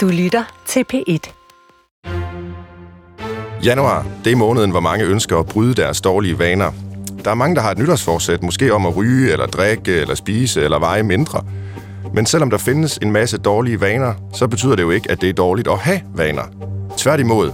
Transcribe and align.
Du 0.00 0.08
lytter 0.08 0.44
til 0.66 0.84
P1. 0.92 1.32
Januar, 3.64 4.06
det 4.24 4.32
er 4.32 4.36
måneden, 4.36 4.70
hvor 4.70 4.80
mange 4.80 5.04
ønsker 5.04 5.38
at 5.38 5.46
bryde 5.46 5.74
deres 5.74 6.00
dårlige 6.00 6.38
vaner. 6.38 6.72
Der 7.24 7.30
er 7.30 7.34
mange, 7.34 7.56
der 7.56 7.62
har 7.62 7.70
et 7.70 7.78
nytårsforsæt, 7.78 8.42
måske 8.42 8.74
om 8.74 8.86
at 8.86 8.96
ryge, 8.96 9.32
eller 9.32 9.46
drikke, 9.46 9.92
eller 9.92 10.14
spise, 10.14 10.62
eller 10.62 10.78
veje 10.78 11.02
mindre. 11.02 11.44
Men 12.14 12.26
selvom 12.26 12.50
der 12.50 12.58
findes 12.58 12.98
en 13.02 13.12
masse 13.12 13.38
dårlige 13.38 13.80
vaner, 13.80 14.14
så 14.34 14.48
betyder 14.48 14.76
det 14.76 14.82
jo 14.82 14.90
ikke, 14.90 15.10
at 15.10 15.20
det 15.20 15.28
er 15.28 15.32
dårligt 15.32 15.68
at 15.68 15.78
have 15.78 16.00
vaner. 16.14 16.42
Tværtimod, 16.96 17.52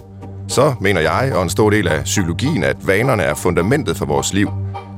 så 0.49 0.75
mener 0.81 1.01
jeg 1.01 1.33
og 1.35 1.43
en 1.43 1.51
stor 1.51 1.71
del 1.71 1.89
af 1.89 2.05
psykologien, 2.05 2.65
at 2.65 2.77
vanerne 2.87 3.23
er 3.23 3.35
fundamentet 3.35 3.97
for 3.97 4.07
vores 4.07 4.33
liv. 4.33 4.51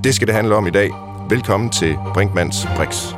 Det 0.05 0.15
skal 0.15 0.27
det 0.27 0.35
handle 0.35 0.55
om 0.55 0.67
i 0.67 0.71
dag. 0.71 0.91
Velkommen 1.31 1.71
til 1.71 1.97
Brinkmanns 2.15 2.67
Brix. 2.77 3.18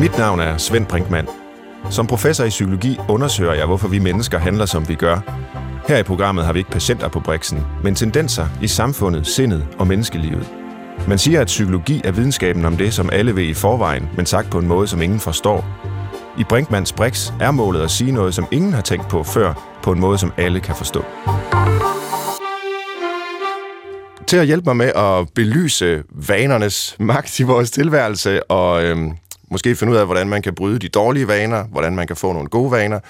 Mit 0.00 0.18
navn 0.18 0.40
er 0.40 0.56
Svend 0.56 0.86
Brinkmann. 0.86 1.28
Som 1.90 2.06
professor 2.06 2.44
i 2.44 2.48
psykologi 2.48 2.98
undersøger 3.08 3.52
jeg, 3.52 3.66
hvorfor 3.66 3.88
vi 3.88 3.98
mennesker 3.98 4.38
handler, 4.38 4.66
som 4.66 4.88
vi 4.88 4.94
gør. 4.94 5.20
Her 5.88 5.98
i 5.98 6.02
programmet 6.02 6.44
har 6.44 6.52
vi 6.52 6.58
ikke 6.58 6.70
patienter 6.70 7.08
på 7.08 7.20
briksen, 7.20 7.62
men 7.82 7.94
tendenser 7.94 8.46
i 8.62 8.66
samfundet, 8.66 9.26
sindet 9.26 9.66
og 9.78 9.86
menneskelivet. 9.86 10.52
Man 11.08 11.18
siger, 11.18 11.40
at 11.40 11.46
psykologi 11.46 12.00
er 12.04 12.12
videnskaben 12.12 12.64
om 12.64 12.76
det, 12.76 12.94
som 12.94 13.10
alle 13.12 13.36
ved 13.36 13.42
i 13.42 13.54
forvejen, 13.54 14.08
men 14.16 14.26
sagt 14.26 14.50
på 14.50 14.58
en 14.58 14.66
måde, 14.66 14.86
som 14.86 15.02
ingen 15.02 15.20
forstår. 15.20 15.64
I 16.38 16.44
Brinkmans 16.44 16.92
Brix 16.92 17.32
er 17.40 17.50
målet 17.50 17.82
at 17.82 17.90
sige 17.90 18.12
noget, 18.12 18.34
som 18.34 18.46
ingen 18.52 18.72
har 18.72 18.82
tænkt 18.82 19.08
på 19.08 19.22
før, 19.22 19.78
på 19.82 19.92
en 19.92 20.00
måde, 20.00 20.18
som 20.18 20.32
alle 20.36 20.60
kan 20.60 20.74
forstå. 20.74 21.04
Til 24.26 24.36
at 24.36 24.46
hjælpe 24.46 24.64
mig 24.64 24.76
med 24.76 24.92
at 24.96 25.28
belyse 25.34 26.02
vanernes 26.10 26.96
magt 26.98 27.40
i 27.40 27.42
vores 27.42 27.70
tilværelse 27.70 28.50
og 28.50 28.84
øhm, 28.84 29.12
måske 29.50 29.76
finde 29.76 29.92
ud 29.92 29.98
af, 29.98 30.06
hvordan 30.06 30.28
man 30.28 30.42
kan 30.42 30.54
bryde 30.54 30.78
de 30.78 30.88
dårlige 30.88 31.28
vaner, 31.28 31.64
hvordan 31.64 31.96
man 31.96 32.06
kan 32.06 32.16
få 32.16 32.32
nogle 32.32 32.48
gode 32.48 32.70
vaner, 32.70 33.00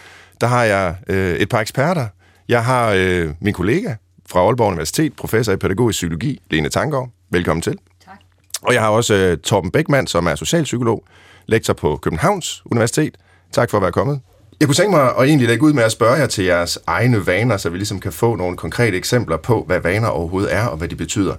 der 0.40 0.46
har 0.46 0.64
jeg 0.64 0.94
øh, 1.08 1.36
et 1.36 1.48
par 1.48 1.60
eksperter. 1.60 2.06
Jeg 2.48 2.64
har 2.64 2.92
øh, 2.96 3.30
min 3.40 3.54
kollega 3.54 3.94
fra 4.28 4.40
Aalborg 4.40 4.68
Universitet, 4.68 5.16
professor 5.16 5.52
i 5.52 5.56
pædagogisk 5.56 5.96
psykologi, 5.96 6.42
Lene 6.50 6.68
Tanggaard. 6.68 7.10
Velkommen 7.30 7.62
til. 7.62 7.78
Tak. 8.04 8.14
Og 8.62 8.74
jeg 8.74 8.82
har 8.82 8.88
også 8.88 9.14
øh, 9.14 9.38
Torben 9.38 9.70
Bækman, 9.70 10.06
som 10.06 10.26
er 10.26 10.34
socialpsykolog, 10.34 11.04
lektor 11.46 11.74
på 11.74 11.96
Københavns 11.96 12.62
Universitet. 12.66 13.16
Tak 13.52 13.70
for 13.70 13.78
at 13.78 13.82
være 13.82 13.92
kommet. 13.92 14.20
Jeg 14.60 14.68
kunne 14.68 14.74
tænke 14.74 14.90
mig 14.90 15.16
at 15.18 15.24
egentlig 15.24 15.48
lægge 15.48 15.64
ud 15.64 15.72
med 15.72 15.82
at 15.82 15.92
spørge 15.92 16.14
jer 16.14 16.26
til 16.26 16.44
jeres 16.44 16.78
egne 16.86 17.26
vaner, 17.26 17.56
så 17.56 17.70
vi 17.70 17.76
ligesom 17.76 18.00
kan 18.00 18.12
få 18.12 18.36
nogle 18.36 18.56
konkrete 18.56 18.96
eksempler 18.96 19.36
på, 19.36 19.64
hvad 19.66 19.80
vaner 19.80 20.08
overhovedet 20.08 20.54
er, 20.54 20.66
og 20.66 20.76
hvad 20.76 20.88
de 20.88 20.96
betyder. 20.96 21.34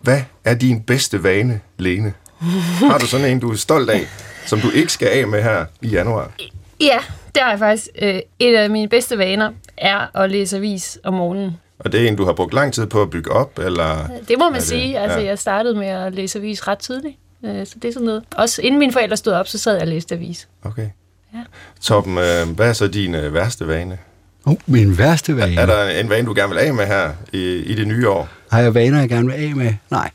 Hvad 0.00 0.20
er 0.44 0.54
din 0.54 0.80
bedste 0.80 1.22
vane, 1.22 1.60
Lene? 1.78 2.12
Har 2.90 2.98
du 2.98 3.06
sådan 3.06 3.26
en, 3.30 3.40
du 3.40 3.52
er 3.52 3.56
stolt 3.56 3.90
af, 3.90 4.06
som 4.46 4.60
du 4.60 4.70
ikke 4.70 4.92
skal 4.92 5.08
af 5.08 5.28
med 5.28 5.42
her 5.42 5.64
i 5.82 5.88
januar? 5.88 6.30
Ja, 6.80 6.98
det 7.34 7.42
har 7.42 7.50
jeg 7.50 7.58
faktisk. 7.58 7.88
Øh, 8.02 8.20
et 8.38 8.54
af 8.56 8.70
mine 8.70 8.88
bedste 8.88 9.18
vaner 9.18 9.50
er 9.76 10.16
at 10.22 10.30
læse 10.30 10.56
avis 10.56 10.98
om 11.04 11.14
morgenen. 11.14 11.56
Og 11.78 11.92
det 11.92 12.04
er 12.04 12.08
en, 12.08 12.16
du 12.16 12.24
har 12.24 12.32
brugt 12.32 12.54
lang 12.54 12.72
tid 12.72 12.86
på 12.86 13.02
at 13.02 13.10
bygge 13.10 13.32
op, 13.32 13.58
eller? 13.58 14.06
Det 14.28 14.38
må 14.38 14.44
man 14.44 14.52
er 14.54 14.58
det- 14.58 14.62
sige. 14.68 14.98
Altså, 14.98 15.18
ja. 15.18 15.26
jeg 15.26 15.38
startede 15.38 15.74
med 15.74 15.86
at 15.86 16.14
læse 16.14 16.38
avis 16.38 16.68
ret 16.68 16.78
tidligt. 16.78 17.16
Øh, 17.44 17.66
Så 17.66 17.74
det 17.82 17.88
er 17.88 17.92
sådan 17.92 18.06
noget. 18.06 18.22
Også 18.36 18.62
inden 18.62 18.78
mine 18.78 18.92
forældre 18.92 19.16
stod 19.16 19.32
op, 19.32 19.48
så 19.48 19.58
sad 19.58 19.72
jeg 19.72 19.82
og 19.82 19.88
læste 19.88 20.14
avis. 20.14 20.48
Okay. 20.64 20.88
Ja. 21.34 21.38
Torben, 21.80 22.18
øh, 22.18 22.48
hvad 22.56 22.68
er 22.68 22.72
så 22.72 22.88
din 22.88 23.14
øh, 23.14 23.34
værste 23.34 23.68
vane? 23.68 23.98
Oh, 24.46 24.54
min 24.66 24.98
værste 24.98 25.36
vane. 25.36 25.56
Er 25.60 25.66
der 25.66 25.88
en 25.88 26.10
vane, 26.10 26.26
du 26.26 26.34
gerne 26.34 26.48
vil 26.54 26.58
af 26.58 26.74
med 26.74 26.86
her 26.86 27.10
i, 27.32 27.56
i 27.56 27.74
det 27.74 27.86
nye 27.88 28.08
år? 28.08 28.28
Har 28.50 28.60
jeg 28.60 28.74
vaner, 28.74 29.00
jeg 29.00 29.08
gerne 29.08 29.26
vil 29.26 29.34
af 29.34 29.56
med? 29.56 29.74
Nej. 29.90 30.10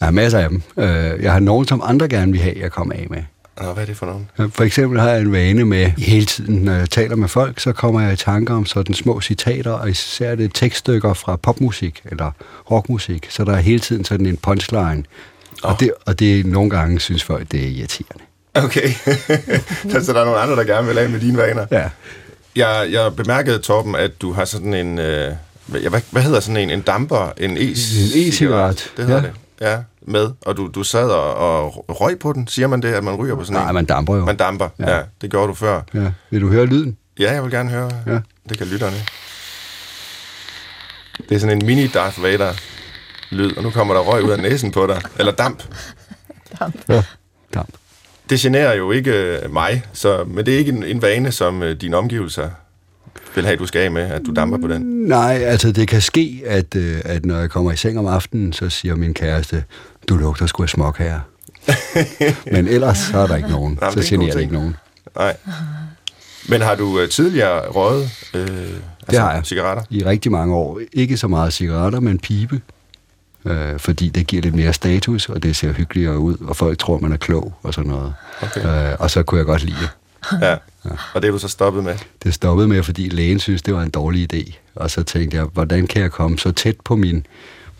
Jeg 0.00 0.06
har 0.06 0.10
masser 0.12 0.38
af 0.38 0.48
dem. 0.48 0.62
Øh, 0.78 1.22
Jeg 1.22 1.32
har 1.32 1.38
nogen, 1.40 1.66
som 1.68 1.82
andre 1.84 2.08
gerne 2.08 2.32
vil 2.32 2.40
have, 2.40 2.54
jeg 2.60 2.72
kommer 2.72 2.94
af 2.94 3.06
med. 3.10 3.22
Nå, 3.62 3.72
hvad 3.72 3.82
er 3.82 3.86
det 3.86 3.96
for 3.96 4.06
nogen? 4.06 4.30
Øh, 4.38 4.50
For 4.54 4.64
eksempel 4.64 5.00
har 5.00 5.10
jeg 5.10 5.20
en 5.20 5.32
vane 5.32 5.64
med 5.64 5.86
hele 5.86 6.26
tiden, 6.26 6.54
når 6.54 6.72
jeg 6.72 6.90
taler 6.90 7.16
med 7.16 7.28
folk, 7.28 7.60
så 7.60 7.72
kommer 7.72 8.00
jeg 8.00 8.12
i 8.12 8.16
tanker 8.16 8.54
om 8.54 8.66
sådan 8.66 8.94
små 8.94 9.20
citater, 9.20 9.70
og 9.72 9.90
især 9.90 10.34
det 10.34 10.50
tekststykker 10.54 11.14
fra 11.14 11.36
popmusik 11.36 12.00
eller 12.04 12.30
rockmusik, 12.70 13.26
så 13.30 13.44
der 13.44 13.52
er 13.52 13.60
hele 13.60 13.78
tiden 13.78 14.04
sådan 14.04 14.26
en 14.26 14.36
punchline. 14.36 15.04
Åh. 15.64 15.70
Og, 15.72 15.80
det, 15.80 15.92
og 16.06 16.18
det 16.18 16.46
nogle 16.46 16.70
gange 16.70 17.00
synes 17.00 17.24
folk, 17.24 17.52
det 17.52 17.64
er 17.64 17.68
irriterende. 17.68 18.24
Okay. 18.54 18.88
så 20.04 20.12
der 20.12 20.20
er 20.20 20.24
nogle 20.24 20.40
andre, 20.40 20.56
der 20.56 20.64
gerne 20.64 20.88
vil 20.88 20.98
af 20.98 21.10
med 21.10 21.20
dine 21.20 21.38
vaner. 21.38 21.66
Ja. 21.70 21.88
Jeg, 22.56 22.88
jeg 22.92 23.16
bemærkede, 23.16 23.58
Torben, 23.58 23.94
at 23.94 24.22
du 24.22 24.32
har 24.32 24.44
sådan 24.44 24.74
en... 24.74 24.98
Øh, 24.98 25.32
hvad, 25.66 25.80
hvad- 25.80 26.00
hvad 26.10 26.22
hedder 26.22 26.40
sådan 26.40 26.56
en? 26.56 26.70
En 26.70 26.80
damper? 26.80 27.32
En 27.36 27.56
e-cigaret? 27.56 28.16
En 28.16 28.28
e-cigaret, 28.28 28.90
Det 28.96 29.06
hedder 29.06 29.20
ja. 29.20 29.26
det. 29.26 29.32
Ja, 29.60 29.78
med. 30.02 30.30
Og 30.46 30.56
du, 30.56 30.66
du 30.74 30.82
sad 30.82 31.10
og, 31.10 31.34
og 31.88 32.00
røg 32.00 32.18
på 32.18 32.32
den. 32.32 32.46
Siger 32.48 32.68
man 32.68 32.82
det, 32.82 32.88
at 32.88 33.04
man 33.04 33.14
ryger 33.14 33.34
på 33.34 33.44
sådan 33.44 33.60
Nej, 33.60 33.68
en? 33.68 33.74
man 33.74 33.84
damper 33.84 34.16
jo. 34.16 34.24
Man 34.24 34.36
damper, 34.36 34.68
ja. 34.78 34.96
Ja. 34.96 35.02
Det 35.20 35.30
gjorde 35.30 35.48
du 35.48 35.54
før. 35.54 35.80
Ja. 35.94 36.12
Vil 36.30 36.40
du 36.40 36.48
høre 36.48 36.66
lyden? 36.66 36.96
Ja, 37.18 37.32
jeg 37.32 37.42
vil 37.42 37.50
gerne 37.50 37.70
høre. 37.70 37.90
Ja. 38.06 38.18
Det 38.48 38.58
kan 38.58 38.66
lytterne. 38.66 38.96
Det 41.28 41.34
er 41.34 41.38
sådan 41.38 41.58
en 41.62 41.66
mini 41.66 41.86
Darth 41.86 42.22
Vader 42.22 42.52
lyd, 43.30 43.56
og 43.56 43.62
nu 43.62 43.70
kommer 43.70 43.94
der 43.94 44.00
røg 44.00 44.24
ud 44.24 44.30
af 44.30 44.38
næsen 44.38 44.70
på 44.72 44.86
dig. 44.86 45.02
Eller 45.18 45.32
damp. 45.32 45.62
Ja. 46.88 47.02
Damp. 47.54 47.68
Det 48.30 48.38
generer 48.40 48.74
jo 48.74 48.90
ikke 48.90 49.10
øh, 49.12 49.52
mig, 49.52 49.84
så, 49.92 50.24
men 50.24 50.46
det 50.46 50.54
er 50.54 50.58
ikke 50.58 50.72
en, 50.72 50.84
en 50.84 51.02
vane, 51.02 51.32
som 51.32 51.62
øh, 51.62 51.80
dine 51.80 51.96
omgivelser 51.96 52.50
vil 53.34 53.44
have, 53.46 53.56
du 53.56 53.66
skal 53.66 53.80
af 53.80 53.90
med, 53.90 54.02
at 54.02 54.22
du 54.26 54.32
damper 54.36 54.58
på 54.58 54.68
den. 54.68 54.82
Nej, 54.82 55.34
altså 55.34 55.72
det 55.72 55.88
kan 55.88 56.00
ske, 56.00 56.42
at, 56.46 56.76
øh, 56.76 57.00
at 57.04 57.26
når 57.26 57.36
jeg 57.38 57.50
kommer 57.50 57.72
i 57.72 57.76
seng 57.76 57.98
om 57.98 58.06
aftenen, 58.06 58.52
så 58.52 58.68
siger 58.68 58.96
min 58.96 59.14
kæreste, 59.14 59.64
du 60.08 60.16
lugter 60.16 60.46
sgu 60.46 60.62
af 60.62 60.68
smok 60.68 60.98
her. 60.98 61.20
Men 62.52 62.68
ellers 62.68 62.98
så 62.98 63.18
er 63.18 63.26
der 63.26 63.36
ikke 63.36 63.48
nogen. 63.48 63.78
Er 63.82 63.90
så 63.90 64.00
generer 64.02 64.26
det 64.26 64.32
ting. 64.32 64.42
ikke 64.42 64.54
nogen. 64.54 64.76
Nej. 65.16 65.36
Men 66.48 66.60
har 66.60 66.74
du 66.74 67.00
øh, 67.00 67.08
tidligere 67.08 67.68
røget 67.68 68.10
øh, 68.34 68.48
altså 69.08 69.20
har 69.20 69.32
jeg. 69.32 69.42
cigaretter? 69.44 69.82
I 69.90 70.04
rigtig 70.04 70.32
mange 70.32 70.54
år. 70.54 70.80
Ikke 70.92 71.16
så 71.16 71.28
meget 71.28 71.52
cigaretter, 71.52 72.00
men 72.00 72.18
pibe. 72.18 72.60
Øh, 73.44 73.78
fordi 73.78 74.08
det 74.08 74.26
giver 74.26 74.42
lidt 74.42 74.54
mere 74.54 74.72
status, 74.72 75.28
og 75.28 75.42
det 75.42 75.56
ser 75.56 75.72
hyggeligere 75.72 76.18
ud, 76.18 76.36
og 76.40 76.56
folk 76.56 76.78
tror, 76.78 76.98
man 76.98 77.12
er 77.12 77.16
klog 77.16 77.54
og 77.62 77.74
sådan 77.74 77.90
noget. 77.90 78.14
Okay. 78.42 78.90
Øh, 78.90 78.96
og 78.98 79.10
så 79.10 79.22
kunne 79.22 79.38
jeg 79.38 79.46
godt 79.46 79.64
lide 79.64 79.76
det. 79.80 79.90
Ja. 80.42 80.56
Og 80.84 81.22
det 81.22 81.28
er 81.28 81.32
du 81.32 81.38
så 81.38 81.48
stoppet 81.48 81.84
med? 81.84 81.94
Det 82.22 82.34
stoppede 82.34 82.68
med, 82.68 82.82
fordi 82.82 83.08
lægen 83.08 83.38
synes, 83.40 83.62
det 83.62 83.74
var 83.74 83.82
en 83.82 83.90
dårlig 83.90 84.34
idé. 84.34 84.54
Og 84.74 84.90
så 84.90 85.02
tænkte 85.02 85.36
jeg, 85.36 85.44
hvordan 85.44 85.86
kan 85.86 86.02
jeg 86.02 86.10
komme 86.10 86.38
så 86.38 86.52
tæt 86.52 86.76
på 86.84 86.96
min 86.96 87.26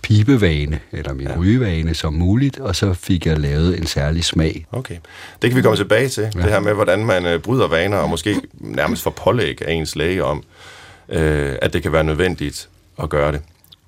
pibevane, 0.03 0.81
eller 0.93 1.13
min 1.15 1.27
Ja. 1.27 1.33
ja. 1.33 1.39
rygevane 1.39 1.95
som 1.95 2.15
muligt, 2.15 2.59
og 2.59 2.77
så 2.77 2.95
fik 2.95 3.27
jeg 3.27 3.39
lavet 3.39 3.79
en 3.79 3.87
særlig 3.87 4.25
smag. 4.25 4.67
Okay. 4.73 4.97
Det 5.43 5.51
kan 5.51 5.57
vi 5.57 5.63
komme 5.63 5.77
tilbage 5.77 6.09
til. 6.09 6.23
Ja. 6.23 6.31
Ja. 6.37 6.43
Det 6.43 6.51
her 6.53 6.61
med, 6.61 6.75
hvordan 6.75 7.05
man 7.07 7.27
øh, 7.27 7.41
bryder 7.41 7.69
vaner, 7.69 7.97
og 7.97 8.11
måske 8.11 8.41
nærmest 8.53 9.03
får 9.03 9.11
pålæg 9.11 9.63
af 9.63 9.73
ens 9.73 9.97
læge 9.97 10.25
om, 10.25 10.43
øh, 11.09 11.57
at 11.63 11.73
det 11.73 11.83
kan 11.83 11.93
være 11.93 12.05
nødvendigt 12.05 12.69
at 13.03 13.09
gøre 13.09 13.33
det. 13.33 13.41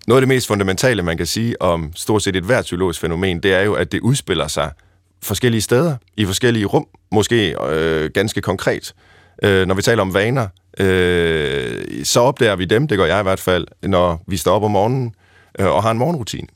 Noget 0.06 0.18
af 0.18 0.22
det 0.22 0.28
mest 0.28 0.46
fundamentale, 0.46 1.02
man 1.02 1.16
kan 1.16 1.26
sige 1.26 1.62
om 1.62 1.92
stort 1.96 2.22
set 2.22 2.36
et 2.36 2.44
hvert 2.44 2.64
psykologisk 2.64 3.00
fænomen, 3.00 3.40
det 3.42 3.52
er 3.54 3.62
jo, 3.62 3.74
at 3.74 3.92
det 3.92 4.00
udspiller 4.00 4.48
sig 4.48 4.70
forskellige 5.22 5.60
steder, 5.60 5.96
i 6.16 6.24
forskellige 6.24 6.64
rum, 6.64 6.86
måske 7.12 7.54
øh, 7.68 8.10
ganske 8.14 8.40
konkret. 8.40 8.94
Øh, 9.42 9.66
når 9.66 9.74
vi 9.74 9.82
taler 9.82 10.02
om 10.02 10.14
vaner, 10.14 10.46
øh, 10.80 12.04
så 12.04 12.20
opdager 12.20 12.56
vi 12.56 12.64
dem, 12.64 12.88
det 12.88 12.98
gør 12.98 13.04
jeg 13.04 13.20
i 13.20 13.22
hvert 13.22 13.40
fald, 13.40 13.66
når 13.82 14.22
vi 14.26 14.36
står 14.36 14.54
op 14.54 14.62
om 14.62 14.70
morgenen 14.70 15.14
øh, 15.58 15.66
og 15.66 15.82
har 15.82 15.90
en 15.90 15.98
morgenrutine. 15.98 16.48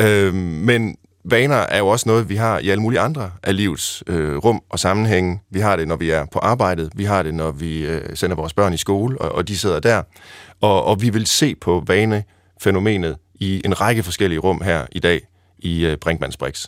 Øh, 0.00 0.34
men 0.34 0.96
vaner 1.24 1.56
er 1.56 1.78
jo 1.78 1.88
også 1.88 2.08
noget, 2.08 2.28
vi 2.28 2.36
har 2.36 2.58
i 2.58 2.68
alle 2.68 2.82
mulige 2.82 3.00
andre 3.00 3.30
af 3.42 3.56
livets 3.56 4.02
øh, 4.06 4.36
rum 4.36 4.62
og 4.70 4.78
sammenhænge. 4.78 5.40
Vi 5.50 5.60
har 5.60 5.76
det, 5.76 5.88
når 5.88 5.96
vi 5.96 6.10
er 6.10 6.24
på 6.32 6.38
arbejdet. 6.38 6.90
Vi 6.94 7.04
har 7.04 7.22
det, 7.22 7.34
når 7.34 7.50
vi 7.50 7.86
øh, 7.86 8.16
sender 8.16 8.36
vores 8.36 8.54
børn 8.54 8.74
i 8.74 8.76
skole, 8.76 9.20
og, 9.20 9.32
og 9.32 9.48
de 9.48 9.58
sidder 9.58 9.80
der. 9.80 10.02
Og, 10.60 10.84
og 10.84 11.02
vi 11.02 11.10
vil 11.10 11.26
se 11.26 11.54
på 11.54 11.84
vanefænomenet 11.86 13.16
i 13.34 13.62
en 13.64 13.80
række 13.80 14.02
forskellige 14.02 14.38
rum 14.38 14.60
her 14.60 14.86
i 14.92 14.98
dag 14.98 15.20
i 15.58 15.86
øh, 15.86 15.96
Brinkmanns 15.96 16.36
Brix. 16.36 16.66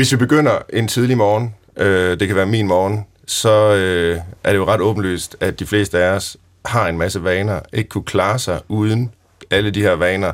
Hvis 0.00 0.12
vi 0.12 0.16
begynder 0.16 0.58
en 0.72 0.88
tidlig 0.88 1.16
morgen, 1.16 1.54
øh, 1.76 2.20
det 2.20 2.28
kan 2.28 2.36
være 2.36 2.46
min 2.46 2.66
morgen, 2.66 3.06
så 3.26 3.74
øh, 3.74 4.18
er 4.44 4.50
det 4.50 4.58
jo 4.58 4.64
ret 4.64 4.80
åbenlyst, 4.80 5.36
at 5.40 5.60
de 5.60 5.66
fleste 5.66 5.98
af 5.98 6.10
os 6.10 6.36
har 6.64 6.88
en 6.88 6.98
masse 6.98 7.24
vaner, 7.24 7.60
ikke 7.72 7.88
kunne 7.88 8.04
klare 8.04 8.38
sig 8.38 8.60
uden 8.68 9.10
alle 9.50 9.70
de 9.70 9.82
her 9.82 9.92
vaner. 9.92 10.32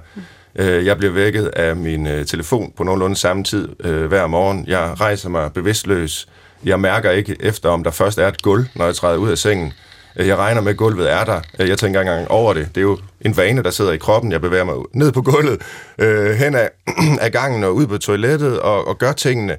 Øh, 0.57 0.87
jeg 0.87 0.99
bliver 0.99 1.13
vækket 1.13 1.47
af 1.47 1.77
min 1.77 2.07
øh, 2.07 2.27
telefon 2.27 2.73
på 2.77 2.85
nogenlunde 2.85 3.17
samme 3.17 3.45
tid 3.45 3.69
øh, 3.81 4.07
hver 4.07 4.27
morgen. 4.27 4.65
Jeg 4.67 5.01
rejser 5.01 5.29
mig 5.29 5.53
bevidstløs. 5.53 6.29
Jeg 6.65 6.81
mærker 6.81 7.11
ikke 7.11 7.37
efter, 7.41 7.69
om 7.69 7.85
der 7.85 7.91
først 7.91 8.19
er 8.19 8.29
et 8.29 8.43
gulv, 8.43 8.65
når 8.75 8.85
jeg 8.85 8.95
træder 8.95 9.17
ud 9.17 9.31
af 9.31 9.39
sengen. 9.39 9.73
Øh, 10.17 10.27
jeg 10.27 10.37
regner 10.37 10.61
med, 10.61 10.71
at 10.71 10.77
gulvet 10.77 11.13
er 11.13 11.25
der. 11.25 11.41
Øh, 11.59 11.69
jeg 11.69 11.79
tænker 11.79 12.01
ikke 12.01 12.11
engang 12.11 12.31
over 12.31 12.55
det. 12.55 12.69
Det 12.75 12.81
er 12.81 12.83
jo 12.83 12.99
en 13.21 13.37
vane, 13.37 13.63
der 13.63 13.71
sidder 13.71 13.93
i 13.93 13.97
kroppen. 13.97 14.33
Jeg 14.33 14.41
bevæger 14.41 14.65
mig 14.65 14.75
ned 14.95 15.13
på 15.13 15.23
gulvet, 15.23 15.63
øh, 15.99 16.31
hen 16.31 16.55
ad, 16.55 16.69
ad 17.21 17.31
gangen 17.31 17.65
og 17.65 17.75
ud 17.75 17.87
på 17.87 17.99
toilettet 17.99 18.61
og, 18.61 18.89
og 18.89 18.99
gør 18.99 19.13
tingene. 19.13 19.57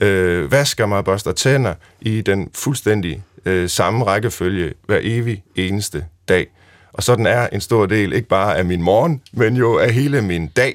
Øh, 0.00 0.52
vasker 0.52 0.86
mig 0.86 0.98
og 0.98 1.04
børster 1.04 1.32
tænder 1.32 1.74
i 2.00 2.20
den 2.20 2.50
fuldstændig 2.54 3.22
øh, 3.44 3.68
samme 3.68 4.04
rækkefølge 4.04 4.72
hver 4.86 4.98
evig 5.02 5.42
eneste 5.56 6.04
dag. 6.28 6.46
Og 6.92 7.02
sådan 7.02 7.26
er 7.26 7.48
en 7.52 7.60
stor 7.60 7.86
del, 7.86 8.12
ikke 8.12 8.28
bare 8.28 8.56
af 8.56 8.64
min 8.64 8.82
morgen, 8.82 9.22
men 9.32 9.56
jo 9.56 9.78
af 9.78 9.92
hele 9.92 10.22
min 10.22 10.46
dag. 10.46 10.74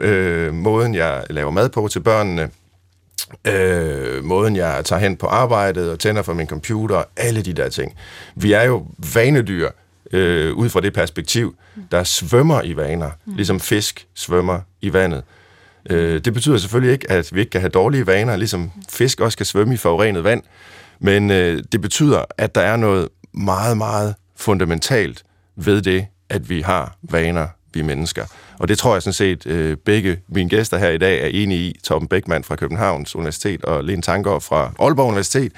Øh, 0.00 0.54
måden, 0.54 0.94
jeg 0.94 1.24
laver 1.30 1.50
mad 1.50 1.68
på 1.68 1.88
til 1.88 2.00
børnene, 2.00 2.50
øh, 3.44 4.24
måden, 4.24 4.56
jeg 4.56 4.84
tager 4.84 5.00
hen 5.00 5.16
på 5.16 5.26
arbejdet 5.26 5.90
og 5.90 5.98
tænder 5.98 6.22
for 6.22 6.34
min 6.34 6.46
computer, 6.46 7.02
alle 7.16 7.42
de 7.42 7.52
der 7.52 7.68
ting. 7.68 7.94
Vi 8.34 8.52
er 8.52 8.62
jo 8.62 8.86
vanedyr 9.14 9.70
øh, 10.12 10.54
ud 10.54 10.68
fra 10.68 10.80
det 10.80 10.92
perspektiv, 10.92 11.56
der 11.90 12.04
svømmer 12.04 12.62
i 12.62 12.76
vaner, 12.76 13.10
ligesom 13.26 13.60
fisk 13.60 14.06
svømmer 14.14 14.60
i 14.80 14.92
vandet. 14.92 15.22
Øh, 15.90 16.20
det 16.24 16.34
betyder 16.34 16.58
selvfølgelig 16.58 16.92
ikke, 16.92 17.10
at 17.10 17.34
vi 17.34 17.40
ikke 17.40 17.50
kan 17.50 17.60
have 17.60 17.70
dårlige 17.70 18.06
vaner, 18.06 18.36
ligesom 18.36 18.70
fisk 18.88 19.20
også 19.20 19.38
kan 19.38 19.46
svømme 19.46 19.74
i 19.74 19.76
forurenet 19.76 20.24
vand, 20.24 20.42
men 20.98 21.30
øh, 21.30 21.62
det 21.72 21.80
betyder, 21.80 22.24
at 22.38 22.54
der 22.54 22.60
er 22.60 22.76
noget 22.76 23.08
meget, 23.32 23.76
meget 23.76 24.14
fundamentalt 24.36 25.22
ved 25.56 25.82
det, 25.82 26.06
at 26.28 26.48
vi 26.50 26.60
har 26.60 26.96
vaner, 27.02 27.48
vi 27.76 27.82
mennesker. 27.82 28.24
Og 28.58 28.68
det 28.68 28.78
tror 28.78 28.94
jeg 28.94 29.02
sådan 29.02 29.12
set, 29.12 29.46
øh, 29.46 29.76
begge 29.76 30.18
mine 30.28 30.48
gæster 30.48 30.78
her 30.78 30.90
i 30.90 30.98
dag 30.98 31.22
er 31.22 31.26
enige 31.26 31.60
i. 31.60 31.78
Torben 31.84 32.08
Beckmann 32.08 32.44
fra 32.44 32.56
Københavns 32.56 33.16
Universitet 33.16 33.64
og 33.64 33.84
Lene 33.84 34.02
Tankgaard 34.02 34.40
fra 34.40 34.72
Aalborg 34.78 35.08
Universitet. 35.08 35.52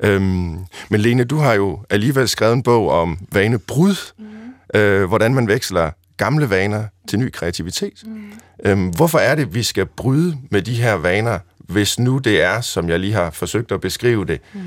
Øhm, 0.00 0.58
men 0.90 1.00
Lene, 1.00 1.24
du 1.24 1.36
har 1.36 1.54
jo 1.54 1.78
alligevel 1.90 2.28
skrevet 2.28 2.52
en 2.52 2.62
bog 2.62 2.90
om 2.90 3.18
vanebrud. 3.32 4.12
Mm. 4.18 4.80
Øh, 4.80 5.04
hvordan 5.04 5.34
man 5.34 5.48
veksler 5.48 5.90
gamle 6.16 6.50
vaner 6.50 6.84
til 7.08 7.18
ny 7.18 7.32
kreativitet. 7.32 8.02
Mm. 8.04 8.32
Øhm, 8.64 8.88
hvorfor 8.88 9.18
er 9.18 9.34
det, 9.34 9.54
vi 9.54 9.62
skal 9.62 9.86
bryde 9.86 10.36
med 10.50 10.62
de 10.62 10.74
her 10.74 10.94
vaner, 10.94 11.38
hvis 11.58 11.98
nu 11.98 12.18
det 12.18 12.42
er, 12.42 12.60
som 12.60 12.88
jeg 12.88 13.00
lige 13.00 13.12
har 13.12 13.30
forsøgt 13.30 13.72
at 13.72 13.80
beskrive 13.80 14.24
det, 14.24 14.40
mm. 14.52 14.60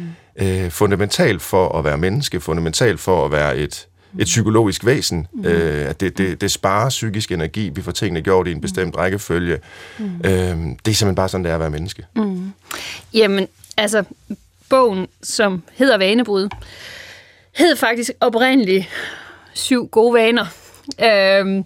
øh, 0.45 0.71
fundamentalt 0.71 1.41
for 1.41 1.79
at 1.79 1.85
være 1.85 1.97
menneske, 1.97 2.41
fundamentalt 2.41 2.99
for 2.99 3.25
at 3.25 3.31
være 3.31 3.57
et, 3.57 3.87
et 4.19 4.25
psykologisk 4.25 4.85
væsen, 4.85 5.27
mm. 5.33 5.45
øh, 5.45 5.89
at 5.89 5.99
det, 5.99 6.17
det, 6.17 6.41
det 6.41 6.51
sparer 6.51 6.89
psykisk 6.89 7.31
energi, 7.31 7.69
vi 7.69 7.81
får 7.81 7.91
tingene 7.91 8.21
gjort 8.21 8.47
i 8.47 8.51
en 8.51 8.61
bestemt 8.61 8.97
rækkefølge. 8.97 9.59
Mm. 9.97 10.05
Øh, 10.05 10.31
det 10.31 10.31
er 10.31 10.55
simpelthen 10.85 11.15
bare 11.15 11.29
sådan, 11.29 11.43
det 11.43 11.49
er 11.49 11.55
at 11.55 11.59
være 11.59 11.69
menneske. 11.69 12.05
Mm. 12.15 12.51
Jamen, 13.13 13.47
altså, 13.77 14.03
bogen, 14.69 15.07
som 15.23 15.63
hedder 15.73 15.97
Vanebrud, 15.97 16.49
hed 17.55 17.75
faktisk 17.75 18.11
oprindeligt 18.19 18.87
Syv 19.57 19.87
gode 19.87 20.13
vaner. 20.13 20.45
Øhm, 21.03 21.63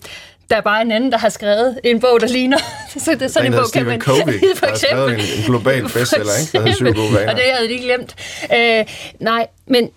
der 0.50 0.58
er 0.58 0.62
bare 0.62 0.82
en 0.82 0.92
anden, 0.92 1.12
der 1.12 1.18
har 1.18 1.30
skrevet 1.30 1.80
en 1.84 2.00
bog, 2.00 2.22
der 2.22 2.28
ligner. 2.28 2.58
så 3.06 3.12
det 3.12 3.22
er 3.22 3.28
sådan 3.28 3.48
en, 3.48 3.54
en 3.54 3.60
bog, 3.60 3.72
kan 3.72 3.82
Stephen 3.82 3.88
man... 3.88 4.02
Covey, 4.02 4.40
for 4.60 4.66
eksempel. 4.66 5.14
en, 5.14 5.20
en 5.20 5.44
global 5.46 5.84
bestseller, 5.84 6.32
ikke? 6.42 6.70
Der 6.70 6.74
Syv 6.74 6.86
gode 6.86 7.14
vaner. 7.14 7.32
Og 7.32 7.36
det 7.36 7.44
havde 7.54 7.70
de 7.70 7.78
glemt. 7.78 8.16
Øh, 8.54 8.86
nej, 9.20 9.48
men 9.68 9.90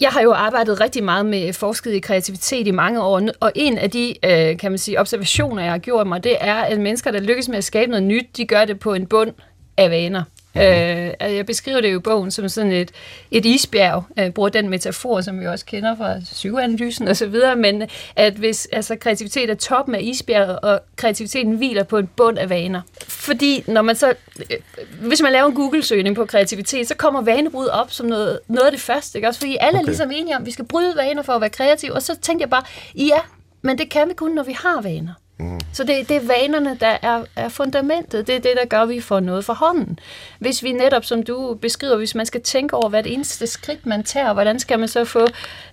jeg 0.00 0.10
har 0.10 0.20
jo 0.20 0.32
arbejdet 0.32 0.80
rigtig 0.80 1.04
meget 1.04 1.26
med 1.26 1.52
forsket 1.52 1.92
i 1.92 1.98
kreativitet 1.98 2.66
i 2.66 2.70
mange 2.70 3.02
år, 3.02 3.22
og 3.40 3.52
en 3.54 3.78
af 3.78 3.90
de 3.90 4.14
øh, 4.24 4.58
kan 4.58 4.72
man 4.72 4.78
sige, 4.78 5.00
observationer, 5.00 5.62
jeg 5.62 5.70
har 5.72 5.78
gjort 5.78 6.06
mig, 6.06 6.24
det 6.24 6.36
er, 6.40 6.54
at 6.54 6.80
mennesker, 6.80 7.10
der 7.10 7.20
lykkes 7.20 7.48
med 7.48 7.58
at 7.58 7.64
skabe 7.64 7.90
noget 7.90 8.06
nyt, 8.06 8.36
de 8.36 8.46
gør 8.46 8.64
det 8.64 8.78
på 8.78 8.94
en 8.94 9.06
bund 9.06 9.32
af 9.76 9.90
vaner. 9.90 10.22
Mm-hmm. 10.54 10.70
Øh, 10.70 11.12
altså, 11.20 11.36
jeg 11.36 11.46
beskriver 11.46 11.80
det 11.80 11.92
jo 11.92 11.98
i 11.98 12.02
bogen 12.02 12.30
som 12.30 12.48
sådan 12.48 12.72
et, 12.72 12.90
et 13.30 13.46
isbjerg, 13.46 14.04
jeg 14.16 14.34
bruger 14.34 14.48
den 14.48 14.68
metafor, 14.68 15.20
som 15.20 15.40
vi 15.40 15.46
også 15.46 15.66
kender 15.66 15.96
fra 15.96 16.18
psykoanalysen 16.20 17.08
og 17.08 17.16
så 17.16 17.26
videre, 17.26 17.56
men 17.56 17.82
at 18.16 18.32
hvis 18.32 18.68
altså, 18.72 18.96
kreativitet 18.96 19.50
er 19.50 19.54
toppen 19.54 19.94
af 19.94 20.00
isbjerget, 20.02 20.58
og 20.60 20.80
kreativiteten 20.96 21.52
hviler 21.52 21.82
på 21.82 21.98
en 21.98 22.06
bund 22.06 22.38
af 22.38 22.50
vaner. 22.50 22.80
Fordi 23.08 23.64
når 23.66 23.82
man 23.82 23.96
så, 23.96 24.14
øh, 24.50 24.56
hvis 25.00 25.22
man 25.22 25.32
laver 25.32 25.46
en 25.46 25.54
Google-søgning 25.54 26.16
på 26.16 26.24
kreativitet, 26.24 26.88
så 26.88 26.94
kommer 26.94 27.22
vanebrud 27.22 27.66
op 27.66 27.92
som 27.92 28.06
noget, 28.06 28.38
noget 28.48 28.66
af 28.66 28.72
det 28.72 28.80
første, 28.80 29.18
ikke? 29.18 29.28
også 29.28 29.40
fordi 29.40 29.56
alle 29.60 29.78
okay. 29.78 29.82
er 29.82 29.86
ligesom 29.86 30.10
enige 30.10 30.36
om, 30.36 30.42
at 30.42 30.46
vi 30.46 30.50
skal 30.50 30.64
bryde 30.64 30.96
vaner 30.96 31.22
for 31.22 31.32
at 31.32 31.40
være 31.40 31.50
kreative, 31.50 31.92
og 31.92 32.02
så 32.02 32.16
tænkte 32.16 32.42
jeg 32.42 32.50
bare, 32.50 32.62
ja, 32.94 33.18
men 33.62 33.78
det 33.78 33.90
kan 33.90 34.08
vi 34.08 34.14
kun, 34.14 34.30
når 34.30 34.42
vi 34.42 34.52
har 34.52 34.80
vaner. 34.80 35.12
Mm. 35.40 35.60
Så 35.72 35.84
det, 35.84 36.08
det 36.08 36.16
er 36.16 36.26
vanerne, 36.26 36.76
der 36.80 36.96
er, 37.02 37.22
er 37.36 37.48
fundamentet. 37.48 38.26
Det 38.26 38.34
er 38.34 38.40
det, 38.40 38.52
der 38.60 38.66
gør, 38.66 38.82
at 38.82 38.88
vi 38.88 39.00
får 39.00 39.20
noget 39.20 39.44
for 39.44 39.52
hånden. 39.52 39.98
Hvis 40.38 40.62
vi 40.62 40.72
netop, 40.72 41.04
som 41.04 41.22
du 41.22 41.58
beskriver, 41.62 41.96
hvis 41.96 42.14
man 42.14 42.26
skal 42.26 42.42
tænke 42.42 42.76
over 42.76 42.88
hvert 42.88 43.06
eneste 43.06 43.46
skridt, 43.46 43.86
man 43.86 44.02
tager, 44.02 44.32
hvordan 44.32 44.58
skal 44.58 44.78
man 44.78 44.88
så 44.88 45.04
få, 45.04 45.26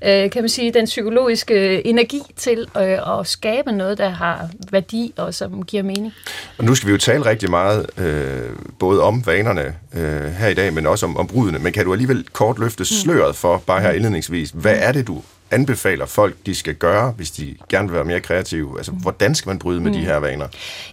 øh, 0.06 0.30
kan 0.32 0.44
man 0.44 0.50
sige, 0.50 0.74
den 0.74 0.86
psykologiske 0.86 1.88
energi 1.88 2.22
til 2.36 2.68
øh, 2.78 3.20
at 3.20 3.28
skabe 3.28 3.72
noget, 3.72 3.98
der 3.98 4.10
har 4.10 4.50
værdi 4.72 5.14
og 5.18 5.34
som 5.34 5.64
giver 5.64 5.84
mening. 5.84 6.14
Og 6.58 6.64
nu 6.64 6.76
skal 6.76 6.88
vi 6.88 6.92
jo 6.92 6.98
tale 6.98 7.26
rigtig 7.26 7.50
meget, 7.50 7.86
øh, 7.98 8.56
både 8.80 9.04
om 9.04 9.26
vanerne 9.26 9.76
øh, 9.94 10.32
her 10.32 10.48
i 10.48 10.54
dag, 10.54 10.74
men 10.74 10.88
også 10.88 11.06
om, 11.06 11.18
om 11.18 11.28
brudene. 11.28 11.60
Men 11.60 11.74
kan 11.74 11.86
du 11.86 11.94
alligevel 11.94 12.26
kort 12.34 12.60
løfte 12.60 12.86
sløret 12.86 13.36
for, 13.36 13.64
bare 13.68 13.82
her 13.82 13.92
indledningsvis, 13.92 14.50
hvad 14.50 14.76
er 14.80 14.92
det, 14.92 15.08
du 15.08 15.22
anbefaler 15.52 16.06
folk, 16.06 16.36
de 16.46 16.56
skal 16.56 16.76
gøre, 16.76 17.12
hvis 17.12 17.32
de 17.32 17.56
gerne 17.70 17.88
vil 17.88 17.96
være 17.96 18.06
mere 18.06 18.20
kreative? 18.20 18.78
Altså, 18.78 18.92
hvordan 18.92 19.36
skal 19.36 19.50
man 19.50 19.60
bryde 19.60 19.82
med 19.82 19.92
mm. 19.92 19.98
de 19.98 20.04
her 20.06 20.18
vaner? 20.18 20.48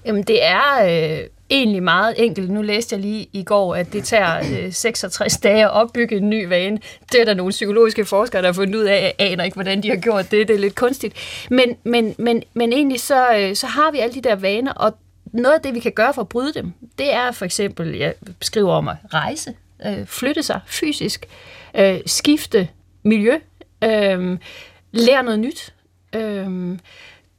Jamen, 0.07 0.23
det 0.23 0.45
er 0.45 0.85
øh, 0.85 1.27
egentlig 1.51 1.83
meget 1.83 2.15
enkelt. 2.19 2.51
Nu 2.51 2.63
læste 2.63 2.95
jeg 2.95 3.01
lige 3.03 3.29
i 3.33 3.43
går, 3.43 3.75
at 3.75 3.93
det 3.93 4.05
tager 4.05 4.39
øh, 4.39 4.73
66 4.73 5.37
dage 5.37 5.65
at 5.65 5.71
opbygge 5.71 6.17
en 6.17 6.31
ny 6.31 6.47
vane. 6.47 6.79
Det 7.13 7.21
er 7.21 7.25
der 7.25 7.35
nogle 7.35 7.51
psykologiske 7.51 8.05
forskere, 8.05 8.43
der 8.43 8.49
har 8.49 8.53
fundet 8.53 8.75
ud 8.75 8.85
af. 8.85 9.15
Jeg 9.19 9.31
aner 9.31 9.45
ikke, 9.45 9.55
hvordan 9.55 9.83
de 9.83 9.89
har 9.89 9.97
gjort 9.97 10.31
det. 10.31 10.49
Det 10.49 10.57
er 10.57 10.61
lidt 10.61 10.75
kunstigt. 10.75 11.15
Men, 11.51 11.77
men, 11.85 12.15
men, 12.19 12.43
men 12.55 12.73
egentlig 12.73 13.01
så, 13.01 13.37
øh, 13.37 13.57
så 13.57 13.67
har 13.67 13.91
vi 13.91 13.99
alle 13.99 14.15
de 14.15 14.21
der 14.21 14.37
vaner, 14.37 14.73
og 14.73 14.97
noget 15.33 15.55
af 15.55 15.61
det, 15.61 15.75
vi 15.75 15.81
kan 15.81 15.93
gøre 15.93 16.15
for 16.15 16.23
at 16.23 16.29
bryde 16.29 16.55
dem, 16.55 16.73
det 16.99 17.13
er 17.13 17.33
for 17.33 17.45
eksempel, 17.45 17.97
jeg 17.97 18.15
beskriver 18.39 18.73
om 18.73 18.89
at 18.89 18.97
rejse, 19.15 19.55
øh, 19.87 20.07
flytte 20.07 20.43
sig 20.43 20.61
fysisk, 20.67 21.27
øh, 21.75 22.01
skifte 22.07 22.69
miljø, 23.03 23.39
øh, 23.85 24.39
lære 24.93 25.23
noget 25.23 25.41
nyt, 25.41 25.75
øh, 26.13 26.79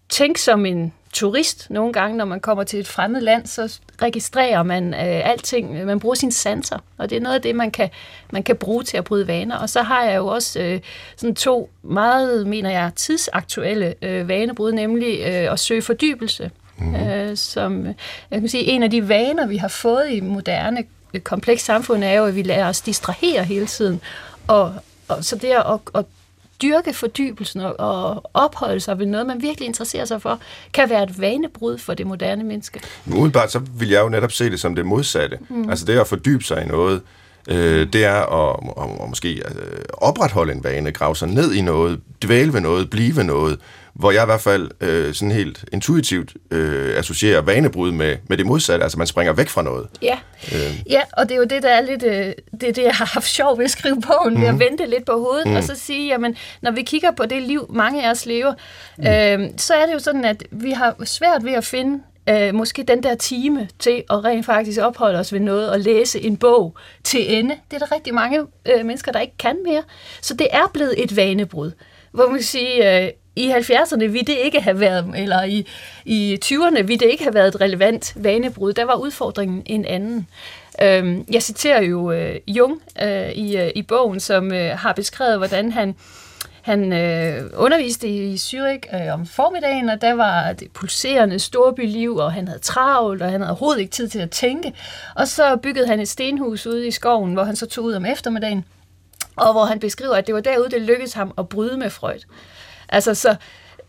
tænk 0.10 0.38
som 0.38 0.66
en 0.66 0.94
turist 1.14 1.70
nogle 1.70 1.94
gange, 1.94 2.18
når 2.18 2.26
man 2.26 2.40
kommer 2.40 2.64
til 2.64 2.80
et 2.80 2.88
fremmed 2.88 3.22
land, 3.22 3.48
så 3.48 3.80
registrerer 4.02 4.64
man 4.64 4.94
øh, 4.94 5.30
alting. 5.30 5.86
Man 5.86 6.00
bruger 6.00 6.16
sine 6.16 6.32
sanser, 6.32 6.80
og 6.98 7.10
det 7.10 7.16
er 7.16 7.22
noget 7.22 7.36
af 7.36 7.42
det, 7.42 7.56
man 7.56 7.72
kan, 7.72 7.90
man 8.32 8.44
kan 8.44 8.56
bruge 8.56 8.84
til 8.84 8.98
at 8.98 9.04
bryde 9.04 9.28
vaner. 9.28 9.58
Og 9.58 9.70
så 9.70 9.82
har 9.82 10.04
jeg 10.04 10.18
jo 10.18 10.28
også 10.28 10.60
øh, 10.60 10.80
sådan 11.18 11.36
to 11.36 11.70
meget, 11.82 12.48
mener 12.48 12.70
jeg, 12.70 12.92
tidsaktuelle 12.96 13.96
øh, 14.02 14.28
vanebrud, 14.28 14.72
nemlig 14.72 15.20
øh, 15.20 15.52
at 15.52 15.60
søge 15.60 15.81
fordybelse. 15.81 16.52
Mm-hmm. 16.78 16.96
Øh, 16.96 17.38
som 17.38 17.86
jeg 18.31 18.40
kan 18.40 18.50
sige, 18.50 18.64
en 18.64 18.84
af 18.84 18.92
de 18.92 19.09
vaner, 19.09 19.48
vi 19.48 19.57
har 19.57 19.68
fået 19.68 20.09
i 20.09 20.19
moderne, 20.19 20.83
øh, 21.14 21.21
kompleks 21.21 21.64
samfund, 21.64 22.04
er 22.04 22.14
jo, 22.14 22.26
at 22.26 22.36
vi 22.36 22.44
lader 22.44 22.68
os 22.68 22.81
distrahere 22.81 23.44
hele 23.44 23.66
tiden. 23.66 24.02
Og, 24.48 24.74
og 25.07 25.24
så 25.24 25.36
det 25.36 25.50
at, 25.50 25.80
at 25.95 26.06
dyrke 26.62 26.94
fordybelsen 26.94 27.62
og, 27.62 27.80
og 27.80 28.30
opholde 28.33 28.80
sig 28.80 29.00
ved 29.00 29.06
noget, 29.06 29.28
man 29.28 29.42
virkelig 29.42 29.68
interesserer 29.68 30.06
sig 30.06 30.21
for, 30.21 30.40
kan 30.74 30.90
være 30.90 31.04
et 31.04 31.21
vanebrud 31.21 31.78
for 31.78 31.94
det 31.94 32.07
moderne 32.07 32.44
menneske. 32.44 32.81
Umiddelbart 33.07 33.52
så 33.52 33.59
vil 33.59 33.90
jeg 33.90 34.02
jo 34.02 34.09
netop 34.09 34.31
se 34.31 34.50
det 34.50 34.59
som 34.59 34.76
det 34.76 34.85
modsatte. 34.85 35.38
Mm. 35.50 35.69
Altså 35.69 35.85
det 35.85 36.00
at 36.00 36.07
fordybe 36.07 36.44
sig 36.44 36.64
i 36.64 36.68
noget, 36.68 37.02
øh, 37.47 37.94
det 37.94 38.06
er 38.06 38.16
at, 38.16 38.59
at, 38.78 39.04
at 39.04 39.09
måske 39.09 39.33
øh, 39.35 39.80
opretholde 39.94 40.54
en 40.54 40.64
vane, 40.64 40.92
grave 40.92 41.16
sig 41.16 41.28
ned 41.28 41.54
i 41.54 41.62
noget, 41.62 42.02
dvæle 42.24 42.54
ved 42.54 42.62
noget, 42.62 42.90
blive 42.90 43.16
ved 43.16 43.24
noget, 43.24 43.59
hvor 43.95 44.11
jeg 44.11 44.23
i 44.23 44.25
hvert 44.25 44.42
fald 44.42 44.71
øh, 44.81 45.14
sådan 45.14 45.31
helt 45.31 45.66
intuitivt 45.73 46.33
øh, 46.52 46.97
associerer 46.97 47.42
vanebrud 47.42 47.92
med, 47.92 48.18
med 48.30 48.37
det 48.37 48.45
modsatte, 48.45 48.83
altså 48.83 48.97
man 48.97 49.07
springer 49.07 49.33
væk 49.33 49.49
fra 49.49 49.61
noget. 49.61 49.87
Ja, 50.02 50.18
øh. 50.54 50.81
ja 50.90 51.02
og 51.14 51.30
det 51.30 51.31
er 51.31 51.40
jo 51.40 51.44
det, 51.44 51.64
der 51.64 51.69
er 51.69 51.81
lidt, 51.81 52.04
øh, 52.04 52.33
det 52.61 52.69
er 52.69 52.73
det, 52.73 52.83
jeg 52.83 52.95
har 52.95 53.06
haft 53.06 53.28
sjov 53.28 53.57
ved 53.57 53.66
at 53.66 53.71
skrive 53.71 54.02
bogen, 54.02 54.33
mm. 54.33 54.42
ved 54.42 54.47
at 54.47 54.59
vente 54.59 54.85
lidt 54.85 55.06
på 55.06 55.11
hovedet, 55.11 55.47
mm. 55.47 55.56
og 55.56 55.64
så 55.64 55.75
sige, 55.75 56.07
jamen, 56.07 56.35
når 56.61 56.71
vi 56.71 56.81
kigger 56.81 57.11
på 57.11 57.25
det 57.25 57.42
liv, 57.42 57.66
mange 57.69 58.06
af 58.06 58.11
os 58.11 58.25
lever, 58.25 58.54
mm. 58.97 59.07
øh, 59.07 59.49
så 59.57 59.73
er 59.73 59.85
det 59.85 59.94
jo 59.94 59.99
sådan, 59.99 60.25
at 60.25 60.44
vi 60.52 60.71
har 60.71 60.95
svært 61.06 61.45
ved 61.45 61.54
at 61.54 61.66
finde 61.66 62.04
øh, 62.30 62.56
måske 62.56 62.83
den 62.83 63.04
der 63.04 63.16
time 63.16 63.68
til 63.80 64.04
at 64.09 64.25
rent 64.25 64.45
faktisk 64.45 64.81
opholde 64.81 65.19
os 65.19 65.33
ved 65.33 65.40
noget 65.40 65.69
og 65.69 65.80
læse 65.80 66.21
en 66.21 66.37
bog 66.37 66.75
til 67.04 67.35
ende. 67.35 67.56
Det 67.71 67.81
er 67.81 67.85
der 67.85 67.95
rigtig 67.95 68.14
mange 68.14 68.40
øh, 68.66 68.85
mennesker, 68.85 69.11
der 69.11 69.19
ikke 69.19 69.37
kan 69.37 69.57
mere. 69.66 69.83
Så 70.21 70.33
det 70.33 70.47
er 70.52 70.71
blevet 70.73 71.04
et 71.04 71.16
vanebrud. 71.16 71.71
Hvor 72.11 72.28
man 72.28 72.35
kan 72.35 72.44
sige, 72.44 73.04
øh, 73.04 73.09
i 73.35 73.51
70'erne 73.51 74.06
ville 74.06 74.25
det 74.25 74.37
ikke 74.44 74.61
have 74.61 74.80
været, 74.80 75.13
eller 75.15 75.44
i, 75.44 75.68
i 76.06 76.39
20'erne 76.45 76.81
ville 76.81 76.99
det 76.99 77.11
ikke 77.11 77.23
have 77.23 77.33
været 77.33 77.47
et 77.47 77.61
relevant 77.61 78.13
vanebrud. 78.15 78.73
Der 78.73 78.85
var 78.85 78.95
udfordringen 78.95 79.63
en 79.65 79.85
anden. 79.85 80.27
Øhm, 80.81 81.25
jeg 81.31 81.44
citerer 81.44 81.81
jo 81.81 82.11
øh, 82.11 82.35
Jung 82.47 82.81
øh, 83.01 83.31
i, 83.31 83.57
øh, 83.57 83.71
i 83.75 83.81
bogen, 83.81 84.19
som 84.19 84.54
øh, 84.54 84.77
har 84.77 84.94
beskrevet, 84.94 85.37
hvordan 85.37 85.71
han 85.71 85.95
han 86.65 86.94
øh, 86.94 87.51
underviste 87.56 88.07
i 88.07 88.35
Zürich 88.35 88.95
øh, 88.95 89.13
om 89.13 89.25
formiddagen, 89.25 89.89
og 89.89 90.01
der 90.01 90.13
var 90.13 90.54
det 90.54 90.71
pulserende 90.71 91.39
storbyliv, 91.39 92.15
og 92.15 92.33
han 92.33 92.47
havde 92.47 92.59
travlt, 92.59 93.21
og 93.21 93.31
han 93.31 93.42
havde 93.42 93.51
overhovedet 93.51 93.81
ikke 93.81 93.92
tid 93.92 94.07
til 94.07 94.19
at 94.19 94.31
tænke. 94.31 94.73
Og 95.15 95.27
så 95.27 95.56
byggede 95.56 95.87
han 95.87 95.99
et 95.99 96.07
stenhus 96.07 96.68
ude 96.68 96.87
i 96.87 96.92
skoven, 96.92 97.33
hvor 97.33 97.44
han 97.44 97.56
så 97.56 97.65
tog 97.65 97.83
ud 97.83 97.94
om 97.94 98.06
eftermiddagen. 98.06 98.65
og 99.35 99.51
hvor 99.54 99.65
han 99.65 99.80
beskriver, 99.80 100.15
at 100.15 100.27
det 100.27 100.35
var 100.35 100.42
derude, 100.42 100.69
det 100.69 100.81
lykkedes 100.81 101.13
ham 101.13 101.33
at 101.37 101.49
bryde 101.49 101.77
med 101.77 101.89
Freud. 101.89 102.19
Altså, 102.89 103.13
så, 103.13 103.35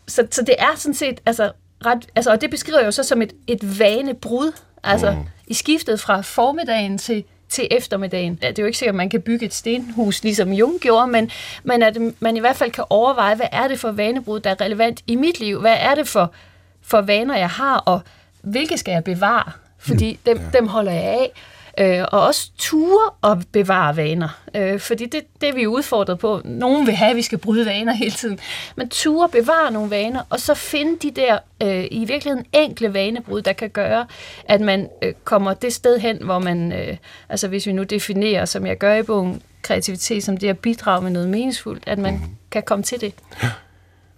så, 0.08 0.26
så 0.30 0.42
det 0.42 0.54
er 0.58 0.76
sådan 0.76 0.94
set, 0.94 1.20
altså, 1.26 1.52
ret, 1.86 2.06
altså, 2.16 2.30
og 2.30 2.40
det 2.40 2.50
beskriver 2.50 2.78
jeg 2.78 2.86
jo 2.86 2.90
så 2.90 3.02
som 3.02 3.22
et, 3.22 3.32
et 3.46 3.78
vanebrud, 3.78 4.52
altså 4.82 5.10
mm. 5.10 5.24
i 5.46 5.54
skiftet 5.54 6.00
fra 6.00 6.20
formiddagen 6.20 6.98
til, 6.98 7.24
til 7.48 7.68
eftermiddagen. 7.70 8.34
Det 8.34 8.58
er 8.58 8.62
jo 8.62 8.66
ikke 8.66 8.78
sikkert, 8.78 8.94
at 8.94 8.96
man 8.96 9.10
kan 9.10 9.22
bygge 9.22 9.46
et 9.46 9.54
stenhus, 9.54 10.22
ligesom 10.22 10.52
Jung 10.52 10.80
gjorde, 10.80 11.06
men, 11.06 11.30
men 11.64 11.82
at 11.82 11.96
man 12.20 12.36
i 12.36 12.40
hvert 12.40 12.56
fald 12.56 12.70
kan 12.70 12.84
overveje, 12.90 13.34
hvad 13.34 13.46
er 13.52 13.68
det 13.68 13.80
for 13.80 13.90
vanebrud, 13.90 14.40
der 14.40 14.50
er 14.50 14.60
relevant 14.60 15.02
i 15.06 15.16
mit 15.16 15.40
liv? 15.40 15.60
Hvad 15.60 15.76
er 15.80 15.94
det 15.94 16.08
for, 16.08 16.32
for 16.82 17.00
vaner, 17.00 17.36
jeg 17.36 17.50
har, 17.50 17.76
og 17.76 18.00
hvilke 18.42 18.78
skal 18.78 18.92
jeg 18.92 19.04
bevare? 19.04 19.52
Fordi 19.78 20.12
mm. 20.12 20.18
dem, 20.26 20.38
ja. 20.38 20.58
dem 20.58 20.68
holder 20.68 20.92
jeg 20.92 21.02
af 21.02 21.32
øh, 21.78 22.04
og 22.12 22.26
også 22.26 22.50
ture 22.58 23.10
og 23.22 23.42
bevare 23.52 23.96
vaner. 23.96 24.28
Øh, 24.54 24.80
fordi 24.80 25.06
det, 25.06 25.22
det 25.40 25.48
er 25.48 25.52
vi 25.52 25.66
udfordret 25.66 26.18
på. 26.18 26.40
Nogen 26.44 26.86
vil 26.86 26.94
have, 26.94 27.10
at 27.10 27.16
vi 27.16 27.22
skal 27.22 27.38
bryde 27.38 27.66
vaner 27.66 27.92
hele 27.92 28.10
tiden. 28.10 28.38
Men 28.76 28.88
ture 28.88 29.28
bevare 29.28 29.70
nogle 29.70 29.90
vaner, 29.90 30.22
og 30.30 30.40
så 30.40 30.54
finde 30.54 30.96
de 31.02 31.10
der 31.10 31.38
øh, 31.62 31.84
i 31.90 32.04
virkeligheden 32.04 32.46
enkle 32.52 32.94
vanebrud, 32.94 33.42
der 33.42 33.52
kan 33.52 33.70
gøre, 33.70 34.06
at 34.44 34.60
man 34.60 34.88
øh, 35.02 35.12
kommer 35.24 35.54
det 35.54 35.72
sted 35.72 35.98
hen, 35.98 36.22
hvor 36.22 36.38
man, 36.38 36.72
øh, 36.72 36.96
altså 37.28 37.48
hvis 37.48 37.66
vi 37.66 37.72
nu 37.72 37.82
definerer, 37.82 38.44
som 38.44 38.66
jeg 38.66 38.78
gør 38.78 38.94
i 38.94 39.02
bogen, 39.02 39.42
kreativitet 39.62 40.24
som 40.24 40.36
det 40.36 40.48
at 40.48 40.58
bidrage 40.58 41.02
med 41.02 41.10
noget 41.10 41.28
meningsfuldt, 41.28 41.82
at 41.86 41.98
man 41.98 42.14
mm. 42.14 42.20
kan 42.50 42.62
komme 42.62 42.82
til 42.82 43.00
det. 43.00 43.14
Ja. 43.42 43.50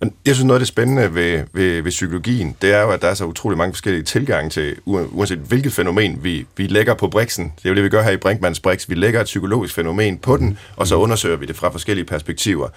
Jeg 0.00 0.34
synes, 0.34 0.44
noget 0.44 0.56
af 0.56 0.60
det 0.60 0.68
spændende 0.68 1.14
ved, 1.14 1.44
ved, 1.52 1.82
ved 1.82 1.90
psykologien, 1.90 2.56
det 2.62 2.72
er 2.72 2.82
jo, 2.82 2.90
at 2.90 3.02
der 3.02 3.08
er 3.08 3.14
så 3.14 3.24
utrolig 3.24 3.58
mange 3.58 3.72
forskellige 3.72 4.02
tilgange 4.02 4.50
til, 4.50 4.76
uanset 4.86 5.38
hvilket 5.38 5.72
fænomen 5.72 6.18
vi, 6.22 6.46
vi 6.56 6.66
lægger 6.66 6.94
på 6.94 7.08
briksen. 7.08 7.52
Det 7.56 7.64
er 7.64 7.68
jo 7.68 7.74
det, 7.74 7.84
vi 7.84 7.88
gør 7.88 8.02
her 8.02 8.10
i 8.10 8.16
Brinkmanns 8.16 8.60
Brix. 8.60 8.88
Vi 8.88 8.94
lægger 8.94 9.20
et 9.20 9.24
psykologisk 9.24 9.74
fænomen 9.74 10.18
på 10.18 10.36
den, 10.36 10.58
og 10.76 10.86
så 10.86 10.96
undersøger 10.96 11.36
vi 11.36 11.46
det 11.46 11.56
fra 11.56 11.68
forskellige 11.68 12.04
perspektiver. 12.04 12.68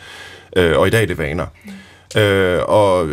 Øh, 0.57 0.77
og 0.77 0.87
i 0.87 0.89
dag 0.89 1.01
er 1.01 1.07
det 1.07 1.17
vaner. 1.17 1.45
Øh, 2.17 2.59
og, 2.67 3.09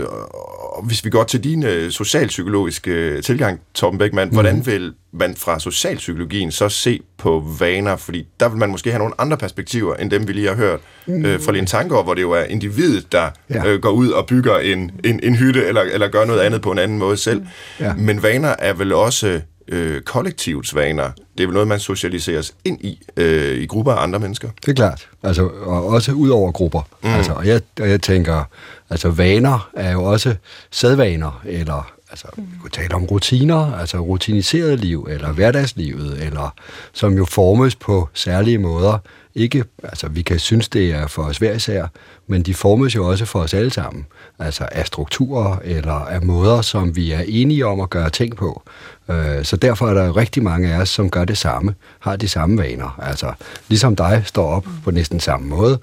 og 0.78 0.84
hvis 0.84 1.04
vi 1.04 1.10
går 1.10 1.24
til 1.24 1.44
din 1.44 1.62
øh, 1.62 1.90
socialpsykologiske 1.90 2.90
øh, 2.90 3.22
tilgang, 3.22 3.60
Torben 3.74 3.98
Beckmann, 3.98 4.28
mm. 4.28 4.34
hvordan 4.34 4.66
vil 4.66 4.94
man 5.12 5.34
fra 5.36 5.60
socialpsykologien 5.60 6.50
så 6.52 6.68
se 6.68 7.00
på 7.18 7.44
vaner? 7.58 7.96
Fordi 7.96 8.26
der 8.40 8.48
vil 8.48 8.58
man 8.58 8.70
måske 8.70 8.90
have 8.90 8.98
nogle 8.98 9.14
andre 9.18 9.36
perspektiver, 9.36 9.94
end 9.96 10.10
dem 10.10 10.28
vi 10.28 10.32
lige 10.32 10.48
har 10.48 10.54
hørt 10.54 10.80
mm. 11.06 11.24
øh, 11.24 11.40
fra 11.40 11.52
Lene 11.52 11.66
Tankgaard, 11.66 12.04
hvor 12.04 12.14
det 12.14 12.22
jo 12.22 12.30
er 12.30 12.42
individet, 12.42 13.12
der 13.12 13.30
ja. 13.50 13.66
øh, 13.66 13.80
går 13.80 13.90
ud 13.90 14.08
og 14.08 14.26
bygger 14.26 14.58
en, 14.58 14.90
en, 15.04 15.20
en 15.22 15.36
hytte, 15.36 15.64
eller, 15.64 15.82
eller 15.82 16.08
gør 16.08 16.24
noget 16.24 16.40
andet 16.40 16.62
på 16.62 16.70
en 16.72 16.78
anden 16.78 16.98
måde 16.98 17.16
selv. 17.16 17.40
Mm. 17.40 17.46
Ja. 17.80 17.94
Men 17.94 18.22
vaner 18.22 18.54
er 18.58 18.72
vel 18.72 18.92
også 18.92 19.40
øh, 19.68 20.02
kollektivets 20.02 20.74
vaner. 20.74 21.10
Det 21.38 21.42
er 21.42 21.46
vel 21.46 21.52
noget, 21.52 21.68
man 21.68 21.80
socialiseres 21.80 22.54
ind 22.64 22.80
i, 22.80 23.00
øh, 23.16 23.58
i 23.58 23.66
grupper 23.66 23.92
af 23.92 24.02
andre 24.02 24.18
mennesker. 24.18 24.48
Det 24.60 24.68
er 24.68 24.74
klart. 24.74 25.08
Altså, 25.22 25.46
og 25.46 25.86
også 25.86 26.12
ud 26.12 26.28
over 26.28 26.52
grupper. 26.52 26.80
Mm. 27.02 27.08
Altså, 27.08 27.32
og, 27.32 27.46
jeg, 27.46 27.60
og 27.80 27.90
jeg 27.90 28.02
tænker, 28.02 28.44
altså 28.90 29.10
vaner 29.10 29.70
er 29.76 29.92
jo 29.92 30.04
også 30.04 30.34
sædvaner, 30.70 31.42
eller 31.46 31.92
altså, 32.10 32.26
vi 32.36 32.58
kunne 32.60 32.70
tale 32.70 32.94
om 32.94 33.04
rutiner, 33.04 33.74
altså 33.74 33.98
rutiniseret 33.98 34.80
liv, 34.80 35.06
eller 35.10 35.32
hverdagslivet, 35.32 36.22
eller 36.26 36.54
som 36.92 37.16
jo 37.16 37.24
formes 37.24 37.76
på 37.76 38.08
særlige 38.14 38.58
måder. 38.58 38.98
Ikke, 39.38 39.64
altså 39.82 40.08
vi 40.08 40.22
kan 40.22 40.38
synes, 40.38 40.68
det 40.68 40.90
er 40.90 41.06
for 41.06 41.22
os 41.22 41.38
hver 41.38 41.52
især, 41.52 41.86
men 42.26 42.42
de 42.42 42.54
formes 42.54 42.94
jo 42.94 43.08
også 43.08 43.24
for 43.24 43.40
os 43.40 43.54
alle 43.54 43.70
sammen. 43.70 44.06
Altså 44.38 44.68
af 44.72 44.86
strukturer, 44.86 45.56
eller 45.64 45.92
af 45.92 46.22
måder, 46.22 46.62
som 46.62 46.96
vi 46.96 47.12
er 47.12 47.20
enige 47.26 47.66
om 47.66 47.80
at 47.80 47.90
gøre 47.90 48.10
ting 48.10 48.36
på. 48.36 48.62
Øh, 49.10 49.44
så 49.44 49.56
derfor 49.56 49.88
er 49.88 49.94
der 49.94 50.16
rigtig 50.16 50.42
mange 50.42 50.74
af 50.74 50.80
os, 50.80 50.88
som 50.88 51.10
gør 51.10 51.24
det 51.24 51.38
samme, 51.38 51.74
har 51.98 52.16
de 52.16 52.28
samme 52.28 52.58
vaner. 52.62 52.98
Altså, 53.02 53.32
ligesom 53.68 53.96
dig 53.96 54.22
står 54.26 54.46
op 54.46 54.66
på 54.84 54.90
næsten 54.90 55.20
samme 55.20 55.48
måde, 55.48 55.78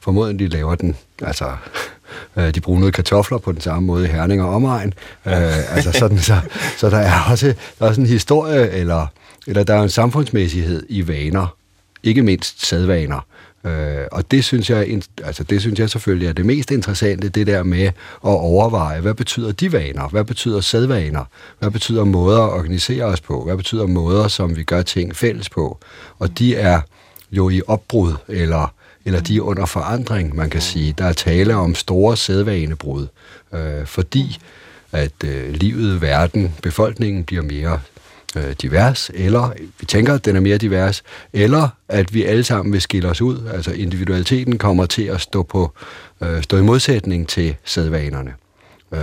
formodentlig 0.00 0.52
laver 0.52 0.74
den, 0.74 0.96
altså 1.22 1.44
de 2.36 2.42
øh, 2.42 2.54
de 2.54 2.60
brunede 2.60 2.92
kartofler 2.92 3.38
på 3.38 3.52
den 3.52 3.60
samme 3.60 3.86
måde 3.86 4.04
i 4.04 4.08
Herning 4.08 4.42
og 4.42 4.54
omegn. 4.54 4.94
Øh, 5.26 5.76
altså 5.76 5.92
sådan, 5.92 6.18
så, 6.18 6.40
så 6.78 6.90
der 6.90 6.98
er 6.98 7.30
også 7.30 7.46
der 7.46 7.84
er 7.84 7.88
også 7.88 8.00
en 8.00 8.06
historie, 8.06 8.70
eller, 8.70 9.06
eller 9.46 9.64
der 9.64 9.74
er 9.74 9.82
en 9.82 9.90
samfundsmæssighed 9.90 10.86
i 10.88 11.08
vaner, 11.08 11.56
ikke 12.02 12.22
mindst 12.22 12.66
sædvaner. 12.66 13.26
Øh, 13.64 14.06
og 14.12 14.30
det 14.30 14.44
synes, 14.44 14.70
jeg, 14.70 15.00
altså 15.24 15.44
det 15.44 15.60
synes 15.60 15.78
jeg 15.78 15.90
selvfølgelig 15.90 16.28
er 16.28 16.32
det 16.32 16.46
mest 16.46 16.70
interessante, 16.70 17.28
det 17.28 17.46
der 17.46 17.62
med 17.62 17.84
at 17.84 17.92
overveje, 18.22 19.00
hvad 19.00 19.14
betyder 19.14 19.52
de 19.52 19.72
vaner? 19.72 20.08
Hvad 20.08 20.24
betyder 20.24 20.60
sædvaner? 20.60 21.24
Hvad 21.58 21.70
betyder 21.70 22.04
måder 22.04 22.42
at 22.42 22.52
organisere 22.52 23.04
os 23.04 23.20
på? 23.20 23.44
Hvad 23.44 23.56
betyder 23.56 23.86
måder, 23.86 24.28
som 24.28 24.56
vi 24.56 24.62
gør 24.62 24.82
ting 24.82 25.16
fælles 25.16 25.48
på? 25.48 25.78
Og 26.18 26.38
de 26.38 26.56
er 26.56 26.80
jo 27.32 27.48
i 27.50 27.62
opbrud, 27.66 28.12
eller 28.28 28.72
eller 29.04 29.20
de 29.20 29.36
er 29.36 29.40
under 29.40 29.66
forandring, 29.66 30.36
man 30.36 30.50
kan 30.50 30.60
sige. 30.60 30.94
Der 30.98 31.04
er 31.04 31.12
tale 31.12 31.54
om 31.54 31.74
store 31.74 32.16
sædvanebrud, 32.16 33.06
øh, 33.54 33.86
fordi 33.86 34.38
at 34.92 35.24
øh, 35.24 35.52
livet, 35.52 36.00
verden, 36.00 36.54
befolkningen 36.62 37.24
bliver 37.24 37.42
mere 37.42 37.80
øh, 38.36 38.54
divers, 38.62 39.10
eller 39.14 39.52
vi 39.80 39.86
tænker, 39.86 40.14
at 40.14 40.24
den 40.24 40.36
er 40.36 40.40
mere 40.40 40.58
divers, 40.58 41.02
eller 41.32 41.68
at 41.88 42.14
vi 42.14 42.24
alle 42.24 42.44
sammen 42.44 42.72
vil 42.72 42.80
skille 42.80 43.08
os 43.08 43.20
ud. 43.20 43.46
Altså 43.54 43.72
individualiteten 43.72 44.58
kommer 44.58 44.86
til 44.86 45.02
at 45.02 45.20
stå, 45.20 45.42
på, 45.42 45.72
øh, 46.20 46.42
stå 46.42 46.56
i 46.56 46.62
modsætning 46.62 47.28
til 47.28 47.56
sædvanerne. 47.64 48.34
Øh, 48.92 49.00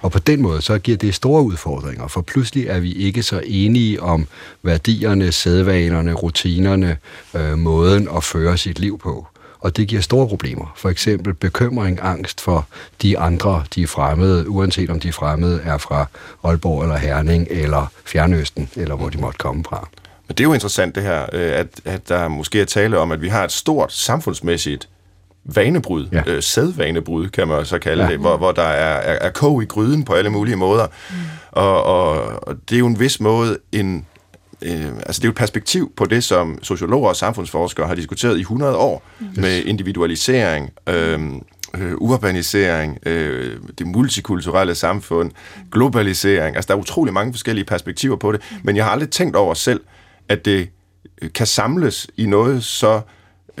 og 0.00 0.12
på 0.12 0.18
den 0.18 0.42
måde, 0.42 0.62
så 0.62 0.78
giver 0.78 0.98
det 0.98 1.14
store 1.14 1.42
udfordringer, 1.42 2.08
for 2.08 2.20
pludselig 2.20 2.66
er 2.66 2.80
vi 2.80 2.92
ikke 2.92 3.22
så 3.22 3.42
enige 3.44 4.02
om 4.02 4.26
værdierne, 4.62 5.32
sædvanerne, 5.32 6.12
rutinerne, 6.12 6.96
øh, 7.34 7.58
måden 7.58 8.08
at 8.16 8.24
føre 8.24 8.58
sit 8.58 8.78
liv 8.78 8.98
på 8.98 9.26
og 9.66 9.76
det 9.76 9.88
giver 9.88 10.02
store 10.02 10.28
problemer. 10.28 10.72
For 10.76 10.88
eksempel 10.88 11.34
bekymring, 11.34 11.98
angst 12.02 12.40
for 12.40 12.66
de 13.02 13.18
andre, 13.18 13.64
de 13.74 13.82
er 13.82 13.86
fremmede, 13.86 14.48
uanset 14.48 14.90
om 14.90 15.00
de 15.00 15.12
fremmede 15.12 15.60
er 15.64 15.78
fra 15.78 16.06
Aalborg 16.44 16.82
eller 16.82 16.96
Herning 16.96 17.46
eller 17.50 17.92
Fjernøsten, 18.04 18.68
eller 18.76 18.96
hvor 18.96 19.08
de 19.08 19.18
måtte 19.18 19.38
komme 19.38 19.64
fra. 19.64 19.88
Men 20.28 20.36
det 20.36 20.40
er 20.40 20.44
jo 20.44 20.52
interessant 20.52 20.94
det 20.94 21.02
her, 21.02 21.22
øh, 21.32 21.52
at, 21.52 21.66
at 21.84 22.08
der 22.08 22.28
måske 22.28 22.60
er 22.60 22.64
tale 22.64 22.98
om, 22.98 23.12
at 23.12 23.22
vi 23.22 23.28
har 23.28 23.44
et 23.44 23.52
stort 23.52 23.92
samfundsmæssigt 23.92 24.88
vanebrud, 25.44 26.08
ja. 26.12 26.22
øh, 26.26 26.42
sædvanebrud, 26.42 27.28
kan 27.28 27.48
man 27.48 27.64
så 27.64 27.78
kalde 27.78 28.04
ja. 28.04 28.10
det, 28.10 28.18
hvor, 28.18 28.36
hvor 28.36 28.52
der 28.52 28.62
er, 28.62 28.96
er, 28.96 29.18
er 29.20 29.30
kog 29.30 29.62
i 29.62 29.66
gryden 29.66 30.04
på 30.04 30.14
alle 30.14 30.30
mulige 30.30 30.56
måder. 30.56 30.86
Mm. 31.10 31.16
Og, 31.50 31.82
og, 31.82 32.12
og 32.42 32.56
det 32.68 32.74
er 32.74 32.78
jo 32.78 32.86
en 32.86 33.00
vis 33.00 33.20
måde 33.20 33.58
en 33.72 34.06
øh, 34.62 34.86
altså 34.96 35.20
det 35.20 35.24
er 35.24 35.28
jo 35.28 35.30
et 35.30 35.36
perspektiv 35.36 35.92
på 35.96 36.04
det, 36.04 36.24
som 36.24 36.58
sociologer 36.62 37.08
og 37.08 37.16
samfundsforskere 37.16 37.86
har 37.86 37.94
diskuteret 37.94 38.36
i 38.36 38.40
100 38.40 38.76
år, 38.76 39.02
yes. 39.22 39.36
med 39.36 39.62
individualisering, 39.64 40.70
øh, 40.88 41.20
øh, 41.74 41.94
urbanisering, 41.96 42.98
øh, 43.06 43.58
det 43.78 43.86
multikulturelle 43.86 44.74
samfund, 44.74 45.30
globalisering. 45.72 46.56
Altså 46.56 46.68
der 46.68 46.74
er 46.74 46.78
utrolig 46.78 47.14
mange 47.14 47.32
forskellige 47.32 47.64
perspektiver 47.64 48.16
på 48.16 48.32
det, 48.32 48.40
men 48.62 48.76
jeg 48.76 48.84
har 48.84 48.92
aldrig 48.92 49.10
tænkt 49.10 49.36
over 49.36 49.54
selv, 49.54 49.80
at 50.28 50.44
det 50.44 50.68
kan 51.34 51.46
samles 51.46 52.06
i 52.16 52.26
noget 52.26 52.64
så 52.64 53.00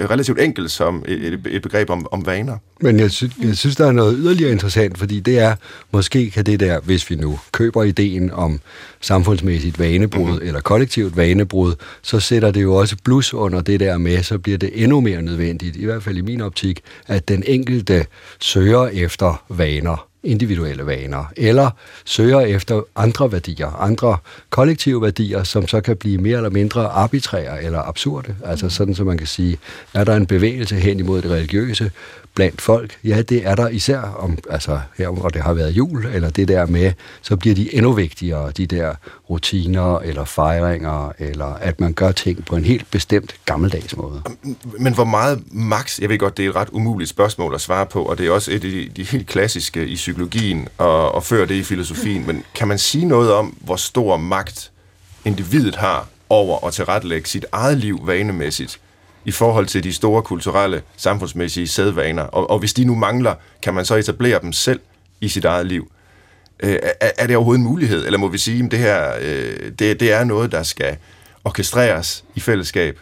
relativt 0.00 0.40
enkelt 0.40 0.70
som 0.70 1.04
et, 1.08 1.40
et 1.48 1.62
begreb 1.62 1.90
om, 1.90 2.06
om 2.10 2.26
vaner. 2.26 2.56
Men 2.80 3.00
jeg, 3.00 3.10
sy- 3.10 3.24
jeg 3.42 3.56
synes, 3.56 3.76
der 3.76 3.86
er 3.86 3.92
noget 3.92 4.16
yderligere 4.18 4.52
interessant, 4.52 4.98
fordi 4.98 5.20
det 5.20 5.38
er, 5.38 5.54
måske 5.92 6.30
kan 6.30 6.46
det 6.46 6.60
der, 6.60 6.80
hvis 6.80 7.10
vi 7.10 7.16
nu 7.16 7.38
køber 7.52 7.82
ideen 7.82 8.30
om 8.30 8.60
samfundsmæssigt 9.00 9.78
vanebrud 9.78 10.30
mm-hmm. 10.30 10.46
eller 10.46 10.60
kollektivt 10.60 11.16
vanebrud, 11.16 11.74
så 12.02 12.20
sætter 12.20 12.50
det 12.50 12.62
jo 12.62 12.74
også 12.74 12.96
blus 13.04 13.34
under 13.34 13.60
det 13.60 13.80
der 13.80 13.98
med, 13.98 14.22
så 14.22 14.38
bliver 14.38 14.58
det 14.58 14.82
endnu 14.82 15.00
mere 15.00 15.22
nødvendigt, 15.22 15.76
i 15.76 15.84
hvert 15.84 16.02
fald 16.02 16.16
i 16.16 16.20
min 16.20 16.40
optik, 16.40 16.80
at 17.06 17.28
den 17.28 17.42
enkelte 17.46 18.06
søger 18.40 18.86
efter 18.86 19.44
vaner 19.48 20.06
individuelle 20.26 20.86
vaner, 20.86 21.24
eller 21.36 21.70
søger 22.04 22.40
efter 22.40 22.82
andre 22.96 23.32
værdier, 23.32 23.82
andre 23.82 24.16
kollektive 24.50 25.02
værdier, 25.02 25.42
som 25.42 25.68
så 25.68 25.80
kan 25.80 25.96
blive 25.96 26.18
mere 26.18 26.36
eller 26.36 26.50
mindre 26.50 26.86
arbitrære 26.86 27.62
eller 27.62 27.88
absurde. 27.88 28.34
Altså 28.44 28.68
sådan, 28.68 28.94
så 28.94 29.04
man 29.04 29.18
kan 29.18 29.26
sige, 29.26 29.58
er 29.94 30.04
der 30.04 30.16
en 30.16 30.26
bevægelse 30.26 30.74
hen 30.74 30.98
imod 30.98 31.22
det 31.22 31.30
religiøse, 31.30 31.90
blandt 32.36 32.60
folk, 32.60 32.98
ja, 33.04 33.22
det 33.22 33.46
er 33.46 33.54
der 33.54 33.68
især, 33.68 34.00
om, 34.00 34.38
altså 34.50 34.80
her 34.98 35.08
hvor 35.08 35.28
det 35.28 35.42
har 35.42 35.54
været 35.54 35.70
jul, 35.70 36.06
eller 36.06 36.30
det 36.30 36.48
der 36.48 36.66
med, 36.66 36.92
så 37.22 37.36
bliver 37.36 37.54
de 37.54 37.74
endnu 37.74 37.92
vigtigere, 37.92 38.50
de 38.50 38.66
der 38.66 38.94
rutiner, 39.30 39.98
eller 39.98 40.24
fejringer, 40.24 41.12
eller 41.18 41.46
at 41.46 41.80
man 41.80 41.92
gør 41.92 42.12
ting 42.12 42.44
på 42.44 42.56
en 42.56 42.64
helt 42.64 42.90
bestemt 42.90 43.34
gammeldags 43.44 43.96
måde. 43.96 44.22
Men 44.78 44.94
hvor 44.94 45.04
meget 45.04 45.42
max, 45.50 46.00
jeg 46.00 46.08
ved 46.08 46.18
godt, 46.18 46.36
det 46.36 46.44
er 46.44 46.50
et 46.50 46.56
ret 46.56 46.68
umuligt 46.72 47.10
spørgsmål 47.10 47.54
at 47.54 47.60
svare 47.60 47.86
på, 47.86 48.02
og 48.02 48.18
det 48.18 48.26
er 48.26 48.30
også 48.30 48.50
et 48.50 48.54
af 48.54 48.60
de, 48.60 48.88
de 48.96 49.02
helt 49.02 49.26
klassiske 49.26 49.86
i 49.86 49.94
psykologien, 49.94 50.15
og, 50.78 51.14
og 51.14 51.22
før 51.24 51.44
det 51.44 51.54
i 51.54 51.62
filosofien, 51.62 52.26
men 52.26 52.44
kan 52.54 52.68
man 52.68 52.78
sige 52.78 53.04
noget 53.04 53.32
om, 53.32 53.46
hvor 53.60 53.76
stor 53.76 54.16
magt 54.16 54.70
individet 55.24 55.76
har 55.76 56.08
over 56.28 56.66
at 56.66 56.72
tilrettelægge 56.72 57.28
sit 57.28 57.46
eget 57.52 57.78
liv 57.78 58.06
vanemæssigt? 58.06 58.80
i 59.26 59.30
forhold 59.30 59.66
til 59.66 59.84
de 59.84 59.92
store 59.92 60.22
kulturelle, 60.22 60.82
samfundsmæssige 60.96 61.68
sædvaner. 61.68 62.22
Og, 62.22 62.50
og 62.50 62.58
hvis 62.58 62.72
de 62.72 62.84
nu 62.84 62.94
mangler, 62.94 63.34
kan 63.62 63.74
man 63.74 63.84
så 63.84 63.94
etablere 63.94 64.40
dem 64.42 64.52
selv 64.52 64.80
i 65.20 65.28
sit 65.28 65.44
eget 65.44 65.66
liv. 65.66 65.92
Øh, 66.60 66.78
er, 67.00 67.10
er 67.18 67.26
det 67.26 67.36
overhovedet 67.36 67.58
en 67.60 67.64
mulighed, 67.64 68.06
eller 68.06 68.18
må 68.18 68.28
vi 68.28 68.38
sige, 68.38 68.64
at 68.64 68.70
det 68.70 68.78
her 68.78 69.12
øh, 69.20 69.72
det, 69.78 70.00
det 70.00 70.12
er 70.12 70.24
noget, 70.24 70.52
der 70.52 70.62
skal 70.62 70.96
orkestreres 71.44 72.24
i 72.34 72.40
fællesskab. 72.40 73.00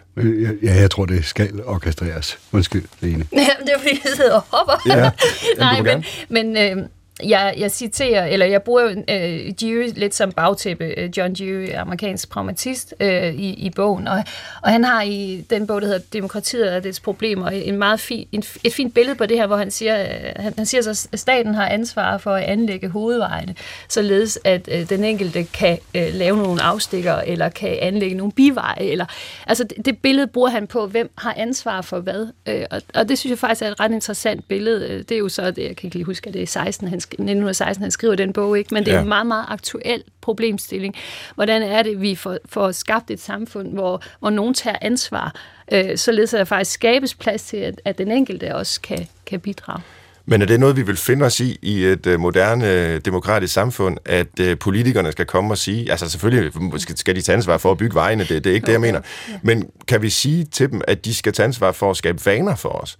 Ja, 0.62 0.74
jeg 0.74 0.90
tror, 0.90 1.06
det 1.06 1.24
skal 1.24 1.60
orkestreres. 1.64 2.38
Undskyld, 2.52 2.84
Lene. 3.00 3.26
Ja, 3.32 3.38
det 3.38 3.72
er 3.74 3.78
fordi, 3.78 4.00
jeg 4.04 4.12
sidder 4.16 4.34
og 4.34 4.44
hopper. 4.50 4.82
Ja, 4.86 5.10
Nej, 5.64 5.82
men, 5.82 6.04
men 6.28 6.56
øh, 6.56 6.86
jeg, 7.22 7.54
jeg 7.58 7.70
citerer, 7.70 8.26
eller 8.26 8.46
jeg 8.46 8.62
bruger 8.62 9.04
øh, 9.10 9.52
Dewey 9.60 9.90
lidt 9.96 10.14
som 10.14 10.32
bagtæppe, 10.32 10.84
øh, 10.84 11.10
John 11.16 11.34
Dewey, 11.34 11.74
amerikansk 11.74 12.30
pragmatist, 12.30 12.94
øh, 13.00 13.34
i, 13.34 13.54
i 13.54 13.70
bogen, 13.70 14.08
og, 14.08 14.24
og 14.62 14.70
han 14.70 14.84
har 14.84 15.02
i 15.02 15.44
den 15.50 15.66
bog, 15.66 15.80
der 15.80 15.86
hedder 15.86 16.02
Demokratiet 16.12 16.70
og 16.70 16.84
dets 16.84 17.00
problemer, 17.00 17.46
øh, 17.46 17.68
en 17.68 17.76
meget 17.76 18.00
fin, 18.00 18.28
en, 18.32 18.42
et 18.64 18.72
fint 18.72 18.94
billede 18.94 19.16
på 19.16 19.26
det 19.26 19.36
her, 19.36 19.46
hvor 19.46 19.56
han 19.56 19.70
siger, 19.70 20.02
øh, 20.02 20.32
han, 20.36 20.54
han 20.56 20.66
siger 20.66 20.82
så, 20.82 21.08
at 21.12 21.20
staten 21.20 21.54
har 21.54 21.68
ansvar 21.68 22.18
for 22.18 22.34
at 22.34 22.44
anlægge 22.44 22.88
hovedvejene, 22.88 23.54
således 23.88 24.38
at 24.44 24.68
øh, 24.72 24.88
den 24.88 25.04
enkelte 25.04 25.44
kan 25.44 25.78
øh, 25.94 26.14
lave 26.14 26.36
nogle 26.36 26.62
afstikker, 26.62 27.14
eller 27.14 27.48
kan 27.48 27.78
anlægge 27.80 28.16
nogle 28.16 28.32
biveje, 28.32 28.82
eller, 28.82 29.06
altså 29.46 29.64
det, 29.64 29.86
det 29.86 29.98
billede 29.98 30.26
bruger 30.26 30.50
han 30.50 30.66
på, 30.66 30.86
hvem 30.86 31.10
har 31.18 31.34
ansvar 31.36 31.80
for 31.80 32.00
hvad, 32.00 32.26
øh, 32.46 32.64
og, 32.70 32.82
og 32.94 33.08
det 33.08 33.18
synes 33.18 33.30
jeg 33.30 33.38
faktisk 33.38 33.62
er 33.62 33.70
et 33.70 33.80
ret 33.80 33.92
interessant 33.92 34.48
billede, 34.48 34.88
øh, 34.88 34.98
det 34.98 35.12
er 35.12 35.18
jo 35.18 35.28
så, 35.28 35.50
det, 35.50 35.62
jeg 35.62 35.76
kan 35.76 35.86
ikke 35.86 35.96
lige 35.96 36.04
huske, 36.04 36.28
at 36.28 36.34
det 36.34 36.42
er 36.42 36.46
16, 36.46 36.88
han 36.88 37.00
1916, 37.12 37.82
han 37.82 37.90
skriver 37.90 38.14
den 38.14 38.32
bog, 38.32 38.58
ikke? 38.58 38.74
men 38.74 38.84
det 38.84 38.90
er 38.90 38.96
ja. 38.96 39.02
en 39.02 39.08
meget, 39.08 39.26
meget 39.26 39.44
aktuel 39.48 40.02
problemstilling. 40.20 40.94
Hvordan 41.34 41.62
er 41.62 41.82
det, 41.82 42.00
vi 42.00 42.14
får, 42.14 42.38
får 42.46 42.72
skabt 42.72 43.10
et 43.10 43.20
samfund, 43.20 43.72
hvor, 43.72 44.02
hvor 44.18 44.30
nogen 44.30 44.54
tager 44.54 44.76
ansvar, 44.80 45.34
øh, 45.72 45.96
således 45.98 46.34
at 46.34 46.38
der 46.38 46.44
faktisk 46.44 46.72
skabes 46.72 47.14
plads 47.14 47.42
til, 47.42 47.56
at, 47.56 47.80
at 47.84 47.98
den 47.98 48.10
enkelte 48.10 48.54
også 48.54 48.80
kan, 48.80 49.06
kan 49.26 49.40
bidrage. 49.40 49.82
Men 50.26 50.42
er 50.42 50.46
det 50.46 50.60
noget, 50.60 50.76
vi 50.76 50.82
vil 50.82 50.96
finde 50.96 51.24
os 51.24 51.40
i 51.40 51.58
i 51.62 51.84
et 51.84 52.06
uh, 52.06 52.20
moderne 52.20 52.98
demokratisk 52.98 53.54
samfund, 53.54 53.98
at 54.04 54.40
uh, 54.40 54.58
politikerne 54.60 55.12
skal 55.12 55.26
komme 55.26 55.52
og 55.52 55.58
sige, 55.58 55.90
altså 55.90 56.10
selvfølgelig 56.10 56.52
skal 56.96 57.16
de 57.16 57.22
tage 57.22 57.36
ansvar 57.36 57.58
for 57.58 57.70
at 57.70 57.78
bygge 57.78 57.94
vejene, 57.94 58.24
det, 58.24 58.44
det 58.44 58.50
er 58.50 58.54
ikke 58.54 58.64
okay. 58.64 58.66
det, 58.66 58.72
jeg 58.72 58.80
mener, 58.80 59.00
men 59.42 59.70
kan 59.88 60.02
vi 60.02 60.10
sige 60.10 60.44
til 60.44 60.70
dem, 60.70 60.80
at 60.88 61.04
de 61.04 61.14
skal 61.14 61.32
tage 61.32 61.44
ansvar 61.44 61.72
for 61.72 61.90
at 61.90 61.96
skabe 61.96 62.26
vaner 62.26 62.56
for 62.56 62.68
os? 62.68 62.98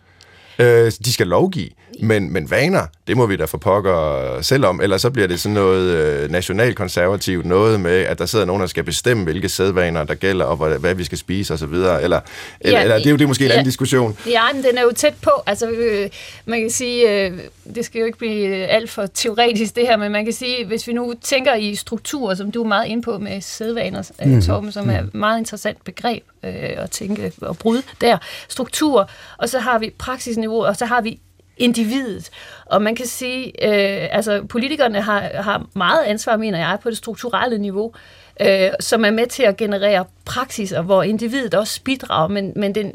Øh, 0.58 0.92
de 1.04 1.12
skal 1.12 1.26
lovgive, 1.26 1.68
men, 2.02 2.32
men 2.32 2.50
vaner, 2.50 2.86
det 3.06 3.16
må 3.16 3.26
vi 3.26 3.36
da 3.36 3.44
få 3.44 3.58
pokker 3.58 4.38
selv 4.42 4.64
om, 4.64 4.80
ellers 4.80 5.02
så 5.02 5.10
bliver 5.10 5.28
det 5.28 5.40
sådan 5.40 5.54
noget 5.54 5.90
øh, 5.90 6.30
nationalkonservativt, 6.30 7.46
noget 7.46 7.80
med, 7.80 8.00
at 8.00 8.18
der 8.18 8.26
sidder 8.26 8.44
nogen, 8.44 8.60
der 8.60 8.66
skal 8.66 8.84
bestemme, 8.84 9.24
hvilke 9.24 9.48
sædvaner 9.48 10.04
der 10.04 10.14
gælder, 10.14 10.44
og 10.44 10.56
hvad, 10.56 10.78
hvad 10.78 10.94
vi 10.94 11.04
skal 11.04 11.18
spise 11.18 11.54
osv., 11.54 11.64
eller, 11.64 11.98
eller, 11.98 12.20
ja, 12.64 12.82
eller 12.82 12.96
det 12.96 13.06
er 13.06 13.10
jo 13.10 13.16
det 13.16 13.24
er 13.24 13.28
måske 13.28 13.44
en 13.44 13.48
ja, 13.48 13.52
anden 13.52 13.66
diskussion. 13.66 14.18
Ja, 14.26 14.42
men 14.52 14.62
den 14.62 14.78
er 14.78 14.82
jo 14.82 14.92
tæt 14.96 15.14
på, 15.22 15.30
altså 15.46 15.68
øh, 15.68 16.10
man 16.44 16.60
kan 16.60 16.70
sige, 16.70 17.26
øh, 17.26 17.38
det 17.74 17.84
skal 17.84 17.98
jo 17.98 18.06
ikke 18.06 18.18
blive 18.18 18.66
alt 18.66 18.90
for 18.90 19.06
teoretisk 19.06 19.76
det 19.76 19.86
her, 19.86 19.96
men 19.96 20.12
man 20.12 20.24
kan 20.24 20.32
sige, 20.32 20.66
hvis 20.66 20.86
vi 20.86 20.92
nu 20.92 21.14
tænker 21.22 21.54
i 21.54 21.74
strukturer, 21.74 22.34
som 22.34 22.50
du 22.50 22.62
er 22.62 22.68
meget 22.68 22.86
inde 22.86 23.02
på 23.02 23.18
med 23.18 23.40
sædvaner, 23.40 24.10
øh, 24.22 24.28
mm. 24.28 24.42
Torben, 24.42 24.72
som 24.72 24.90
er 24.90 24.98
et 24.98 25.04
mhm. 25.04 25.16
meget 25.16 25.38
interessant 25.38 25.84
begreb 25.84 26.22
øh, 26.44 26.52
at 26.54 26.90
tænke 26.90 27.32
og 27.42 27.58
bryde 27.58 27.82
der, 28.00 28.18
struktur, 28.48 29.10
og 29.38 29.48
så 29.48 29.58
har 29.58 29.78
vi 29.78 29.90
praksisniveau, 29.98 30.64
og 30.64 30.76
så 30.76 30.86
har 30.86 31.00
vi 31.00 31.20
individet. 31.56 32.30
Og 32.66 32.82
man 32.82 32.94
kan 32.94 33.06
sige, 33.06 33.46
øh, 33.46 34.08
altså 34.10 34.44
politikerne 34.48 35.00
har, 35.00 35.20
har 35.20 35.66
meget 35.74 36.04
ansvar, 36.04 36.36
mener 36.36 36.58
jeg, 36.58 36.78
på 36.82 36.90
det 36.90 36.98
strukturelle 36.98 37.58
niveau, 37.58 37.92
øh, 38.40 38.70
som 38.80 39.04
er 39.04 39.10
med 39.10 39.26
til 39.26 39.42
at 39.42 39.56
generere 39.56 40.04
praksiser, 40.24 40.82
hvor 40.82 41.02
individet 41.02 41.54
også 41.54 41.82
bidrager, 41.82 42.28
men, 42.28 42.52
men 42.56 42.74
den 42.74 42.86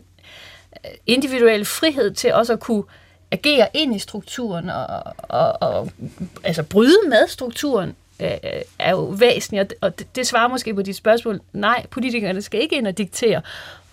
øh, 0.85 0.91
individuelle 1.07 1.65
frihed 1.65 2.13
til 2.13 2.33
også 2.33 2.53
at 2.53 2.59
kunne 2.59 2.83
agere 3.31 3.67
ind 3.73 3.95
i 3.95 3.99
strukturen 3.99 4.69
og, 4.69 4.85
og, 5.17 5.61
og 5.61 5.91
altså 6.43 6.63
bryde 6.63 7.09
med 7.09 7.27
strukturen, 7.27 7.95
øh, 8.19 8.29
er 8.79 8.91
jo 8.91 9.03
væsentligt, 9.03 9.73
og 9.81 9.99
det, 9.99 10.15
det 10.15 10.27
svarer 10.27 10.47
måske 10.47 10.73
på 10.73 10.81
dit 10.81 10.95
spørgsmål. 10.95 11.41
Nej, 11.53 11.85
politikerne 11.91 12.41
skal 12.41 12.61
ikke 12.61 12.77
ind 12.77 12.87
og 12.87 12.97
diktere, 12.97 13.41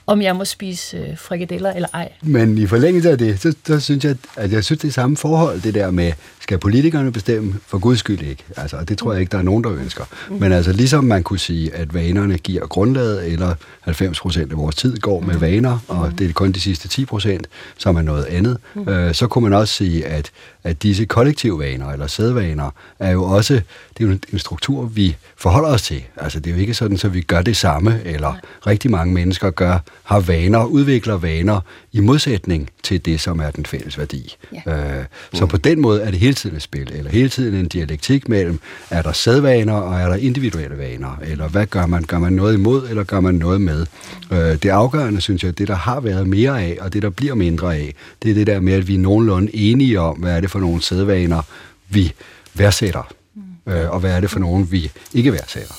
om 0.06 0.22
jeg 0.22 0.36
må 0.36 0.44
spise 0.44 0.96
øh, 0.96 1.18
frikadeller 1.18 1.72
eller 1.72 1.88
ej. 1.94 2.12
Men 2.22 2.58
i 2.58 2.66
forlængelse 2.66 3.10
af 3.10 3.18
det, 3.18 3.40
så, 3.40 3.54
så 3.66 3.80
synes 3.80 4.04
jeg, 4.04 4.16
at 4.36 4.52
jeg 4.52 4.64
synes, 4.64 4.80
det 4.80 4.88
er 4.88 4.92
samme 4.92 5.16
forhold, 5.16 5.60
det 5.60 5.74
der 5.74 5.90
med, 5.90 6.12
skal 6.46 6.58
politikerne 6.58 7.12
bestemme? 7.12 7.54
For 7.66 7.78
guds 7.78 7.98
skyld 7.98 8.22
ikke. 8.22 8.44
Altså, 8.56 8.84
det 8.88 8.98
tror 8.98 9.12
jeg 9.12 9.20
ikke, 9.20 9.30
der 9.30 9.38
er 9.38 9.42
nogen, 9.42 9.64
der 9.64 9.72
ønsker. 9.72 10.04
Mm. 10.30 10.36
Men 10.36 10.52
altså, 10.52 10.72
ligesom 10.72 11.04
man 11.04 11.22
kunne 11.22 11.38
sige, 11.38 11.74
at 11.74 11.94
vanerne 11.94 12.38
giver 12.38 12.66
grundlaget, 12.66 13.32
eller 13.32 13.54
90 13.80 14.20
procent 14.20 14.52
af 14.52 14.58
vores 14.58 14.76
tid 14.76 14.96
går 14.96 15.20
med 15.20 15.34
mm. 15.34 15.40
vaner, 15.40 15.78
og 15.88 16.08
mm. 16.08 16.16
det 16.16 16.28
er 16.28 16.32
kun 16.32 16.52
de 16.52 16.60
sidste 16.60 16.88
10 16.88 17.04
procent, 17.04 17.46
som 17.78 17.96
er 17.96 18.02
noget 18.02 18.24
andet, 18.24 18.58
øh, 18.88 19.14
så 19.14 19.26
kunne 19.26 19.42
man 19.42 19.52
også 19.52 19.74
sige, 19.74 20.06
at, 20.06 20.30
at 20.64 20.82
disse 20.82 21.04
kollektive 21.04 21.58
vaner, 21.58 21.92
eller 21.92 22.06
sædvaner, 22.06 22.70
er 22.98 23.10
jo 23.10 23.24
også, 23.24 23.54
det 23.98 24.04
er 24.04 24.08
jo 24.08 24.18
en 24.32 24.38
struktur, 24.38 24.84
vi 24.84 25.16
forholder 25.36 25.68
os 25.68 25.82
til. 25.82 26.02
Altså, 26.16 26.40
det 26.40 26.50
er 26.50 26.54
jo 26.54 26.60
ikke 26.60 26.74
sådan, 26.74 26.98
så 26.98 27.08
vi 27.08 27.20
gør 27.20 27.42
det 27.42 27.56
samme, 27.56 28.00
eller 28.04 28.34
rigtig 28.66 28.90
mange 28.90 29.14
mennesker 29.14 29.50
gør, 29.50 29.78
har 30.04 30.20
vaner, 30.20 30.64
udvikler 30.64 31.16
vaner, 31.16 31.60
i 31.92 32.00
modsætning 32.00 32.70
til 32.82 33.04
det, 33.04 33.20
som 33.20 33.40
er 33.40 33.50
den 33.50 33.66
fælles 33.66 33.98
værdi. 33.98 34.36
Ja. 34.66 34.98
Øh, 34.98 35.04
så 35.32 35.46
på 35.46 35.56
den 35.56 35.80
måde 35.80 36.02
er 36.02 36.10
det 36.10 36.20
hele 36.20 36.35
tiden 36.36 36.56
et 36.56 36.62
spil, 36.62 36.92
eller 36.94 37.10
hele 37.10 37.28
tiden 37.28 37.54
en 37.54 37.68
dialektik 37.68 38.28
mellem, 38.28 38.58
er 38.90 39.02
der 39.02 39.12
sædvaner, 39.12 39.72
og 39.72 40.00
er 40.00 40.08
der 40.08 40.16
individuelle 40.16 40.78
vaner, 40.78 41.18
eller 41.26 41.48
hvad 41.48 41.66
gør 41.66 41.86
man? 41.86 42.02
Gør 42.02 42.18
man 42.18 42.32
noget 42.32 42.54
imod, 42.54 42.88
eller 42.88 43.04
gør 43.04 43.20
man 43.20 43.34
noget 43.34 43.60
med? 43.60 43.86
Øh, 44.32 44.38
det 44.38 44.66
afgørende, 44.68 45.20
synes 45.20 45.44
jeg, 45.44 45.58
det 45.58 45.68
der 45.68 45.74
har 45.74 46.00
været 46.00 46.26
mere 46.26 46.62
af, 46.62 46.78
og 46.80 46.92
det 46.92 47.02
der 47.02 47.10
bliver 47.10 47.34
mindre 47.34 47.76
af, 47.76 47.94
det 48.22 48.30
er 48.30 48.34
det 48.34 48.46
der 48.46 48.60
med, 48.60 48.72
at 48.72 48.88
vi 48.88 48.94
er 48.94 48.98
nogenlunde 48.98 49.56
enige 49.56 50.00
om, 50.00 50.16
hvad 50.16 50.36
er 50.36 50.40
det 50.40 50.50
for 50.50 50.58
nogle 50.58 50.82
sædvaner, 50.82 51.42
vi 51.88 52.12
værdsætter, 52.54 53.12
mm. 53.34 53.72
øh, 53.72 53.90
og 53.90 54.00
hvad 54.00 54.10
er 54.10 54.20
det 54.20 54.30
for 54.30 54.38
nogle, 54.38 54.66
vi 54.70 54.90
ikke 55.14 55.32
værdsætter. 55.32 55.74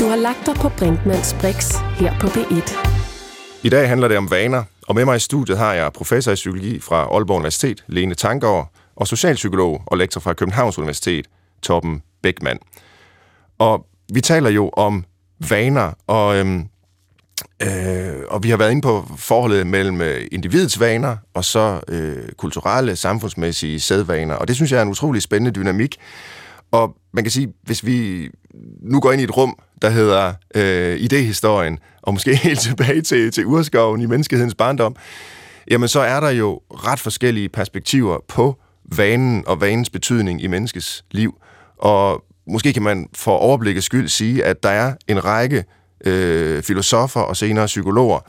Du 0.00 0.06
har 0.08 0.16
lagt 0.16 0.46
dig 0.46 0.54
på 0.54 0.68
Brinkmanns 0.68 1.36
Brix 1.40 1.74
her 1.96 2.18
på 2.20 2.26
B1. 2.26 2.88
I 3.62 3.68
dag 3.68 3.88
handler 3.88 4.08
det 4.08 4.16
om 4.16 4.30
vaner, 4.30 4.62
og 4.88 4.94
med 4.94 5.04
mig 5.04 5.16
i 5.16 5.18
studiet 5.18 5.58
har 5.58 5.72
jeg 5.72 5.92
professor 5.92 6.32
i 6.32 6.34
psykologi 6.34 6.80
fra 6.80 6.96
Aalborg 6.96 7.36
Universitet, 7.36 7.84
Lene 7.86 8.14
Tankgaard, 8.14 8.72
og 8.96 9.08
socialpsykolog 9.08 9.82
og 9.86 9.98
lektor 9.98 10.20
fra 10.20 10.32
Københavns 10.32 10.78
Universitet, 10.78 11.26
Torben 11.62 12.02
Beckmann. 12.22 12.58
Og 13.58 13.86
vi 14.12 14.20
taler 14.20 14.50
jo 14.50 14.68
om 14.68 15.04
vaner, 15.50 15.92
og, 16.06 16.36
øhm, 16.36 16.68
øh, 17.62 18.22
og 18.28 18.42
vi 18.42 18.50
har 18.50 18.56
været 18.56 18.70
inde 18.70 18.82
på 18.82 19.06
forholdet 19.16 19.66
mellem 19.66 20.00
øh, 20.00 20.26
individets 20.32 20.80
vaner 20.80 21.16
og 21.34 21.44
så 21.44 21.80
øh, 21.88 22.28
kulturelle, 22.36 22.96
samfundsmæssige 22.96 23.80
sædvaner, 23.80 24.34
og 24.34 24.48
det 24.48 24.56
synes 24.56 24.72
jeg 24.72 24.78
er 24.78 24.82
en 24.82 24.88
utrolig 24.88 25.22
spændende 25.22 25.60
dynamik. 25.60 25.96
Og 26.70 26.96
man 27.12 27.24
kan 27.24 27.30
sige, 27.30 27.52
hvis 27.62 27.86
vi 27.86 28.28
nu 28.82 29.00
går 29.00 29.12
ind 29.12 29.20
i 29.20 29.24
et 29.24 29.36
rum, 29.36 29.58
der 29.82 29.90
hedder 29.90 30.32
øh, 30.54 31.00
idehistorien, 31.00 31.78
og 32.02 32.12
måske 32.12 32.36
helt 32.46 32.60
tilbage 32.60 33.02
til, 33.02 33.32
til 33.32 33.46
urskoven 33.46 34.00
i 34.00 34.06
menneskehedens 34.06 34.54
barndom, 34.54 34.96
jamen 35.70 35.88
så 35.88 36.00
er 36.00 36.20
der 36.20 36.30
jo 36.30 36.60
ret 36.70 37.00
forskellige 37.00 37.48
perspektiver 37.48 38.18
på 38.28 38.58
vanen 38.96 39.44
og 39.46 39.60
vanens 39.60 39.90
betydning 39.90 40.42
i 40.42 40.46
menneskets 40.46 41.04
liv. 41.10 41.34
Og 41.78 42.24
måske 42.46 42.72
kan 42.72 42.82
man 42.82 43.08
for 43.14 43.36
overblikket 43.36 43.84
skyld 43.84 44.08
sige, 44.08 44.44
at 44.44 44.62
der 44.62 44.68
er 44.68 44.94
en 45.08 45.24
række 45.24 45.64
øh, 46.04 46.62
filosofer 46.62 47.20
og 47.20 47.36
senere 47.36 47.66
psykologer, 47.66 48.20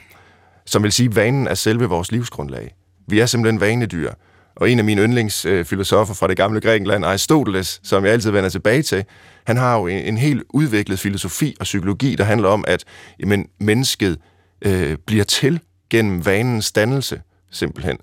som 0.65 0.83
vil 0.83 0.91
sige, 0.91 1.09
at 1.09 1.15
vanen 1.15 1.47
er 1.47 1.53
selve 1.53 1.85
vores 1.85 2.11
livsgrundlag. 2.11 2.75
Vi 3.07 3.19
er 3.19 3.25
simpelthen 3.25 3.61
vanedyr. 3.61 4.11
Og 4.55 4.71
en 4.71 4.79
af 4.79 4.85
mine 4.85 5.01
yndlingsfilosofer 5.01 6.13
fra 6.13 6.27
det 6.27 6.37
gamle 6.37 6.61
Grækenland, 6.61 7.05
Aristoteles, 7.05 7.79
som 7.83 8.05
jeg 8.05 8.13
altid 8.13 8.31
vender 8.31 8.49
tilbage 8.49 8.81
til, 8.81 9.05
han 9.49 9.57
har 9.57 9.77
jo 9.77 9.87
en, 9.87 9.99
en 9.99 10.17
helt 10.17 10.43
udviklet 10.49 10.99
filosofi 10.99 11.55
og 11.59 11.63
psykologi, 11.63 12.15
der 12.15 12.23
handler 12.23 12.49
om, 12.49 12.65
at 12.67 12.83
jamen, 13.19 13.45
mennesket 13.59 14.17
øh, 14.61 14.97
bliver 15.07 15.23
til 15.23 15.59
gennem 15.89 16.25
vanens 16.25 16.71
dannelse, 16.71 17.21
simpelthen. 17.51 17.97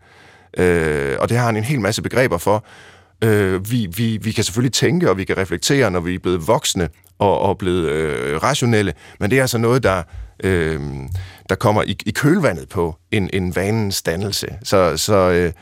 Øh, 0.57 1.17
og 1.21 1.29
det 1.29 1.37
har 1.37 1.47
han 1.47 1.57
en 1.57 1.65
hel 1.65 1.81
masse 1.81 2.03
begreber 2.03 2.39
for. 2.39 2.65
Øh, 3.25 3.71
vi, 3.71 3.89
vi, 3.97 4.17
vi 4.23 4.33
kan 4.33 4.45
selvfølgelig 4.45 4.73
tænke, 4.73 5.11
og 5.11 5.19
vi 5.19 5.25
kan 5.25 5.37
reflektere, 5.37 5.91
når 5.91 6.01
vi 6.01 6.15
er 6.15 6.19
blevet 6.19 6.47
voksne 6.47 6.89
og, 7.19 7.39
og 7.39 7.59
blevet 7.59 7.89
øh, 7.89 8.43
rationelle, 8.43 8.93
men 9.21 9.31
det 9.31 9.39
er 9.39 9.43
altså 9.43 9.59
noget, 9.59 9.83
der, 9.83 10.03
øh, 10.45 10.81
der 11.49 11.55
kommer 11.55 11.83
i, 11.83 11.97
i 12.07 12.11
kølvandet 12.11 12.69
på 12.69 12.97
en, 13.11 13.31
en 13.33 13.57
vanens 13.57 14.03
dannelse. 14.03 14.47
Så, 14.63 14.97
så, 14.97 15.31
øh, 15.31 15.53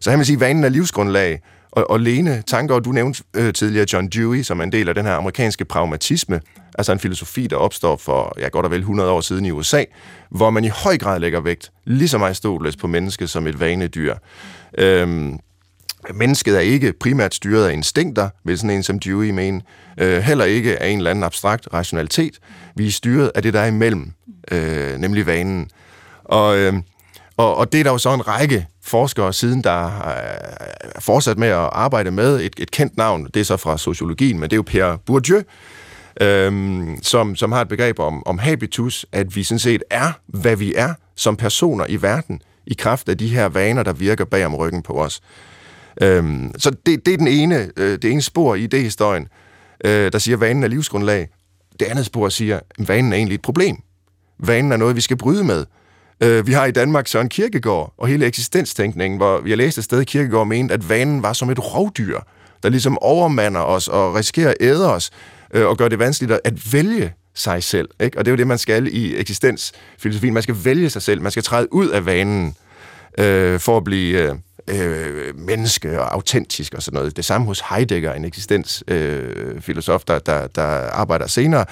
så 0.00 0.10
han 0.10 0.18
vil 0.18 0.26
sige, 0.26 0.36
at 0.36 0.40
vanen 0.40 0.64
er 0.64 0.68
livsgrundlag, 0.68 1.40
og, 1.72 1.90
og 1.90 2.00
Lene 2.00 2.42
Tanker, 2.46 2.78
du 2.78 2.92
nævnte 2.92 3.22
øh, 3.34 3.52
tidligere 3.52 3.86
John 3.92 4.08
Dewey, 4.08 4.42
som 4.42 4.60
er 4.60 4.64
en 4.64 4.72
del 4.72 4.88
af 4.88 4.94
den 4.94 5.04
her 5.04 5.14
amerikanske 5.14 5.64
pragmatisme, 5.64 6.40
altså 6.78 6.92
en 6.92 6.98
filosofi, 6.98 7.46
der 7.46 7.56
opstår 7.56 7.96
for 7.96 8.34
ja, 8.40 8.48
godt 8.48 8.66
og 8.66 8.70
vel 8.70 8.80
100 8.80 9.10
år 9.10 9.20
siden 9.20 9.44
i 9.44 9.50
USA, 9.50 9.84
hvor 10.30 10.50
man 10.50 10.64
i 10.64 10.68
høj 10.68 10.98
grad 10.98 11.20
lægger 11.20 11.40
vægt, 11.40 11.72
ligesom 11.84 12.22
Aristoteles, 12.22 12.76
på 12.76 12.86
mennesket 12.86 13.30
som 13.30 13.46
et 13.46 13.60
vanedyr. 13.60 14.14
Øhm, 14.78 15.38
mennesket 16.14 16.56
er 16.56 16.60
ikke 16.60 16.92
primært 17.00 17.34
styret 17.34 17.68
af 17.68 17.72
instinkter, 17.72 18.28
vil 18.44 18.58
sådan 18.58 18.76
en 18.76 18.82
som 18.82 18.98
Dewey 18.98 19.30
mene, 19.30 19.60
øh, 19.98 20.22
heller 20.22 20.44
ikke 20.44 20.82
af 20.82 20.88
en 20.88 20.98
eller 20.98 21.10
anden 21.10 21.24
abstrakt 21.24 21.68
rationalitet. 21.74 22.38
Vi 22.76 22.86
er 22.86 22.90
styret 22.90 23.32
af 23.34 23.42
det, 23.42 23.54
der 23.54 23.60
er 23.60 23.66
imellem, 23.66 24.12
øh, 24.50 24.98
nemlig 24.98 25.26
vanen. 25.26 25.70
Og, 26.24 26.58
øh, 26.58 26.74
og, 27.42 27.56
og 27.56 27.72
det 27.72 27.80
er 27.80 27.84
der 27.84 27.90
jo 27.90 27.98
så 27.98 28.14
en 28.14 28.28
række 28.28 28.66
forskere 28.84 29.32
siden, 29.32 29.64
der 29.64 29.84
øh, 29.86 30.90
er 30.94 31.00
fortsat 31.00 31.38
med 31.38 31.48
at 31.48 31.68
arbejde 31.72 32.10
med 32.10 32.40
et, 32.40 32.54
et 32.58 32.70
kendt 32.70 32.96
navn. 32.96 33.24
Det 33.34 33.40
er 33.40 33.44
så 33.44 33.56
fra 33.56 33.78
sociologien, 33.78 34.38
men 34.38 34.50
det 34.50 34.52
er 34.52 34.58
jo 34.58 34.62
Pierre 34.62 34.98
Bourdieu, 35.06 35.42
øhm, 36.20 36.98
som, 37.02 37.36
som 37.36 37.52
har 37.52 37.60
et 37.60 37.68
begreb 37.68 37.98
om, 37.98 38.26
om 38.26 38.38
habitus, 38.38 39.06
at 39.12 39.36
vi 39.36 39.42
sådan 39.42 39.58
set 39.58 39.82
er, 39.90 40.12
hvad 40.26 40.56
vi 40.56 40.74
er 40.74 40.94
som 41.16 41.36
personer 41.36 41.86
i 41.88 42.02
verden, 42.02 42.40
i 42.66 42.74
kraft 42.74 43.08
af 43.08 43.18
de 43.18 43.28
her 43.28 43.46
vaner, 43.46 43.82
der 43.82 43.92
virker 43.92 44.24
bag 44.24 44.46
om 44.46 44.54
ryggen 44.54 44.82
på 44.82 44.92
os. 44.92 45.20
Øhm, 46.02 46.52
så 46.58 46.70
det, 46.86 47.06
det 47.06 47.14
er 47.14 47.18
den 47.18 47.28
ene, 47.28 47.70
øh, 47.76 47.98
det 48.02 48.10
ene 48.10 48.22
spor 48.22 48.54
i 48.54 48.68
idéhistorien, 48.74 49.26
øh, 49.84 50.12
der 50.12 50.18
siger, 50.18 50.36
at 50.36 50.40
vanen 50.40 50.62
er 50.62 50.68
livsgrundlag. 50.68 51.28
Det 51.80 51.86
andet 51.86 52.06
spor 52.06 52.28
siger, 52.28 52.56
at 52.56 52.88
vanen 52.88 53.12
er 53.12 53.16
egentlig 53.16 53.34
et 53.34 53.42
problem. 53.42 53.76
Vanen 54.38 54.72
er 54.72 54.76
noget, 54.76 54.96
vi 54.96 55.00
skal 55.00 55.16
bryde 55.16 55.44
med. 55.44 55.66
Øh, 56.22 56.46
vi 56.46 56.52
har 56.52 56.66
i 56.66 56.70
Danmark 56.70 57.06
Søren 57.06 57.28
Kierkegaard 57.28 57.94
og 57.98 58.08
hele 58.08 58.26
eksistenstænkningen, 58.26 59.16
hvor 59.16 59.40
vi 59.40 59.50
har 59.50 59.56
læst 59.56 59.78
et 59.78 59.84
sted, 59.84 60.00
at 60.00 60.06
Kierkegaard 60.06 60.46
mente, 60.46 60.74
at 60.74 60.88
vanen 60.88 61.22
var 61.22 61.32
som 61.32 61.50
et 61.50 61.74
rovdyr, 61.74 62.20
der 62.62 62.68
ligesom 62.68 62.98
overmander 62.98 63.60
os 63.60 63.88
og 63.88 64.14
risikerer 64.14 64.50
at 64.50 64.56
æde 64.60 64.92
os 64.92 65.10
øh, 65.54 65.66
og 65.66 65.78
gør 65.78 65.88
det 65.88 65.98
vanskeligt 65.98 66.40
at 66.44 66.72
vælge 66.72 67.12
sig 67.34 67.62
selv. 67.62 67.88
Ikke? 68.00 68.18
Og 68.18 68.24
det 68.24 68.30
er 68.30 68.32
jo 68.32 68.36
det, 68.36 68.46
man 68.46 68.58
skal 68.58 68.88
i 68.94 69.16
eksistensfilosofien. 69.16 70.34
Man 70.34 70.42
skal 70.42 70.56
vælge 70.64 70.90
sig 70.90 71.02
selv. 71.02 71.22
Man 71.22 71.30
skal 71.30 71.42
træde 71.42 71.72
ud 71.72 71.88
af 71.88 72.06
vanen 72.06 72.54
øh, 73.18 73.60
for 73.60 73.76
at 73.76 73.84
blive 73.84 74.18
øh, 74.18 74.34
øh 74.68 75.38
menneske 75.38 76.00
og 76.00 76.14
autentisk 76.14 76.74
og 76.74 76.82
sådan 76.82 76.96
noget. 76.96 77.16
Det 77.16 77.24
samme 77.24 77.46
hos 77.46 77.62
Heidegger, 77.70 78.12
en 78.12 78.24
eksistensfilosof, 78.24 80.02
øh, 80.02 80.14
der, 80.14 80.18
der, 80.18 80.46
der 80.46 80.62
arbejder 80.90 81.26
senere, 81.26 81.64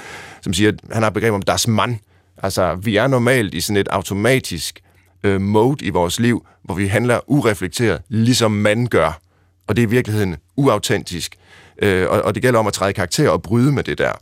som 0.42 0.52
siger, 0.52 0.68
at 0.68 0.80
han 0.92 1.02
har 1.02 1.08
et 1.08 1.14
begreb 1.14 1.32
om 1.32 1.42
das 1.42 1.68
Mann. 1.68 2.00
Altså, 2.42 2.74
vi 2.74 2.96
er 2.96 3.06
normalt 3.06 3.54
i 3.54 3.60
sådan 3.60 3.76
et 3.76 3.88
automatisk 3.88 4.80
øh, 5.22 5.40
mode 5.40 5.84
i 5.84 5.90
vores 5.90 6.20
liv, 6.20 6.46
hvor 6.62 6.74
vi 6.74 6.86
handler 6.86 7.20
ureflekteret, 7.26 8.02
ligesom 8.08 8.50
man 8.50 8.86
gør. 8.86 9.20
Og 9.66 9.76
det 9.76 9.82
er 9.82 9.86
i 9.86 9.90
virkeligheden 9.90 10.36
uautentisk. 10.56 11.36
Øh, 11.82 12.10
og, 12.10 12.22
og 12.22 12.34
det 12.34 12.42
gælder 12.42 12.58
om 12.58 12.66
at 12.66 12.72
træde 12.72 12.92
karakter 12.92 13.30
og 13.30 13.42
bryde 13.42 13.72
med 13.72 13.84
det 13.84 13.98
der. 13.98 14.12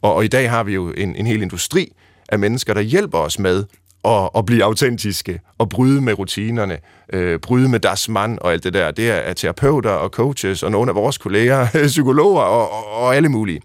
Og, 0.00 0.14
og 0.14 0.24
i 0.24 0.28
dag 0.28 0.50
har 0.50 0.62
vi 0.62 0.74
jo 0.74 0.90
en, 0.90 1.16
en 1.16 1.26
hel 1.26 1.42
industri 1.42 1.92
af 2.28 2.38
mennesker, 2.38 2.74
der 2.74 2.80
hjælper 2.80 3.18
os 3.18 3.38
med 3.38 3.64
at, 4.04 4.30
at 4.36 4.46
blive 4.46 4.64
autentiske 4.64 5.40
og 5.58 5.68
bryde 5.68 6.00
med 6.00 6.18
rutinerne, 6.18 6.78
øh, 7.12 7.38
bryde 7.38 7.68
med 7.68 7.80
deres 7.80 8.08
mand 8.08 8.38
og 8.38 8.52
alt 8.52 8.64
det 8.64 8.74
der. 8.74 8.90
Det 8.90 9.10
er 9.10 9.32
terapeuter 9.32 9.90
og 9.90 10.10
coaches 10.10 10.62
og 10.62 10.70
nogle 10.70 10.90
af 10.90 10.94
vores 10.94 11.18
kolleger, 11.18 11.66
psykologer 11.86 12.42
og, 12.42 12.72
og, 12.72 13.02
og 13.02 13.16
alle 13.16 13.28
mulige. 13.28 13.60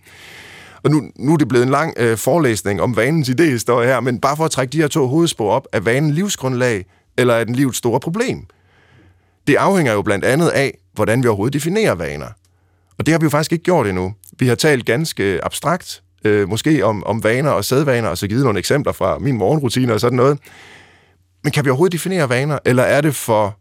Og 0.84 0.92
nu, 0.92 1.12
nu 1.16 1.34
er 1.34 1.38
det 1.38 1.48
blevet 1.48 1.64
en 1.64 1.72
lang 1.72 1.94
øh, 1.98 2.18
forelæsning 2.18 2.82
om 2.82 2.96
vanens 2.96 3.30
idéhistorie 3.30 3.86
her, 3.86 4.00
men 4.00 4.20
bare 4.20 4.38
for 4.38 4.46
at 4.46 4.52
trække 4.52 4.72
de 4.72 4.78
her 4.78 4.88
to 4.88 5.08
hovedspor 5.08 5.52
op, 5.52 5.68
er 5.72 5.80
vanen 5.80 6.12
livsgrundlag, 6.12 6.86
eller 7.18 7.34
er 7.34 7.44
den 7.44 7.56
livets 7.56 7.78
store 7.78 8.00
problem? 8.00 8.46
Det 9.48 9.56
afhænger 9.56 9.94
jo 9.94 10.02
blandt 10.02 10.26
andet 10.26 10.50
af, 10.50 10.78
hvordan 10.94 11.24
vi 11.24 11.28
overhovedet 11.28 11.54
definerer 11.54 11.96
vaner. 11.96 12.28
Og 12.98 13.06
det 13.06 13.12
har 13.12 13.20
vi 13.20 13.24
jo 13.24 13.30
faktisk 13.30 13.52
ikke 13.52 13.64
gjort 13.64 13.88
endnu. 13.88 14.14
Vi 14.40 14.48
har 14.48 14.56
talt 14.56 14.86
ganske 14.86 15.46
abstrakt, 15.46 16.04
øh, 16.26 16.50
måske 16.50 16.86
om, 16.86 17.04
om 17.04 17.24
vaner 17.24 17.52
og 17.52 17.66
sædvaner, 17.66 18.10
og 18.10 18.18
så 18.18 18.28
givet 18.28 18.44
nogle 18.44 18.60
eksempler 18.60 18.94
fra 18.94 19.18
min 19.20 19.38
morgenrutine 19.38 19.94
og 19.94 20.00
sådan 20.00 20.16
noget. 20.16 20.40
Men 21.44 21.52
kan 21.52 21.66
vi 21.66 21.70
overhovedet 21.70 21.94
definere 21.94 22.30
vaner, 22.30 22.60
eller 22.66 22.84
er 22.84 23.02
det 23.02 23.16
for 23.16 23.58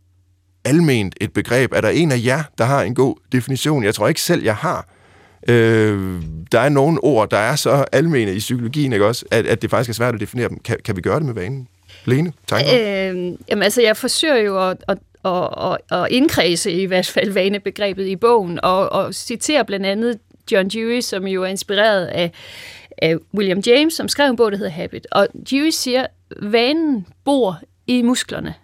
alment 0.65 1.15
et 1.21 1.33
begreb? 1.33 1.73
Er 1.73 1.81
der 1.81 1.89
en 1.89 2.13
af 2.13 2.21
jer, 2.25 2.43
der 2.59 2.65
har 2.65 2.83
en 2.83 2.95
god 2.95 3.17
definition? 3.33 3.85
Jeg 3.85 3.95
tror 3.95 4.09
ikke 4.09 4.21
selv, 4.21 4.45
jeg 4.45 4.57
har. 4.57 4.89
Øh, 5.49 6.23
der 6.53 6.61
er 6.61 6.69
nogle 6.69 7.05
ord, 7.05 7.31
der 7.31 7.37
er 7.37 7.57
så 7.57 7.85
almene 7.93 8.35
i 8.35 8.39
psykologien, 8.39 8.93
ikke 8.93 9.07
også, 9.07 9.25
at, 9.31 9.47
at 9.47 9.63
det 9.63 9.71
faktisk 9.71 9.91
er 9.91 9.95
svært 9.95 10.15
at 10.15 10.21
definere 10.21 10.49
dem. 10.49 10.59
Kan, 10.59 10.77
kan 10.85 10.97
vi 10.97 11.01
gøre 11.01 11.19
det 11.19 11.27
med 11.27 11.35
vanen? 11.35 11.69
Lene, 12.05 12.33
tanker? 12.47 12.71
Øh, 12.73 13.17
jamen 13.49 13.63
altså, 13.63 13.83
jeg 13.83 13.97
forsøger 13.97 14.37
jo 14.37 14.69
at, 14.69 14.85
at 14.89 14.99
og, 15.23 15.51
og, 15.51 15.79
og 15.91 16.11
indkredse 16.11 16.73
i 16.73 16.85
hvert 16.85 17.07
fald 17.07 17.31
vanebegrebet 17.31 18.07
i 18.07 18.17
bogen, 18.17 18.61
og, 18.63 18.93
og 18.93 19.15
citerer 19.15 19.63
blandt 19.63 19.87
andet 19.87 20.19
John 20.53 20.69
Dewey, 20.69 21.01
som 21.01 21.27
jo 21.27 21.43
er 21.43 21.47
inspireret 21.47 22.07
af, 22.07 22.33
af 22.99 23.17
William 23.35 23.63
James, 23.67 23.95
som 23.95 24.09
skrev 24.09 24.31
en 24.31 24.37
bog, 24.37 24.53
der 24.53 24.59
hedder 24.59 24.73
Habit. 24.73 25.07
Og 25.13 25.29
Dewey 25.51 25.71
siger, 25.71 26.07
vanen 26.43 27.07
bor 27.25 27.61
i 27.87 28.03
musklerne. 28.03 28.55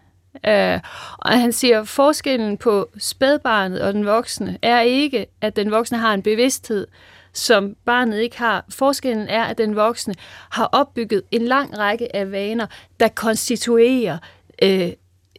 Uh, 0.48 0.80
og 1.18 1.40
han 1.40 1.52
siger, 1.52 1.80
at 1.80 1.88
forskellen 1.88 2.56
på 2.58 2.88
spædbarnet 2.98 3.80
og 3.80 3.94
den 3.94 4.06
voksne 4.06 4.58
er 4.62 4.80
ikke, 4.80 5.26
at 5.40 5.56
den 5.56 5.70
voksne 5.70 5.98
har 5.98 6.14
en 6.14 6.22
bevidsthed, 6.22 6.86
som 7.32 7.76
barnet 7.84 8.20
ikke 8.20 8.38
har. 8.38 8.64
Forskellen 8.68 9.28
er, 9.28 9.44
at 9.44 9.58
den 9.58 9.76
voksne 9.76 10.14
har 10.50 10.64
opbygget 10.64 11.22
en 11.30 11.42
lang 11.42 11.78
række 11.78 12.16
af 12.16 12.32
vaner, 12.32 12.66
der 13.00 13.08
konstituerer 13.08 14.18
øh, 14.62 14.92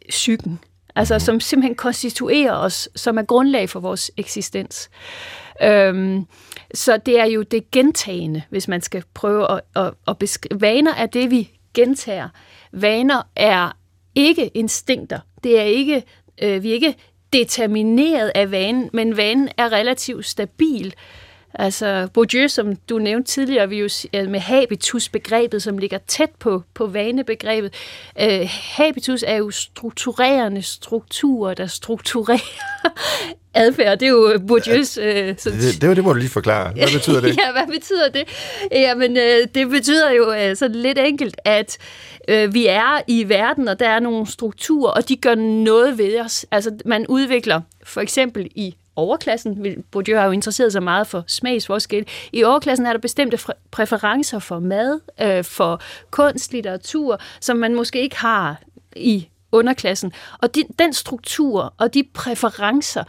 psyken. 0.09 0.59
Altså 0.95 1.19
som 1.19 1.39
simpelthen 1.39 1.75
konstituerer 1.75 2.53
os, 2.53 2.89
som 2.95 3.17
er 3.17 3.23
grundlag 3.23 3.69
for 3.69 3.79
vores 3.79 4.11
eksistens. 4.17 4.89
Øhm, 5.63 6.25
så 6.73 6.97
det 6.97 7.19
er 7.19 7.25
jo 7.25 7.41
det 7.41 7.71
gentagende, 7.71 8.41
hvis 8.49 8.67
man 8.67 8.81
skal 8.81 9.03
prøve 9.13 9.51
at, 9.51 9.61
at, 9.75 9.93
at 10.07 10.17
beskrive. 10.17 10.61
Vaner 10.61 10.93
er 10.93 11.05
det, 11.05 11.31
vi 11.31 11.51
gentager. 11.73 12.29
Vaner 12.71 13.21
er 13.35 13.76
ikke 14.17 14.47
instinkter. 14.47 15.19
Det 15.43 15.59
er 15.59 15.63
ikke, 15.63 16.03
øh, 16.41 16.63
vi 16.63 16.69
er 16.69 16.73
ikke 16.73 16.95
determineret 17.33 18.31
af 18.35 18.51
vanen, 18.51 18.89
men 18.93 19.17
vanen 19.17 19.49
er 19.57 19.71
relativt 19.71 20.25
stabil. 20.25 20.93
Altså 21.59 22.07
Bourdieu, 22.13 22.47
som 22.47 22.75
du 22.75 22.99
nævnte 22.99 23.31
tidligere, 23.31 23.69
vi 23.69 23.79
jo 23.79 23.89
med 24.13 24.39
habitus-begrebet, 24.39 25.63
som 25.63 25.77
ligger 25.77 25.97
tæt 26.07 26.29
på, 26.39 26.63
på 26.73 26.87
vanebegrebet. 26.87 27.73
Uh, 28.21 28.47
habitus 28.49 29.23
er 29.27 29.35
jo 29.35 29.51
strukturerende 29.51 30.61
strukturer, 30.61 31.53
der 31.53 31.67
strukturerer 31.67 32.39
adfærd. 33.53 33.99
Det 33.99 34.05
er 34.05 34.09
jo 34.09 34.33
Bourdieu's... 34.33 35.01
Øh, 35.01 35.35
sådan... 35.37 35.59
det, 35.59 35.81
det, 35.81 35.95
det 35.95 36.03
må 36.03 36.13
du 36.13 36.19
lige 36.19 36.29
forklare. 36.29 36.73
Hvad 36.73 36.87
betyder 36.93 37.21
det? 37.21 37.37
ja, 37.37 37.51
hvad 37.51 37.73
betyder 37.73 38.09
det? 38.09 38.23
Jamen, 38.71 39.17
øh, 39.17 39.47
det 39.55 39.69
betyder 39.69 40.11
jo 40.11 40.33
øh, 40.33 40.55
sådan 40.55 40.75
lidt 40.75 40.97
enkelt, 40.97 41.35
at 41.45 41.77
øh, 42.27 42.53
vi 42.53 42.67
er 42.67 43.01
i 43.07 43.29
verden, 43.29 43.67
og 43.67 43.79
der 43.79 43.89
er 43.89 43.99
nogle 43.99 44.27
strukturer, 44.27 44.91
og 44.91 45.09
de 45.09 45.15
gør 45.15 45.35
noget 45.35 45.97
ved 45.97 46.19
os. 46.19 46.45
Altså, 46.51 46.71
man 46.85 47.07
udvikler 47.07 47.61
for 47.83 48.01
eksempel 48.01 48.47
i 48.55 48.75
overklassen, 48.97 49.83
Bourdieu 49.91 50.17
har 50.17 50.25
jo 50.25 50.31
interesseret 50.31 50.71
sig 50.71 50.83
meget 50.83 51.07
for 51.07 51.23
smagsforskel. 51.27 52.07
I 52.33 52.43
overklassen 52.43 52.85
er 52.85 52.93
der 52.93 52.99
bestemte 52.99 53.39
præferencer 53.71 54.39
for 54.39 54.59
mad, 54.59 54.99
øh, 55.21 55.43
for 55.43 55.81
kunst, 56.11 56.53
litteratur, 56.53 57.19
som 57.41 57.57
man 57.57 57.75
måske 57.75 58.01
ikke 58.01 58.17
har 58.17 58.61
i 58.95 59.29
underklassen. 59.51 60.11
Og 60.41 60.55
de, 60.55 60.63
den 60.79 60.93
struktur 60.93 61.73
og 61.77 61.93
de 61.93 62.03
præferencer 62.13 63.03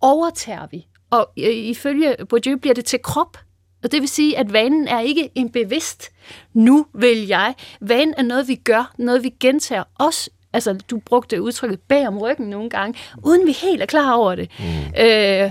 overtager 0.00 0.66
vi. 0.70 0.86
Og 1.10 1.30
øh, 1.38 1.54
ifølge 1.54 2.16
Bourdieu 2.28 2.58
bliver 2.58 2.74
det 2.74 2.84
til 2.84 2.98
krop. 3.02 3.38
Og 3.84 3.92
det 3.92 4.00
vil 4.00 4.08
sige, 4.08 4.38
at 4.38 4.52
vanen 4.52 4.88
er 4.88 5.00
ikke 5.00 5.30
en 5.34 5.50
bevidst, 5.50 6.10
nu 6.52 6.86
vil 6.94 7.26
jeg. 7.26 7.54
Vanen 7.80 8.14
er 8.16 8.22
noget, 8.22 8.48
vi 8.48 8.54
gør, 8.54 8.94
noget 8.98 9.22
vi 9.22 9.34
gentager, 9.40 9.84
også 9.98 10.30
altså 10.52 10.78
du 10.90 10.98
brugte 10.98 11.42
udtrykket 11.42 11.80
bag 11.80 12.08
om 12.08 12.18
ryggen 12.18 12.46
nogle 12.46 12.70
gange, 12.70 12.98
uden 13.24 13.46
vi 13.46 13.52
helt 13.52 13.82
er 13.82 13.86
klar 13.86 14.12
over 14.12 14.34
det. 14.34 14.50
Mm. 14.58 15.02
Øh, 15.04 15.50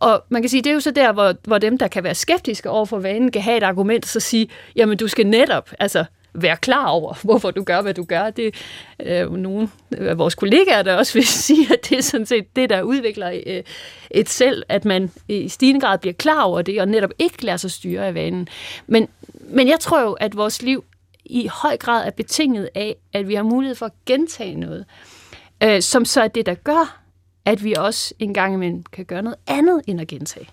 og 0.00 0.24
man 0.28 0.42
kan 0.42 0.48
sige, 0.48 0.62
det 0.62 0.70
er 0.70 0.74
jo 0.74 0.80
så 0.80 0.90
der, 0.90 1.12
hvor, 1.12 1.34
hvor 1.44 1.58
dem, 1.58 1.78
der 1.78 1.88
kan 1.88 2.04
være 2.04 2.14
skeptiske 2.14 2.70
over 2.70 2.84
for 2.84 2.98
vanen, 2.98 3.32
kan 3.32 3.42
have 3.42 3.56
et 3.56 3.62
argument, 3.62 4.06
så 4.06 4.20
sige, 4.20 4.48
jamen 4.76 4.98
du 4.98 5.08
skal 5.08 5.26
netop, 5.26 5.70
altså 5.78 6.04
være 6.34 6.56
klar 6.56 6.86
over, 6.86 7.14
hvorfor 7.24 7.50
du 7.50 7.64
gør, 7.64 7.82
hvad 7.82 7.94
du 7.94 8.04
gør. 8.04 8.30
Det 8.30 8.54
jo 9.00 9.28
nogle 9.28 9.68
af 9.98 10.18
vores 10.18 10.34
kollegaer, 10.34 10.82
der 10.82 10.94
også 10.94 11.12
vil 11.12 11.26
sige, 11.46 11.66
at 11.72 11.88
det 11.90 11.98
er 11.98 12.02
sådan 12.02 12.26
set 12.26 12.56
det, 12.56 12.70
der 12.70 12.82
udvikler 12.82 13.40
øh, 13.46 13.62
et 14.10 14.28
selv, 14.28 14.62
at 14.68 14.84
man 14.84 15.10
i 15.28 15.48
stigende 15.48 15.80
grad 15.80 15.98
bliver 15.98 16.12
klar 16.12 16.42
over 16.42 16.62
det, 16.62 16.80
og 16.80 16.88
netop 16.88 17.10
ikke 17.18 17.44
lader 17.44 17.56
sig 17.56 17.70
styre 17.70 18.06
af 18.06 18.14
vanen. 18.14 18.48
Men, 18.86 19.08
men 19.48 19.68
jeg 19.68 19.80
tror 19.80 20.02
jo, 20.02 20.12
at 20.12 20.36
vores 20.36 20.62
liv 20.62 20.84
i 21.24 21.46
høj 21.46 21.76
grad 21.76 22.06
er 22.06 22.10
betinget 22.10 22.68
af, 22.74 22.96
at 23.12 23.28
vi 23.28 23.34
har 23.34 23.42
mulighed 23.42 23.74
for 23.74 23.86
at 23.86 23.92
gentage 24.06 24.54
noget, 24.54 24.84
øh, 25.62 25.82
som 25.82 26.04
så 26.04 26.22
er 26.22 26.28
det, 26.28 26.46
der 26.46 26.54
gør, 26.54 27.00
at 27.44 27.64
vi 27.64 27.74
også 27.78 28.14
en 28.18 28.34
gang 28.34 28.54
imellem 28.54 28.82
kan 28.92 29.04
gøre 29.04 29.22
noget 29.22 29.36
andet 29.46 29.82
end 29.86 30.00
at 30.00 30.08
gentage. 30.08 30.48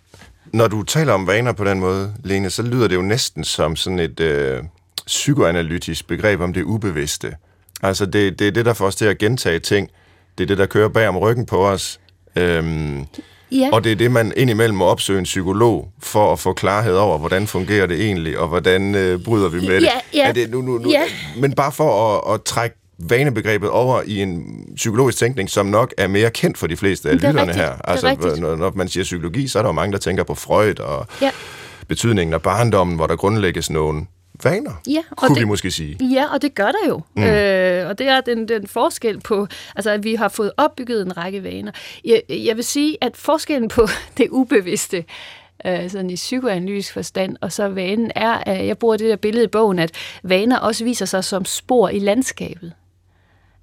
Når 0.53 0.67
du 0.67 0.83
taler 0.83 1.13
om 1.13 1.27
vaner 1.27 1.53
på 1.53 1.63
den 1.63 1.79
måde, 1.79 2.13
Lene, 2.23 2.49
så 2.49 2.63
lyder 2.63 2.87
det 2.87 2.95
jo 2.95 3.01
næsten 3.01 3.43
som 3.43 3.75
sådan 3.75 3.99
et 3.99 4.19
øh, 4.19 4.63
psykoanalytisk 5.05 6.07
begreb 6.07 6.39
om 6.39 6.53
det 6.53 6.63
ubevidste. 6.63 7.35
Altså 7.81 8.05
det, 8.05 8.39
det 8.39 8.47
er 8.47 8.51
det, 8.51 8.65
der 8.65 8.73
får 8.73 8.85
os 8.85 8.95
til 8.95 9.05
at 9.05 9.17
gentage 9.17 9.59
ting. 9.59 9.89
Det 10.37 10.43
er 10.43 10.47
det, 10.47 10.57
der 10.57 10.65
kører 10.65 10.89
bag 10.89 11.07
om 11.07 11.17
ryggen 11.17 11.45
på 11.45 11.67
os. 11.67 11.99
Øhm, 12.35 13.05
Ja. 13.51 13.69
Og 13.71 13.83
det 13.83 13.91
er 13.91 13.95
det, 13.95 14.11
man 14.11 14.33
indimellem 14.37 14.77
må 14.77 14.85
opsøge 14.85 15.19
en 15.19 15.23
psykolog 15.23 15.89
for 15.99 16.33
at 16.33 16.39
få 16.39 16.53
klarhed 16.53 16.95
over, 16.95 17.17
hvordan 17.17 17.47
fungerer 17.47 17.85
det 17.85 18.01
egentlig, 18.01 18.39
og 18.39 18.47
hvordan 18.47 18.95
øh, 18.95 19.23
bryder 19.23 19.49
vi 19.49 19.59
med 19.59 19.75
det. 19.75 19.81
Ja, 19.81 19.99
ja. 20.13 20.27
Er 20.27 20.31
det 20.31 20.51
nu, 20.51 20.61
nu, 20.61 20.77
nu, 20.77 20.91
ja. 20.91 21.01
Men 21.37 21.53
bare 21.53 21.71
for 21.71 22.17
at, 22.17 22.33
at 22.33 22.43
trække 22.43 22.75
vanebegrebet 23.09 23.69
over 23.69 24.01
i 24.05 24.21
en 24.21 24.43
psykologisk 24.75 25.17
tænkning, 25.17 25.49
som 25.49 25.65
nok 25.65 25.93
er 25.97 26.07
mere 26.07 26.29
kendt 26.29 26.57
for 26.57 26.67
de 26.67 26.77
fleste 26.77 27.09
af 27.09 27.15
lytterne 27.15 27.41
rigtigt. 27.41 27.57
her. 27.57 27.73
Altså, 27.83 28.35
når, 28.39 28.55
når 28.55 28.71
man 28.75 28.87
siger 28.87 29.03
psykologi, 29.03 29.47
så 29.47 29.59
er 29.59 29.63
der 29.63 29.69
jo 29.69 29.73
mange, 29.73 29.93
der 29.93 29.99
tænker 29.99 30.23
på 30.23 30.35
Freud 30.35 30.79
og 30.79 31.07
ja. 31.21 31.31
betydningen 31.87 32.33
af 32.33 32.41
barndommen, 32.41 32.95
hvor 32.95 33.07
der 33.07 33.15
grundlægges 33.15 33.69
nogle 33.69 34.05
vaner, 34.43 34.71
ja, 34.87 35.03
og 35.11 35.17
kunne 35.17 35.35
det, 35.35 35.41
vi 35.41 35.45
måske 35.45 35.71
sige. 35.71 35.97
Ja, 36.13 36.33
og 36.33 36.41
det 36.41 36.55
gør 36.55 36.71
der 36.71 36.87
jo. 36.87 37.01
Mm. 37.15 37.23
Øh, 37.23 37.89
og 37.89 37.97
det 37.97 38.07
er 38.07 38.21
den, 38.21 38.47
den 38.47 38.67
forskel 38.67 39.19
på, 39.19 39.47
altså 39.75 39.91
at 39.91 40.03
vi 40.03 40.15
har 40.15 40.27
fået 40.27 40.51
opbygget 40.57 41.01
en 41.01 41.17
række 41.17 41.43
vaner. 41.43 41.71
Jeg, 42.05 42.21
jeg 42.29 42.55
vil 42.55 42.63
sige, 42.63 42.97
at 43.01 43.17
forskellen 43.17 43.69
på 43.69 43.87
det 44.17 44.27
ubevidste 44.29 45.05
øh, 45.65 45.89
sådan 45.89 46.09
i 46.09 46.15
psykoanalytisk 46.15 46.93
forstand, 46.93 47.37
og 47.41 47.51
så 47.51 47.67
vanen 47.67 48.11
er, 48.15 48.43
øh, 48.47 48.67
jeg 48.67 48.77
bruger 48.77 48.97
det 48.97 49.09
der 49.09 49.15
billede 49.15 49.43
i 49.43 49.47
bogen, 49.47 49.79
at 49.79 49.91
vaner 50.23 50.57
også 50.57 50.83
viser 50.83 51.05
sig 51.05 51.23
som 51.23 51.45
spor 51.45 51.89
i 51.89 51.99
landskabet. 51.99 52.73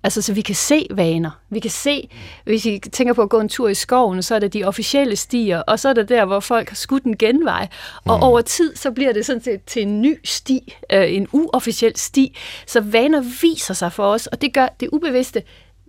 Altså, 0.02 0.22
så 0.22 0.32
vi 0.32 0.40
kan 0.40 0.54
se 0.54 0.86
vaner. 0.90 1.30
Vi 1.50 1.60
kan 1.60 1.70
se, 1.70 2.08
hvis 2.44 2.66
I 2.66 2.78
tænker 2.92 3.14
på 3.14 3.22
at 3.22 3.28
gå 3.28 3.40
en 3.40 3.48
tur 3.48 3.68
i 3.68 3.74
skoven, 3.74 4.22
så 4.22 4.34
er 4.34 4.38
det 4.38 4.52
de 4.52 4.64
officielle 4.64 5.16
stier, 5.16 5.58
og 5.58 5.78
så 5.78 5.88
er 5.88 5.92
det 5.92 6.08
der, 6.08 6.24
hvor 6.24 6.40
folk 6.40 6.68
har 6.68 6.76
skudt 6.76 7.04
en 7.04 7.16
genvej. 7.16 7.68
Og 8.04 8.16
mm. 8.16 8.22
over 8.22 8.40
tid, 8.40 8.76
så 8.76 8.90
bliver 8.90 9.12
det 9.12 9.26
sådan 9.26 9.42
til, 9.42 9.60
til 9.66 9.82
en 9.82 10.02
ny 10.02 10.18
sti, 10.24 10.74
øh, 10.92 11.14
en 11.14 11.28
uofficiel 11.32 11.96
sti. 11.96 12.36
Så 12.66 12.80
vaner 12.80 13.20
viser 13.42 13.74
sig 13.74 13.92
for 13.92 14.04
os, 14.04 14.26
og 14.26 14.40
det 14.40 14.54
gør 14.54 14.68
det 14.80 14.88
ubevidste, 14.92 15.42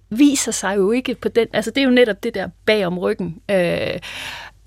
viser 0.09 0.51
sig 0.51 0.75
jo 0.75 0.91
ikke 0.91 1.15
på 1.15 1.29
den, 1.29 1.47
altså 1.53 1.71
det 1.71 1.81
er 1.81 1.85
jo 1.85 1.91
netop 1.91 2.23
det 2.23 2.33
der 2.33 2.49
bag 2.65 2.85
om 2.85 2.99
ryggen. 2.99 3.41
Øh, 3.51 3.99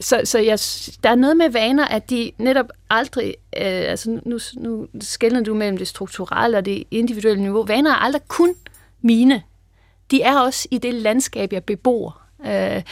så, 0.00 0.20
så 0.24 0.38
jeg, 0.38 0.58
der 1.02 1.10
er 1.10 1.14
noget 1.14 1.36
med 1.36 1.50
vaner, 1.50 1.84
at 1.84 2.10
de 2.10 2.32
netop 2.38 2.66
aldrig, 2.90 3.34
øh, 3.56 3.62
altså 3.64 4.20
nu, 4.24 4.38
nu 4.54 4.86
skældner 5.00 5.40
du 5.40 5.54
mellem 5.54 5.78
det 5.78 5.88
strukturelle 5.88 6.58
og 6.58 6.64
det 6.64 6.84
individuelle 6.90 7.42
niveau, 7.42 7.62
vaner 7.62 7.90
er 7.90 7.94
aldrig 7.94 8.22
kun 8.28 8.54
mine. 9.02 9.42
De 10.10 10.22
er 10.22 10.38
også 10.38 10.68
i 10.70 10.78
det 10.78 10.94
landskab, 10.94 11.52
jeg 11.52 11.64
bebor. 11.64 12.18
Øh, 12.46 12.82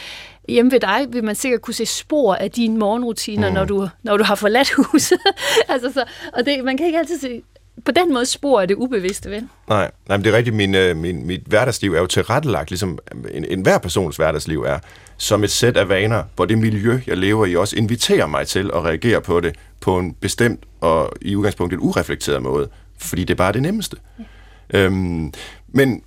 hjemme 0.49 0.71
ved 0.71 0.79
dig 0.79 1.05
vil 1.09 1.23
man 1.23 1.35
sikkert 1.35 1.61
kunne 1.61 1.73
se 1.73 1.85
spor 1.85 2.35
af 2.35 2.51
dine 2.51 2.77
morgenrutiner, 2.77 3.49
mm. 3.49 3.53
når, 3.55 3.65
du, 3.65 3.87
når 4.03 4.17
du 4.17 4.23
har 4.23 4.35
forladt 4.35 4.71
huset. 4.71 5.19
altså 5.69 5.91
så, 5.93 6.03
og 6.33 6.45
det, 6.45 6.63
man 6.63 6.77
kan 6.77 6.85
ikke 6.85 6.99
altid 6.99 7.19
se 7.19 7.41
på 7.85 7.91
den 7.91 8.13
måde 8.13 8.25
spor 8.25 8.61
af 8.61 8.67
det 8.67 8.75
ubevidste, 8.75 9.29
vel? 9.29 9.47
Nej, 9.69 9.91
nej 10.07 10.17
men 10.17 10.25
det 10.25 10.33
er 10.33 10.37
rigtigt. 10.37 10.55
Min, 10.55 10.75
øh, 10.75 10.97
min, 10.97 11.27
mit 11.27 11.41
hverdagsliv 11.45 11.93
er 11.93 11.99
jo 11.99 12.07
tilrettelagt, 12.07 12.69
ligesom 12.71 12.99
en, 13.31 13.45
en 13.45 13.61
hver 13.61 13.77
persons 13.77 14.15
hverdagsliv 14.15 14.61
er, 14.61 14.79
som 15.17 15.43
et 15.43 15.51
sæt 15.51 15.77
af 15.77 15.89
vaner, 15.89 16.23
hvor 16.35 16.45
det 16.45 16.57
miljø, 16.57 16.99
jeg 17.07 17.17
lever 17.17 17.45
i, 17.45 17.55
også 17.55 17.75
inviterer 17.75 18.27
mig 18.27 18.47
til 18.47 18.71
at 18.73 18.83
reagere 18.83 19.21
på 19.21 19.39
det 19.39 19.55
på 19.79 19.97
en 19.97 20.13
bestemt 20.13 20.63
og 20.81 21.11
i 21.21 21.35
udgangspunktet 21.35 21.79
ureflekteret 21.81 22.41
måde, 22.41 22.69
fordi 22.97 23.23
det 23.23 23.33
er 23.33 23.37
bare 23.37 23.53
det 23.53 23.61
nemmeste. 23.61 23.97
Ja. 24.19 24.23
Øhm, 24.73 25.33
men 25.71 26.01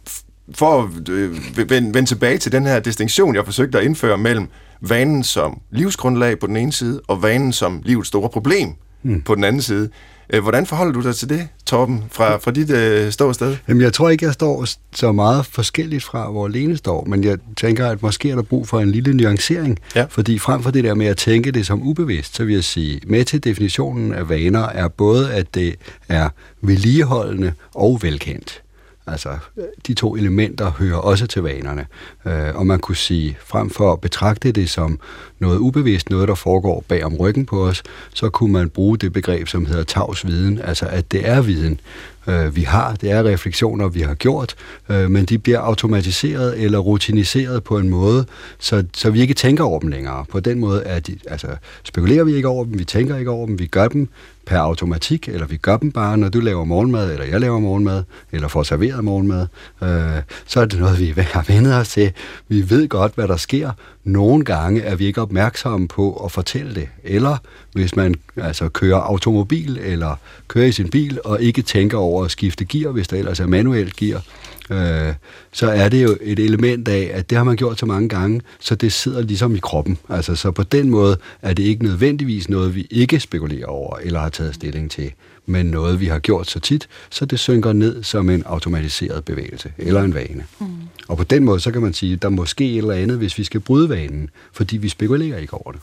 for 0.54 0.82
at 0.82 1.08
øh, 1.08 1.36
vende, 1.56 1.94
vende 1.94 2.08
tilbage 2.08 2.38
til 2.38 2.52
den 2.52 2.66
her 2.66 2.80
distinktion, 2.80 3.34
jeg 3.34 3.44
forsøgte 3.44 3.78
at 3.78 3.84
indføre 3.84 4.18
mellem 4.18 4.48
vanen 4.80 5.24
som 5.24 5.60
livsgrundlag 5.70 6.38
på 6.38 6.46
den 6.46 6.56
ene 6.56 6.72
side, 6.72 7.00
og 7.08 7.22
vanen 7.22 7.52
som 7.52 7.82
livets 7.84 8.08
store 8.08 8.28
problem 8.28 8.68
mm. 9.02 9.22
på 9.22 9.34
den 9.34 9.44
anden 9.44 9.62
side. 9.62 9.90
Øh, 10.30 10.42
hvordan 10.42 10.66
forholder 10.66 10.92
du 10.92 11.02
dig 11.02 11.16
til 11.16 11.28
det, 11.28 11.48
Torben, 11.66 12.04
fra, 12.12 12.36
fra 12.36 12.50
dit 12.50 12.70
øh, 12.70 13.12
ståsted? 13.12 13.56
Jamen, 13.68 13.82
jeg 13.82 13.92
tror 13.92 14.10
ikke, 14.10 14.24
jeg 14.24 14.32
står 14.32 14.66
så 14.94 15.12
meget 15.12 15.46
forskelligt 15.46 16.04
fra, 16.04 16.30
hvor 16.30 16.48
Lene 16.48 16.76
står, 16.76 17.04
men 17.04 17.24
jeg 17.24 17.38
tænker, 17.56 17.88
at 17.88 18.02
måske 18.02 18.30
er 18.30 18.34
der 18.34 18.42
brug 18.42 18.68
for 18.68 18.80
en 18.80 18.90
lille 18.90 19.14
nuancering, 19.14 19.78
ja. 19.96 20.04
fordi 20.10 20.38
frem 20.38 20.62
for 20.62 20.70
det 20.70 20.84
der 20.84 20.94
med 20.94 21.06
at 21.06 21.16
tænke 21.16 21.50
det 21.50 21.66
som 21.66 21.82
ubevidst, 21.82 22.36
så 22.36 22.44
vil 22.44 22.54
jeg 22.54 22.64
sige, 22.64 23.00
med 23.06 23.24
til 23.24 23.44
definitionen 23.44 24.14
af 24.14 24.28
vaner 24.28 24.66
er 24.68 24.88
både, 24.88 25.32
at 25.32 25.54
det 25.54 25.74
er 26.08 26.28
vedligeholdende 26.62 27.52
og 27.74 27.98
velkendt. 28.02 28.63
Altså, 29.06 29.38
de 29.86 29.94
to 29.94 30.16
elementer 30.16 30.70
hører 30.70 30.96
også 30.96 31.26
til 31.26 31.42
vanerne. 31.42 31.86
Øh, 32.26 32.54
og 32.56 32.66
man 32.66 32.78
kunne 32.78 32.96
sige, 32.96 33.36
frem 33.44 33.70
for 33.70 33.92
at 33.92 34.00
betragte 34.00 34.52
det 34.52 34.70
som 34.70 34.98
noget 35.38 35.58
ubevidst, 35.58 36.10
noget 36.10 36.28
der 36.28 36.34
foregår 36.34 36.84
bag 36.88 37.04
om 37.04 37.14
ryggen 37.16 37.46
på 37.46 37.66
os, 37.66 37.82
så 38.14 38.28
kunne 38.28 38.52
man 38.52 38.70
bruge 38.70 38.98
det 38.98 39.12
begreb, 39.12 39.48
som 39.48 39.66
hedder 39.66 39.84
tavs 39.84 40.26
viden, 40.26 40.58
altså 40.58 40.86
at 40.86 41.12
det 41.12 41.28
er 41.28 41.42
viden, 41.42 41.80
øh, 42.26 42.56
vi 42.56 42.62
har, 42.62 42.94
det 42.94 43.10
er 43.10 43.24
refleksioner, 43.24 43.88
vi 43.88 44.00
har 44.00 44.14
gjort, 44.14 44.54
øh, 44.88 45.10
men 45.10 45.24
de 45.24 45.38
bliver 45.38 45.58
automatiseret 45.58 46.62
eller 46.62 46.78
rutiniseret 46.78 47.64
på 47.64 47.78
en 47.78 47.88
måde, 47.88 48.26
så, 48.58 48.84
så 48.94 49.10
vi 49.10 49.20
ikke 49.20 49.34
tænker 49.34 49.64
over 49.64 49.80
dem 49.80 49.88
længere. 49.88 50.24
På 50.30 50.40
den 50.40 50.60
måde 50.60 50.82
er 50.82 51.00
de, 51.00 51.18
altså, 51.26 51.46
spekulerer 51.84 52.24
vi 52.24 52.34
ikke 52.34 52.48
over 52.48 52.64
dem, 52.64 52.78
vi 52.78 52.84
tænker 52.84 53.16
ikke 53.16 53.30
over 53.30 53.46
dem, 53.46 53.58
vi 53.58 53.66
gør 53.66 53.88
dem 53.88 54.08
per 54.46 54.58
automatik, 54.58 55.28
eller 55.28 55.46
vi 55.46 55.56
gør 55.56 55.76
dem 55.76 55.92
bare, 55.92 56.18
når 56.18 56.28
du 56.28 56.40
laver 56.40 56.64
morgenmad, 56.64 57.12
eller 57.12 57.24
jeg 57.24 57.40
laver 57.40 57.58
morgenmad, 57.58 58.02
eller 58.32 58.48
får 58.48 58.62
serveret 58.62 59.04
morgenmad, 59.04 59.46
øh, 59.82 60.22
så 60.46 60.60
er 60.60 60.64
det 60.64 60.78
noget, 60.80 61.00
vi 61.00 61.14
har 61.34 61.44
vendet 61.48 61.74
os 61.74 61.88
til. 61.88 62.12
Vi 62.48 62.70
ved 62.70 62.88
godt, 62.88 63.14
hvad 63.14 63.28
der 63.28 63.36
sker. 63.36 63.70
Nogle 64.04 64.44
gange 64.44 64.80
er 64.80 64.94
vi 64.94 65.06
ikke 65.06 65.20
opmærksomme 65.20 65.88
på 65.88 66.24
at 66.24 66.32
fortælle 66.32 66.74
det. 66.74 66.88
Eller 67.04 67.36
hvis 67.72 67.96
man 67.96 68.14
altså, 68.36 68.68
kører 68.68 68.98
automobil, 68.98 69.78
eller 69.82 70.16
kører 70.48 70.66
i 70.66 70.72
sin 70.72 70.90
bil, 70.90 71.20
og 71.24 71.42
ikke 71.42 71.62
tænker 71.62 71.98
over 71.98 72.13
at 72.22 72.30
skifte 72.30 72.64
gear, 72.64 72.90
hvis 72.90 73.08
der 73.08 73.16
ellers 73.16 73.40
er 73.40 73.46
manuelt 73.46 73.96
gear, 73.96 74.22
øh, 74.70 75.14
så 75.52 75.70
er 75.70 75.88
det 75.88 76.02
jo 76.02 76.16
et 76.20 76.38
element 76.38 76.88
af, 76.88 77.10
at 77.14 77.30
det 77.30 77.38
har 77.38 77.44
man 77.44 77.56
gjort 77.56 77.78
så 77.78 77.86
mange 77.86 78.08
gange, 78.08 78.40
så 78.60 78.74
det 78.74 78.92
sidder 78.92 79.22
ligesom 79.22 79.56
i 79.56 79.58
kroppen. 79.58 79.98
Altså, 80.08 80.34
så 80.34 80.50
på 80.50 80.62
den 80.62 80.90
måde 80.90 81.16
er 81.42 81.52
det 81.52 81.62
ikke 81.62 81.84
nødvendigvis 81.84 82.48
noget, 82.48 82.74
vi 82.74 82.86
ikke 82.90 83.20
spekulerer 83.20 83.66
over 83.66 83.96
eller 83.96 84.20
har 84.20 84.28
taget 84.28 84.54
stilling 84.54 84.90
til, 84.90 85.12
men 85.46 85.66
noget, 85.66 86.00
vi 86.00 86.06
har 86.06 86.18
gjort 86.18 86.50
så 86.50 86.60
tit, 86.60 86.88
så 87.10 87.24
det 87.24 87.38
synker 87.38 87.72
ned 87.72 88.02
som 88.02 88.30
en 88.30 88.42
automatiseret 88.46 89.24
bevægelse 89.24 89.72
eller 89.78 90.02
en 90.02 90.14
vane. 90.14 90.44
Mm. 90.60 90.66
Og 91.08 91.16
på 91.16 91.24
den 91.24 91.44
måde, 91.44 91.60
så 91.60 91.70
kan 91.70 91.82
man 91.82 91.92
sige, 91.92 92.12
at 92.12 92.22
der 92.22 92.28
måske 92.28 92.72
et 92.72 92.78
eller 92.78 92.94
andet, 92.94 93.18
hvis 93.18 93.38
vi 93.38 93.44
skal 93.44 93.60
bryde 93.60 93.88
vanen, 93.88 94.30
fordi 94.52 94.76
vi 94.76 94.88
spekulerer 94.88 95.38
ikke 95.38 95.54
over 95.54 95.72
det. 95.72 95.80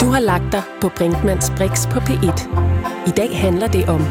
Du 0.00 0.06
har 0.06 0.20
lagt 0.20 0.52
dig 0.52 0.62
på 0.80 0.90
Brinkmanns 0.96 1.52
Brix 1.56 1.88
på 1.88 1.98
P1. 1.98 2.65
I 3.06 3.10
dag 3.10 3.40
handler 3.40 3.66
det 3.66 3.88
om 3.88 4.06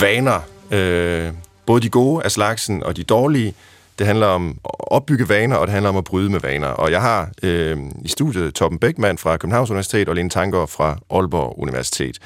vaner, 0.00 0.40
Øh, 0.72 1.32
både 1.66 1.82
de 1.82 1.88
gode 1.88 2.24
af 2.24 2.30
slagsen 2.30 2.82
og 2.82 2.96
de 2.96 3.02
dårlige. 3.04 3.54
Det 3.98 4.06
handler 4.06 4.26
om 4.26 4.58
at 4.64 4.70
opbygge 4.78 5.28
vaner, 5.28 5.56
og 5.56 5.66
det 5.66 5.72
handler 5.72 5.88
om 5.88 5.96
at 5.96 6.04
bryde 6.04 6.30
med 6.30 6.40
vaner. 6.40 6.68
Og 6.68 6.90
jeg 6.90 7.00
har 7.00 7.30
øh, 7.42 7.78
i 8.04 8.08
studiet 8.08 8.54
Torben 8.54 8.78
Beckmann 8.78 9.18
fra 9.18 9.36
Københavns 9.36 9.70
Universitet 9.70 10.08
og 10.08 10.14
Lene 10.14 10.30
Tanker 10.30 10.66
fra 10.66 10.98
Aalborg 11.10 11.58
Universitet. 11.58 12.18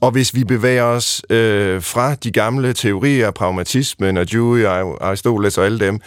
Og 0.00 0.10
hvis 0.10 0.34
vi 0.34 0.44
bevæger 0.44 0.82
os 0.82 1.22
øh, 1.30 1.82
fra 1.82 2.14
de 2.14 2.30
gamle 2.30 2.72
teorier, 2.72 3.30
pragmatismen 3.30 4.16
og 4.16 4.32
Dewey 4.32 4.64
og 4.64 5.08
Aristoteles 5.08 5.58
og 5.58 5.64
alle 5.64 5.80
dem, 5.80 6.00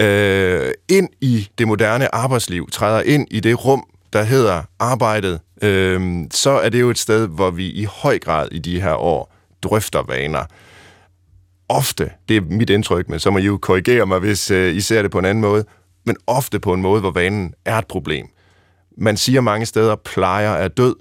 øh, 0.00 0.70
ind 0.88 1.08
i 1.20 1.48
det 1.58 1.68
moderne 1.68 2.14
arbejdsliv, 2.14 2.70
træder 2.70 3.02
ind 3.02 3.26
i 3.30 3.40
det 3.40 3.64
rum, 3.64 3.84
der 4.12 4.22
hedder 4.22 4.62
arbejdet, 4.78 5.40
øh, 5.62 6.24
så 6.30 6.50
er 6.50 6.68
det 6.68 6.80
jo 6.80 6.90
et 6.90 6.98
sted, 6.98 7.28
hvor 7.28 7.50
vi 7.50 7.66
i 7.70 7.84
høj 7.84 8.18
grad 8.18 8.48
i 8.52 8.58
de 8.58 8.80
her 8.80 8.94
år 8.94 9.32
drøfter 9.62 10.02
vaner 10.02 10.44
ofte, 11.68 12.10
det 12.28 12.36
er 12.36 12.40
mit 12.40 12.70
indtryk, 12.70 13.08
men 13.08 13.20
så 13.20 13.30
må 13.30 13.38
I 13.38 13.42
jo 13.42 13.58
korrigere 13.58 14.06
mig, 14.06 14.18
hvis 14.18 14.50
øh, 14.50 14.74
I 14.74 14.80
ser 14.80 15.02
det 15.02 15.10
på 15.10 15.18
en 15.18 15.24
anden 15.24 15.42
måde, 15.42 15.64
men 16.04 16.16
ofte 16.26 16.60
på 16.60 16.72
en 16.72 16.82
måde, 16.82 17.00
hvor 17.00 17.10
vanen 17.10 17.54
er 17.64 17.78
et 17.78 17.86
problem. 17.86 18.26
Man 18.98 19.16
siger 19.16 19.40
mange 19.40 19.66
steder, 19.66 19.96
plejer 19.96 20.50
er 20.50 20.68
død. 20.68 20.96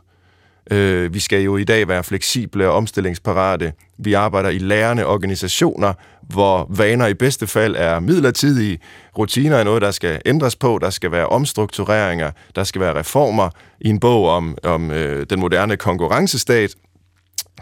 Øh, 0.71 1.13
vi 1.13 1.19
skal 1.19 1.41
jo 1.41 1.57
i 1.57 1.63
dag 1.63 1.87
være 1.87 2.03
fleksible 2.03 2.67
og 2.67 2.73
omstillingsparate. 2.73 3.73
Vi 3.97 4.13
arbejder 4.13 4.49
i 4.49 4.57
lærende 4.57 5.05
organisationer, 5.05 5.93
hvor 6.29 6.67
vaner 6.69 7.07
i 7.07 7.13
bedste 7.13 7.47
fald 7.47 7.75
er 7.77 7.99
midlertidige. 7.99 8.79
Rutiner 9.17 9.57
er 9.57 9.63
noget, 9.63 9.81
der 9.81 9.91
skal 9.91 10.21
ændres 10.25 10.55
på. 10.55 10.79
Der 10.81 10.89
skal 10.89 11.11
være 11.11 11.27
omstruktureringer. 11.27 12.31
Der 12.55 12.63
skal 12.63 12.81
være 12.81 12.99
reformer. 12.99 13.49
I 13.81 13.89
en 13.89 13.99
bog 13.99 14.29
om, 14.29 14.57
om 14.63 14.91
øh, 14.91 15.25
den 15.29 15.39
moderne 15.39 15.77
konkurrencestat 15.77 16.75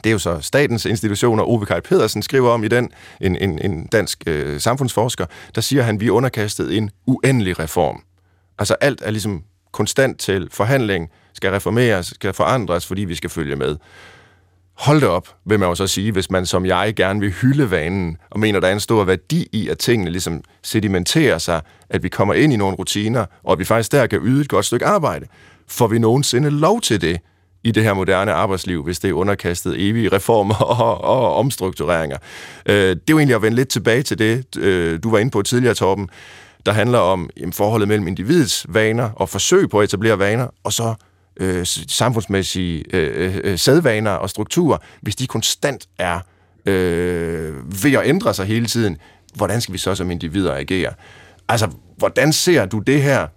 det 0.03 0.09
er 0.09 0.11
jo 0.11 0.19
så 0.19 0.39
statens 0.41 0.85
institutioner, 0.85 1.43
Ove 1.43 1.65
Kaj 1.65 1.79
Pedersen 1.79 2.21
skriver 2.21 2.49
om 2.49 2.63
i 2.63 2.67
den, 2.67 2.91
en, 3.21 3.35
en, 3.35 3.59
en 3.59 3.85
dansk 3.85 4.23
øh, 4.27 4.59
samfundsforsker, 4.59 5.25
der 5.55 5.61
siger 5.61 5.83
han, 5.83 5.99
vi 5.99 6.07
er 6.07 6.11
underkastet 6.11 6.77
en 6.77 6.89
uendelig 7.05 7.59
reform. 7.59 8.03
Altså 8.59 8.75
alt 8.81 9.01
er 9.05 9.11
ligesom 9.11 9.43
konstant 9.71 10.19
til 10.19 10.47
forhandling, 10.51 11.09
skal 11.33 11.51
reformeres, 11.51 12.05
skal 12.05 12.33
forandres, 12.33 12.85
fordi 12.85 13.01
vi 13.01 13.15
skal 13.15 13.29
følge 13.29 13.55
med. 13.55 13.77
Hold 14.73 15.01
det 15.01 15.09
op, 15.09 15.27
vil 15.45 15.59
man 15.59 15.69
jo 15.69 15.75
så 15.75 15.87
sige, 15.87 16.11
hvis 16.11 16.31
man 16.31 16.45
som 16.45 16.65
jeg 16.65 16.93
gerne 16.95 17.19
vil 17.19 17.31
hylde 17.31 17.71
vanen, 17.71 18.17
og 18.29 18.39
mener, 18.39 18.59
der 18.59 18.67
er 18.67 18.73
en 18.73 18.79
stor 18.79 19.03
værdi 19.03 19.47
i, 19.51 19.69
at 19.69 19.77
tingene 19.77 20.11
ligesom 20.11 20.41
sedimenterer 20.63 21.37
sig, 21.37 21.61
at 21.89 22.03
vi 22.03 22.09
kommer 22.09 22.33
ind 22.33 22.53
i 22.53 22.55
nogle 22.55 22.75
rutiner, 22.75 23.25
og 23.43 23.51
at 23.51 23.59
vi 23.59 23.65
faktisk 23.65 23.91
der 23.91 24.07
kan 24.07 24.19
yde 24.23 24.41
et 24.41 24.49
godt 24.49 24.65
stykke 24.65 24.85
arbejde. 24.85 25.25
Får 25.67 25.87
vi 25.87 25.99
nogensinde 25.99 26.49
lov 26.49 26.81
til 26.81 27.01
det? 27.01 27.19
i 27.63 27.71
det 27.71 27.83
her 27.83 27.93
moderne 27.93 28.31
arbejdsliv, 28.31 28.83
hvis 28.83 28.99
det 28.99 29.09
er 29.09 29.13
underkastet 29.13 29.89
evige 29.89 30.09
reformer 30.09 30.55
og, 30.81 31.01
og 31.01 31.35
omstruktureringer. 31.35 32.17
Øh, 32.65 32.75
det 32.75 32.91
er 32.91 32.97
jo 33.09 33.17
egentlig 33.17 33.35
at 33.35 33.41
vende 33.41 33.55
lidt 33.55 33.69
tilbage 33.69 34.03
til 34.03 34.19
det, 34.19 34.57
øh, 34.57 34.99
du 35.03 35.11
var 35.11 35.19
inde 35.19 35.31
på 35.31 35.41
tidligere, 35.41 35.75
Torben, 35.75 36.09
der 36.65 36.71
handler 36.71 36.99
om 36.99 37.29
jamen, 37.37 37.53
forholdet 37.53 37.87
mellem 37.87 38.07
individets 38.07 38.65
vaner 38.69 39.09
og 39.15 39.29
forsøg 39.29 39.69
på 39.69 39.79
at 39.79 39.83
etablere 39.83 40.19
vaner, 40.19 40.47
og 40.63 40.73
så 40.73 40.93
øh, 41.39 41.65
samfundsmæssige 41.87 42.83
øh, 42.95 43.37
øh, 43.43 43.59
sædvaner 43.59 44.11
og 44.11 44.29
strukturer, 44.29 44.77
hvis 45.01 45.15
de 45.15 45.27
konstant 45.27 45.87
er 45.97 46.19
øh, 46.65 47.83
ved 47.83 47.93
at 47.93 48.01
ændre 48.05 48.33
sig 48.33 48.45
hele 48.45 48.65
tiden, 48.65 48.97
hvordan 49.35 49.61
skal 49.61 49.73
vi 49.73 49.77
så 49.77 49.95
som 49.95 50.11
individer 50.11 50.55
agere? 50.55 50.93
Altså, 51.49 51.69
hvordan 51.97 52.33
ser 52.33 52.65
du 52.65 52.79
det 52.79 53.01
her 53.01 53.27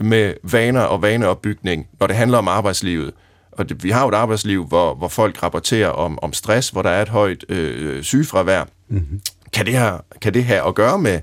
med 0.00 0.34
vaner 0.42 0.80
og 0.80 1.02
vaneopbygning, 1.02 1.86
når 2.00 2.06
det 2.06 2.16
handler 2.16 2.38
om 2.38 2.48
arbejdslivet? 2.48 3.12
og 3.60 3.68
det, 3.68 3.84
vi 3.84 3.90
har 3.90 4.02
jo 4.02 4.08
et 4.08 4.14
arbejdsliv, 4.14 4.66
hvor, 4.66 4.94
hvor 4.94 5.08
folk 5.08 5.42
rapporterer 5.42 5.88
om, 5.88 6.18
om 6.22 6.32
stress, 6.32 6.70
hvor 6.70 6.82
der 6.82 6.90
er 6.90 7.02
et 7.02 7.08
højt 7.08 7.44
øh, 7.48 8.02
sygefravær. 8.02 8.64
Mm-hmm. 8.88 9.20
Kan, 9.52 9.66
det 9.66 9.74
her, 9.74 9.98
kan 10.20 10.34
det 10.34 10.44
have 10.44 10.68
at 10.68 10.74
gøre 10.74 10.98
med, 10.98 11.20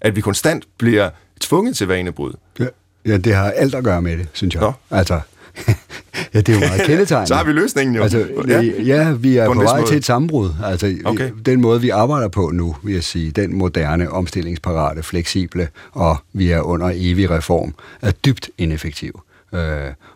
at 0.00 0.16
vi 0.16 0.20
konstant 0.20 0.64
bliver 0.78 1.10
tvunget 1.40 1.76
til 1.76 1.86
vanebrud? 1.86 2.32
Ja. 2.58 2.66
Ja, 3.06 3.16
det 3.16 3.34
har 3.34 3.50
alt 3.50 3.74
at 3.74 3.84
gøre 3.84 4.02
med 4.02 4.18
det, 4.18 4.28
synes 4.32 4.54
jeg. 4.54 4.62
Nå. 4.62 4.72
Altså, 4.90 5.20
ja, 6.34 6.40
det 6.40 6.48
er 6.48 6.52
jo 6.52 6.58
meget 6.58 6.82
kendetegnende. 6.88 7.26
Så 7.26 7.34
har 7.34 7.44
vi 7.44 7.52
løsningen 7.52 7.96
jo. 7.96 8.02
Altså, 8.02 8.26
ja. 8.48 8.60
ja, 8.62 9.12
vi 9.12 9.36
er 9.36 9.46
På 9.46 9.52
på, 9.52 9.62
vej 9.62 9.80
måde. 9.80 9.90
til 9.90 9.96
et 9.96 10.04
sammenbrud. 10.04 10.50
Altså, 10.64 10.96
okay. 11.04 11.30
den 11.46 11.60
måde, 11.60 11.80
vi 11.80 11.88
arbejder 11.88 12.28
på 12.28 12.50
nu, 12.50 12.76
vil 12.82 12.94
jeg 12.94 13.04
sige, 13.04 13.30
den 13.30 13.54
moderne, 13.54 14.10
omstillingsparate, 14.10 15.02
fleksible, 15.02 15.68
og 15.92 16.16
vi 16.32 16.50
er 16.50 16.60
under 16.60 16.90
evig 16.94 17.30
reform, 17.30 17.74
er 18.02 18.10
dybt 18.10 18.50
ineffektiv. 18.58 19.20
Øh, 19.54 19.60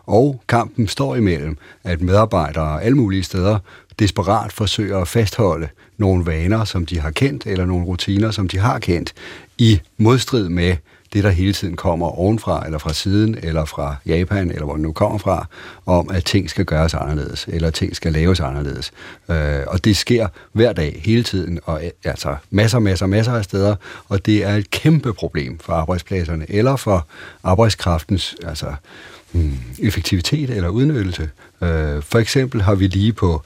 og 0.05 0.41
kampen 0.47 0.87
står 0.87 1.15
imellem, 1.15 1.57
at 1.83 2.01
medarbejdere 2.01 2.83
alle 2.83 2.97
mulige 2.97 3.23
steder 3.23 3.59
desperat 3.99 4.53
forsøger 4.53 4.97
at 4.97 5.07
fastholde 5.07 5.67
nogle 5.97 6.25
vaner, 6.25 6.65
som 6.65 6.85
de 6.85 6.99
har 6.99 7.11
kendt, 7.11 7.45
eller 7.45 7.65
nogle 7.65 7.85
rutiner, 7.85 8.31
som 8.31 8.47
de 8.47 8.59
har 8.59 8.79
kendt, 8.79 9.13
i 9.57 9.81
modstrid 9.97 10.49
med 10.49 10.75
det, 11.13 11.23
der 11.23 11.29
hele 11.29 11.53
tiden 11.53 11.75
kommer 11.75 12.19
ovenfra, 12.19 12.65
eller 12.65 12.77
fra 12.77 12.93
siden, 12.93 13.37
eller 13.43 13.65
fra 13.65 13.95
Japan, 14.05 14.51
eller 14.51 14.63
hvor 14.63 14.73
den 14.73 14.81
nu 14.81 14.91
kommer 14.91 15.17
fra, 15.17 15.47
om 15.85 16.09
at 16.09 16.25
ting 16.25 16.49
skal 16.49 16.65
gøres 16.65 16.93
anderledes, 16.93 17.45
eller 17.47 17.69
ting 17.69 17.95
skal 17.95 18.13
laves 18.13 18.39
anderledes. 18.39 18.91
Øh, 19.29 19.59
og 19.67 19.85
det 19.85 19.97
sker 19.97 20.27
hver 20.51 20.73
dag, 20.73 21.01
hele 21.05 21.23
tiden, 21.23 21.59
og 21.63 21.81
altså 22.03 22.35
masser, 22.49 22.79
masser, 22.79 23.05
masser 23.05 23.33
af 23.33 23.43
steder, 23.43 23.75
og 24.09 24.25
det 24.25 24.43
er 24.43 24.55
et 24.55 24.69
kæmpe 24.69 25.13
problem 25.13 25.59
for 25.59 25.73
arbejdspladserne, 25.73 26.45
eller 26.49 26.75
for 26.75 27.07
arbejdskraftens 27.43 28.35
altså, 28.45 28.73
hmm, 29.31 29.57
effektivitet 29.79 30.49
eller 30.49 30.69
udnyttelse. 30.69 31.29
Øh, 31.61 32.01
for 32.01 32.15
eksempel 32.15 32.61
har 32.61 32.75
vi 32.75 32.87
lige 32.87 33.13
på 33.13 33.41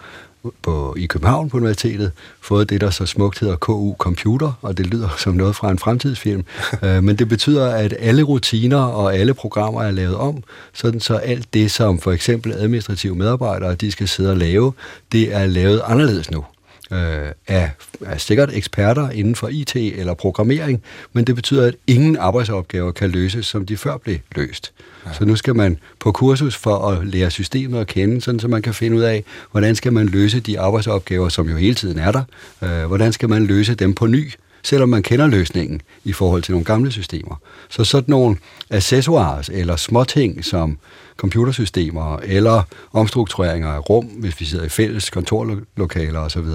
på, 0.62 0.96
i 0.98 1.06
København 1.06 1.50
på 1.50 1.58
universitetet, 1.58 2.12
fået 2.42 2.70
det, 2.70 2.82
der 2.82 2.90
så 2.90 3.06
smukt 3.06 3.40
hedder 3.40 3.56
KU 3.56 3.96
Computer, 3.98 4.52
og 4.62 4.78
det 4.78 4.88
lyder 4.88 5.10
som 5.18 5.34
noget 5.34 5.56
fra 5.56 5.72
en 5.72 5.80
fremtidsfilm. 5.80 6.46
øh, 6.84 7.04
men 7.04 7.16
det 7.16 7.30
betyder, 7.30 7.70
at 7.70 7.94
alle 8.00 8.24
rutiner 8.24 8.82
og 8.82 9.16
alle 9.16 9.34
programmer 9.34 9.84
er 9.84 9.92
lavet 9.92 10.16
om, 10.16 10.44
sådan 10.74 11.00
så 11.00 11.16
alt 11.16 11.54
det, 11.54 11.72
som 11.72 12.00
for 12.00 12.12
eksempel 12.12 12.54
administrative 12.54 13.16
medarbejdere, 13.16 13.76
de 13.76 13.92
skal 13.92 14.08
sidde 14.08 14.32
og 14.32 14.38
lave, 14.38 14.74
det 15.12 15.36
er 15.36 15.46
lavet 15.46 15.82
anderledes 15.86 16.32
nu 16.32 16.46
øh, 16.92 17.32
af, 17.48 17.72
af 18.06 18.22
sikkert 18.22 18.54
eksperter 18.54 19.10
inden 19.10 19.36
for 19.36 19.48
IT 19.48 19.76
eller 19.76 20.14
programmering, 20.14 20.84
men 21.14 21.28
det 21.28 21.36
betyder, 21.36 21.68
at 21.68 21.76
ingen 21.88 22.18
arbejdsopgaver 22.18 22.92
kan 22.92 23.10
løses, 23.10 23.46
som 23.46 23.66
de 23.66 23.78
før 23.78 23.98
blev 23.98 24.18
løst. 24.36 24.74
Ja. 25.06 25.14
Så 25.14 25.26
nu 25.26 25.36
skal 25.36 25.56
man 25.56 25.78
på 26.00 26.12
kursus 26.12 26.56
for 26.56 26.78
at 26.78 27.08
lære 27.08 27.32
systemet 27.32 27.80
at 27.80 27.88
kende, 27.88 28.22
sådan 28.22 28.40
så 28.40 28.48
man 28.48 28.62
kan 28.62 28.74
finde 28.74 28.98
ud 28.98 29.02
af, 29.02 29.24
hvordan 29.52 29.76
skal 29.76 29.94
man 29.94 30.06
løse 30.06 30.40
de 30.40 30.60
arbejdsopgaver, 30.60 31.30
som 31.30 31.50
jo 31.50 31.56
hele 31.56 31.76
tiden 31.76 32.00
er 32.00 32.12
der. 32.12 32.24
Øh, 32.64 32.86
hvordan 32.86 33.14
skal 33.14 33.30
man 33.30 33.46
løse 33.46 33.76
dem 33.76 33.94
på 33.94 34.08
ny, 34.08 34.32
selvom 34.64 34.90
man 34.90 35.04
kender 35.04 35.28
løsningen 35.28 35.82
i 36.04 36.14
forhold 36.14 36.44
til 36.44 36.52
nogle 36.52 36.66
gamle 36.66 36.92
systemer. 36.92 37.36
Så 37.70 37.84
sådan 37.84 38.12
nogle 38.12 38.38
accessoires 38.70 39.50
eller 39.54 39.76
småting 39.76 40.46
som 40.46 40.78
computersystemer 41.18 42.18
eller 42.18 42.64
omstruktureringer 42.94 43.70
af 43.70 43.90
rum, 43.90 44.06
hvis 44.06 44.40
vi 44.40 44.46
sidder 44.46 44.66
i 44.66 44.70
fælles 44.70 45.10
kontorlokaler 45.10 46.20
osv., 46.20 46.46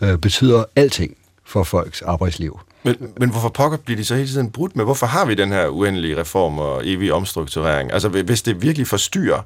øh, 0.00 0.18
betyder 0.18 0.64
alting 0.76 1.16
for 1.44 1.62
folks 1.62 2.02
arbejdsliv. 2.02 2.60
Men, 2.82 2.96
men 3.16 3.30
hvorfor 3.30 3.48
pokker 3.48 3.78
bliver 3.78 3.96
de 3.96 4.04
så 4.04 4.14
hele 4.14 4.28
tiden 4.28 4.50
brudt 4.50 4.76
med? 4.76 4.84
Hvorfor 4.84 5.06
har 5.06 5.24
vi 5.24 5.34
den 5.34 5.48
her 5.48 5.68
uendelige 5.68 6.20
reform 6.20 6.58
og 6.58 6.82
evige 6.84 7.14
omstrukturering? 7.14 7.92
Altså, 7.92 8.08
hvis 8.08 8.42
det 8.42 8.62
virkelig 8.62 8.86
forstyrrer 8.86 9.40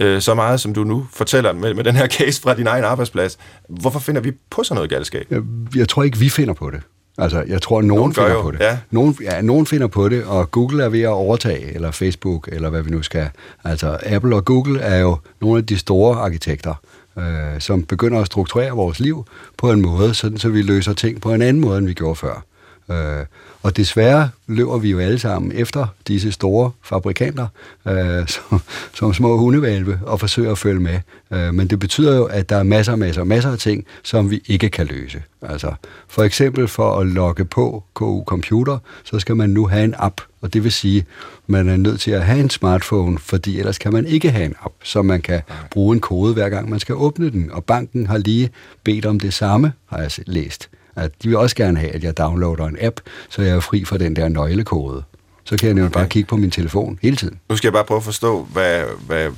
øh, 0.00 0.20
så 0.20 0.34
meget, 0.34 0.60
som 0.60 0.74
du 0.74 0.84
nu 0.84 1.06
fortæller 1.12 1.52
med, 1.52 1.74
med 1.74 1.84
den 1.84 1.96
her 1.96 2.06
case 2.18 2.42
fra 2.42 2.54
din 2.54 2.66
egen 2.66 2.84
arbejdsplads, 2.84 3.38
hvorfor 3.68 3.98
finder 3.98 4.20
vi 4.20 4.32
på 4.50 4.62
sådan 4.62 4.74
noget 4.74 4.90
galskab? 4.90 5.26
Jeg, 5.30 5.42
jeg 5.74 5.88
tror 5.88 6.02
ikke, 6.02 6.18
vi 6.18 6.28
finder 6.28 6.54
på 6.54 6.70
det. 6.70 6.82
Altså, 7.20 7.44
jeg 7.48 7.62
tror, 7.62 7.82
nogen, 7.82 7.98
Nogen 8.00 8.14
finder 8.14 8.30
jo, 8.32 8.42
på 8.42 8.50
det. 8.50 8.60
ja. 8.60 8.78
Nogen, 8.90 9.16
ja, 9.22 9.40
nogen 9.42 9.66
finder 9.66 9.86
på 9.86 10.08
det, 10.08 10.24
og 10.24 10.50
Google 10.50 10.84
er 10.84 10.88
ved 10.88 11.00
at 11.02 11.08
overtage, 11.08 11.74
eller 11.74 11.90
Facebook, 11.90 12.48
eller 12.52 12.70
hvad 12.70 12.82
vi 12.82 12.90
nu 12.90 13.02
skal. 13.02 13.28
Altså, 13.64 13.98
Apple 14.06 14.36
og 14.36 14.44
Google 14.44 14.80
er 14.80 14.98
jo 15.00 15.16
nogle 15.40 15.58
af 15.58 15.66
de 15.66 15.78
store 15.78 16.16
arkitekter, 16.16 16.74
øh, 17.18 17.24
som 17.58 17.82
begynder 17.82 18.20
at 18.20 18.26
strukturere 18.26 18.70
vores 18.70 19.00
liv 19.00 19.24
på 19.58 19.70
en 19.72 19.80
måde, 19.80 20.14
sådan 20.14 20.38
så 20.38 20.48
vi 20.48 20.62
løser 20.62 20.92
ting 20.92 21.20
på 21.20 21.32
en 21.34 21.42
anden 21.42 21.60
måde, 21.62 21.78
end 21.78 21.86
vi 21.86 21.92
gjorde 21.94 22.16
før. 22.16 22.44
Øh, 22.90 23.26
og 23.62 23.76
desværre 23.76 24.30
løber 24.46 24.78
vi 24.78 24.90
jo 24.90 24.98
alle 24.98 25.18
sammen 25.18 25.52
efter 25.52 25.86
disse 26.08 26.32
store 26.32 26.70
fabrikanter, 26.82 27.46
øh, 27.88 28.28
som, 28.34 28.60
som 28.94 29.14
små 29.14 29.36
hundevalve, 29.36 30.00
og 30.02 30.20
forsøger 30.20 30.52
at 30.52 30.58
følge 30.58 30.80
med. 30.80 31.00
Øh, 31.30 31.54
men 31.54 31.66
det 31.66 31.78
betyder 31.78 32.16
jo, 32.16 32.24
at 32.24 32.48
der 32.48 32.56
er 32.56 32.62
masser, 32.62 32.96
masser, 32.96 33.24
masser 33.24 33.52
af 33.52 33.58
ting, 33.58 33.84
som 34.02 34.30
vi 34.30 34.42
ikke 34.46 34.68
kan 34.68 34.86
løse. 34.86 35.22
Altså, 35.42 35.72
for 36.08 36.22
eksempel 36.22 36.68
for 36.68 36.98
at 37.00 37.06
logge 37.06 37.44
på 37.44 37.84
KU 37.94 38.24
Computer, 38.24 38.78
så 39.04 39.18
skal 39.18 39.36
man 39.36 39.50
nu 39.50 39.66
have 39.66 39.84
en 39.84 39.94
app, 39.98 40.20
og 40.40 40.52
det 40.52 40.64
vil 40.64 40.72
sige, 40.72 40.98
at 40.98 41.04
man 41.46 41.68
er 41.68 41.76
nødt 41.76 42.00
til 42.00 42.10
at 42.10 42.24
have 42.24 42.40
en 42.40 42.50
smartphone, 42.50 43.18
fordi 43.18 43.58
ellers 43.58 43.78
kan 43.78 43.92
man 43.92 44.06
ikke 44.06 44.30
have 44.30 44.44
en 44.44 44.54
app, 44.64 44.74
så 44.82 45.02
man 45.02 45.20
kan 45.20 45.40
bruge 45.70 45.94
en 45.94 46.00
kode 46.00 46.34
hver 46.34 46.48
gang 46.48 46.70
man 46.70 46.80
skal 46.80 46.94
åbne 46.94 47.30
den. 47.30 47.50
Og 47.52 47.64
banken 47.64 48.06
har 48.06 48.18
lige 48.18 48.50
bedt 48.84 49.06
om 49.06 49.20
det 49.20 49.34
samme, 49.34 49.72
har 49.86 49.98
jeg 49.98 50.10
læst 50.26 50.68
at 50.96 51.10
de 51.22 51.28
vil 51.28 51.36
også 51.36 51.56
gerne 51.56 51.78
have, 51.78 51.92
at 51.92 52.04
jeg 52.04 52.18
downloader 52.18 52.64
en 52.64 52.76
app, 52.80 53.00
så 53.28 53.42
jeg 53.42 53.56
er 53.56 53.60
fri 53.60 53.84
for 53.84 53.96
den 53.96 54.16
der 54.16 54.28
nøglekode. 54.28 55.02
Så 55.44 55.56
kan 55.56 55.66
jeg 55.66 55.74
nemlig 55.74 55.92
bare 55.92 56.08
kigge 56.08 56.26
på 56.26 56.36
min 56.36 56.50
telefon 56.50 56.98
hele 57.02 57.16
tiden. 57.16 57.40
Nu 57.48 57.56
skal 57.56 57.68
jeg 57.68 57.72
bare 57.72 57.84
prøve 57.84 57.98
at 57.98 58.04
forstå, 58.04 58.42
hvad, 58.52 58.82
hvad 59.06 59.30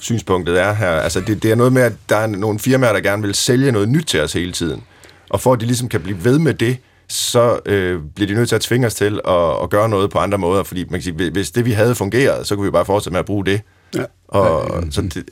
synspunktet 0.00 0.60
er 0.60 0.72
her. 0.72 0.90
Altså, 0.90 1.20
det, 1.20 1.42
det 1.42 1.50
er 1.50 1.54
noget 1.54 1.72
med, 1.72 1.82
at 1.82 1.92
der 2.08 2.16
er 2.16 2.26
nogle 2.26 2.58
firmaer, 2.58 2.92
der 2.92 3.00
gerne 3.00 3.22
vil 3.22 3.34
sælge 3.34 3.72
noget 3.72 3.88
nyt 3.88 4.04
til 4.04 4.20
os 4.20 4.32
hele 4.32 4.52
tiden. 4.52 4.82
Og 5.30 5.40
for 5.40 5.52
at 5.52 5.60
de 5.60 5.66
ligesom 5.66 5.88
kan 5.88 6.00
blive 6.00 6.24
ved 6.24 6.38
med 6.38 6.54
det, 6.54 6.76
så 7.08 7.58
øh, 7.66 8.00
bliver 8.14 8.26
de 8.26 8.34
nødt 8.34 8.48
til 8.48 8.56
at 8.56 8.60
tvinge 8.60 8.86
os 8.86 8.94
til 8.94 9.20
at, 9.28 9.62
at 9.62 9.70
gøre 9.70 9.88
noget 9.88 10.10
på 10.10 10.18
andre 10.18 10.38
måder, 10.38 10.62
fordi 10.62 10.84
man 10.84 11.00
kan 11.00 11.02
sige, 11.02 11.30
hvis 11.30 11.50
det 11.50 11.64
vi 11.64 11.72
havde 11.72 11.94
fungeret, 11.94 12.46
så 12.46 12.56
kunne 12.56 12.64
vi 12.64 12.70
bare 12.70 12.84
fortsætte 12.84 13.12
med 13.12 13.20
at 13.20 13.26
bruge 13.26 13.46
det. 13.46 13.60
Ja. 13.94 14.04
Og 14.28 14.84
så 14.90 15.02
det, 15.02 15.24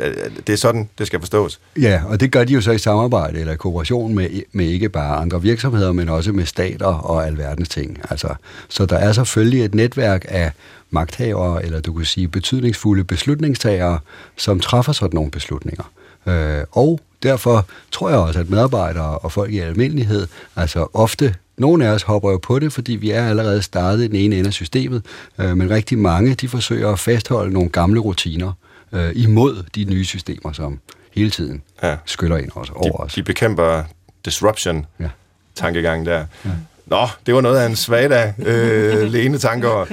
det 0.46 0.52
er 0.52 0.56
sådan, 0.56 0.88
det 0.98 1.06
skal 1.06 1.20
forstås. 1.20 1.60
Ja, 1.80 2.02
og 2.06 2.20
det 2.20 2.32
gør 2.32 2.44
de 2.44 2.52
jo 2.52 2.60
så 2.60 2.72
i 2.72 2.78
samarbejde 2.78 3.40
eller 3.40 3.52
i 3.52 3.56
kooperation 3.56 4.14
med, 4.14 4.28
med 4.52 4.66
ikke 4.66 4.88
bare 4.88 5.16
andre 5.16 5.42
virksomheder, 5.42 5.92
men 5.92 6.08
også 6.08 6.32
med 6.32 6.46
stater 6.46 6.86
og 6.86 7.26
alverdens 7.26 7.68
ting. 7.68 8.00
Altså, 8.10 8.34
så 8.68 8.86
der 8.86 8.96
er 8.96 9.12
selvfølgelig 9.12 9.64
et 9.64 9.74
netværk 9.74 10.24
af 10.28 10.52
magthavere, 10.90 11.64
eller 11.64 11.80
du 11.80 11.92
kan 11.92 12.04
sige 12.04 12.28
betydningsfulde 12.28 13.04
beslutningstagere, 13.04 13.98
som 14.36 14.60
træffer 14.60 14.92
sådan 14.92 15.14
nogle 15.14 15.30
beslutninger. 15.30 15.92
Øh, 16.26 16.64
og 16.72 17.00
derfor 17.22 17.66
tror 17.92 18.08
jeg 18.08 18.18
også, 18.18 18.40
at 18.40 18.50
medarbejdere 18.50 19.18
og 19.18 19.32
folk 19.32 19.52
i 19.52 19.58
almindelighed, 19.58 20.26
altså 20.56 20.86
ofte 20.94 21.34
nogle 21.58 21.86
af 21.86 21.90
os 21.90 22.02
hopper 22.02 22.30
jo 22.30 22.38
på 22.38 22.58
det, 22.58 22.72
fordi 22.72 22.92
vi 22.92 23.10
er 23.10 23.28
allerede 23.28 23.62
startet 23.62 24.04
i 24.04 24.06
den 24.08 24.16
ene 24.16 24.36
ende 24.36 24.46
af 24.48 24.52
systemet, 24.52 25.02
øh, 25.38 25.56
men 25.56 25.70
rigtig 25.70 25.98
mange, 25.98 26.34
de 26.34 26.48
forsøger 26.48 26.88
at 26.92 26.98
fastholde 26.98 27.52
nogle 27.52 27.68
gamle 27.68 28.00
rutiner 28.00 28.52
øh, 28.92 29.10
imod 29.14 29.62
de 29.74 29.84
nye 29.84 30.04
systemer, 30.04 30.52
som 30.52 30.78
hele 31.14 31.30
tiden 31.30 31.62
Ja. 31.82 31.96
skyller 32.04 32.36
ind 32.36 32.48
os, 32.54 32.70
over 32.74 32.96
os. 32.96 33.14
De, 33.14 33.20
de 33.20 33.24
bekæmper 33.24 33.82
disruption, 34.24 34.86
Ja. 35.00 35.08
tankegang 35.54 36.06
der. 36.06 36.24
Ja. 36.44 36.50
Nå, 36.86 37.06
det 37.26 37.34
var 37.34 37.40
noget 37.40 37.58
af 37.58 37.66
en 37.66 37.76
svagdag, 37.76 38.34
øh, 38.46 39.02
Lene 39.12 39.38
tanker. 39.38 39.86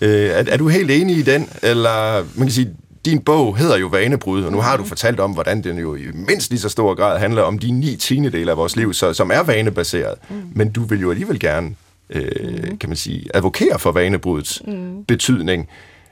Øh, 0.00 0.10
er, 0.30 0.44
er 0.48 0.56
du 0.56 0.68
helt 0.68 0.90
enig 0.90 1.16
i 1.16 1.22
den? 1.22 1.48
Eller 1.62 2.24
man 2.34 2.46
kan 2.46 2.50
sige, 2.50 2.70
din 3.04 3.20
bog 3.20 3.56
hedder 3.56 3.76
jo 3.76 3.86
Vanebrud, 3.86 4.44
og 4.44 4.52
nu 4.52 4.60
har 4.60 4.76
du 4.76 4.84
fortalt 4.84 5.20
om, 5.20 5.32
hvordan 5.32 5.64
den 5.64 5.78
jo 5.78 5.94
i 5.94 6.04
mindst 6.14 6.50
lige 6.50 6.60
så 6.60 6.68
stor 6.68 6.94
grad 6.94 7.18
handler 7.18 7.42
om 7.42 7.58
de 7.58 7.70
ni 7.70 7.96
tiende 7.96 8.50
af 8.50 8.56
vores 8.56 8.76
liv, 8.76 8.94
så, 8.94 9.12
som 9.12 9.30
er 9.30 9.42
vanebaseret. 9.42 10.14
Mm. 10.30 10.42
Men 10.54 10.72
du 10.72 10.84
vil 10.84 11.00
jo 11.00 11.10
alligevel 11.10 11.40
gerne, 11.40 11.74
øh, 12.10 12.78
kan 12.80 12.88
man 12.88 12.96
sige, 12.96 13.26
advokere 13.34 13.78
for 13.78 13.92
vanebrudets 13.92 14.62
mm. 14.66 15.04
betydning. 15.04 15.68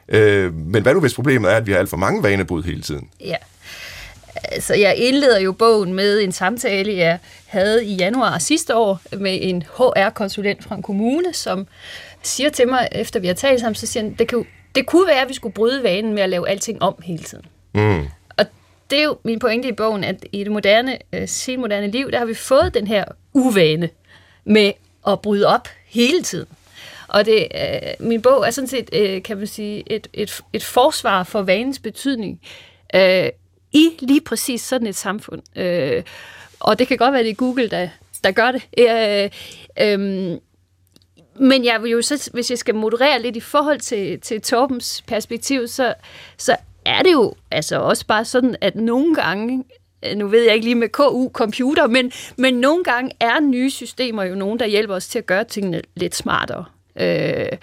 Øh, 0.09 0.55
men 0.55 0.83
hvad 0.83 0.94
nu, 0.94 1.00
hvis 1.00 1.14
problemet 1.14 1.53
er, 1.53 1.57
at 1.57 1.66
vi 1.66 1.72
har 1.72 1.79
alt 1.79 1.90
for 1.90 1.96
mange 1.96 2.22
vanebrud 2.22 2.62
hele 2.62 2.83
tiden? 2.83 3.09
Ja. 3.20 3.37
Altså, 4.44 4.74
jeg 4.74 4.96
indleder 4.96 5.40
jo 5.40 5.53
bogen 5.53 5.94
med 5.94 6.20
en 6.20 6.33
samtale, 6.33 6.96
jeg 6.96 7.18
havde 7.46 7.85
i 7.85 7.94
januar 7.94 8.38
sidste 8.38 8.76
år 8.76 9.00
med 9.18 9.38
en 9.42 9.62
HR-konsulent 9.76 10.64
fra 10.64 10.74
en 10.74 10.83
kommune, 10.83 11.33
som 11.33 11.66
siger 12.22 12.50
til 12.50 12.68
mig, 12.68 12.88
efter 12.92 13.20
vi 13.20 13.26
har 13.26 13.35
talt 13.35 13.61
sammen, 13.61 13.74
så 13.74 13.87
siger 13.87 14.03
han, 14.05 14.14
det, 14.18 14.29
kan, 14.29 14.38
jo- 14.38 14.44
det 14.74 14.87
kunne 14.87 15.06
være, 15.06 15.22
at 15.22 15.28
vi 15.28 15.35
skulle 15.35 15.54
bryde 15.54 15.83
vanen 15.83 16.14
med 16.14 16.22
at 16.22 16.28
lave 16.28 16.48
alting 16.48 16.83
om 16.83 16.94
hele 17.02 17.22
tiden. 17.22 17.44
Mm. 17.74 18.06
Og 18.38 18.46
det 18.90 18.98
er 18.98 19.02
jo 19.02 19.18
min 19.22 19.38
pointe 19.38 19.68
i 19.68 19.72
bogen, 19.72 20.04
at 20.04 20.24
i 20.33 20.44
det 20.44 20.52
moderne, 20.52 20.98
øh, 21.12 21.28
senmoderne 21.28 21.90
liv, 21.90 22.11
der 22.11 22.18
har 22.18 22.24
vi 22.24 22.35
fået 22.35 22.74
den 22.74 22.87
her 22.87 23.04
uvane 23.33 23.88
med 24.44 24.72
at 25.06 25.20
bryde 25.20 25.46
op 25.46 25.68
hele 25.87 26.22
tiden. 26.22 26.46
Og 27.09 27.26
det, 27.26 27.47
øh, 27.55 28.07
min 28.07 28.22
bog 28.22 28.47
er 28.47 28.51
sådan 28.51 28.68
set, 28.68 28.90
øh, 28.92 29.22
kan 29.22 29.36
man 29.36 29.47
sige, 29.47 29.82
et, 29.86 30.09
et, 30.12 30.40
et 30.53 30.64
forsvar 30.64 31.24
for 31.24 31.42
vanens 31.42 31.78
betydning 31.78 32.40
øh, 32.94 33.28
i 33.72 33.90
lige 34.01 34.20
præcis 34.20 34.61
sådan 34.61 34.86
et 34.86 34.97
samfund. 34.97 35.42
Øh, 35.59 36.03
og 36.61 36.78
det 36.78 36.88
kan 36.88 36.97
godt 36.97 37.12
være, 37.12 37.22
det 37.22 37.30
er 37.30 37.34
Google, 37.34 37.70
der, 37.70 37.88
der 38.24 38.30
gør 38.30 38.53
det. 38.53 38.62
Øh, 38.78 39.30
øh, 39.80 40.38
men 41.35 41.64
jeg 41.64 41.83
vil 41.83 41.91
jo 41.91 42.03
så, 42.03 42.31
hvis 42.33 42.51
jeg 42.51 42.59
skal 42.59 42.74
moderere 42.74 43.22
lidt 43.22 43.37
i 43.37 43.41
forhold 43.41 43.81
til, 43.81 44.20
til 44.20 44.43
Torbens 44.43 45.03
perspektiv, 45.07 45.68
så, 45.68 45.95
så 46.37 46.57
er 46.85 47.03
det 47.03 47.12
jo 47.12 47.35
altså 47.51 47.81
også 47.81 48.07
bare 48.07 48.24
sådan, 48.24 48.57
at 48.61 48.76
nogle 48.76 49.14
gange, 49.14 49.64
nu 50.16 50.26
ved 50.26 50.43
jeg 50.43 50.55
ikke 50.55 50.66
lige 50.66 50.74
med 50.74 50.89
KU 50.89 51.28
computer, 51.33 51.87
men, 51.87 52.12
men 52.37 52.55
nogle 52.55 52.85
gange 52.85 53.11
er 53.20 53.41
nye 53.41 53.70
systemer 53.70 54.24
jo 54.24 54.35
nogen, 54.35 54.59
der 54.59 54.66
hjælper 54.66 54.95
os 54.95 55.09
til 55.09 55.18
at 55.18 55.26
gøre 55.26 55.45
tingene 55.45 55.83
lidt 55.97 56.14
smartere. 56.14 56.64
Øh, 57.01 57.59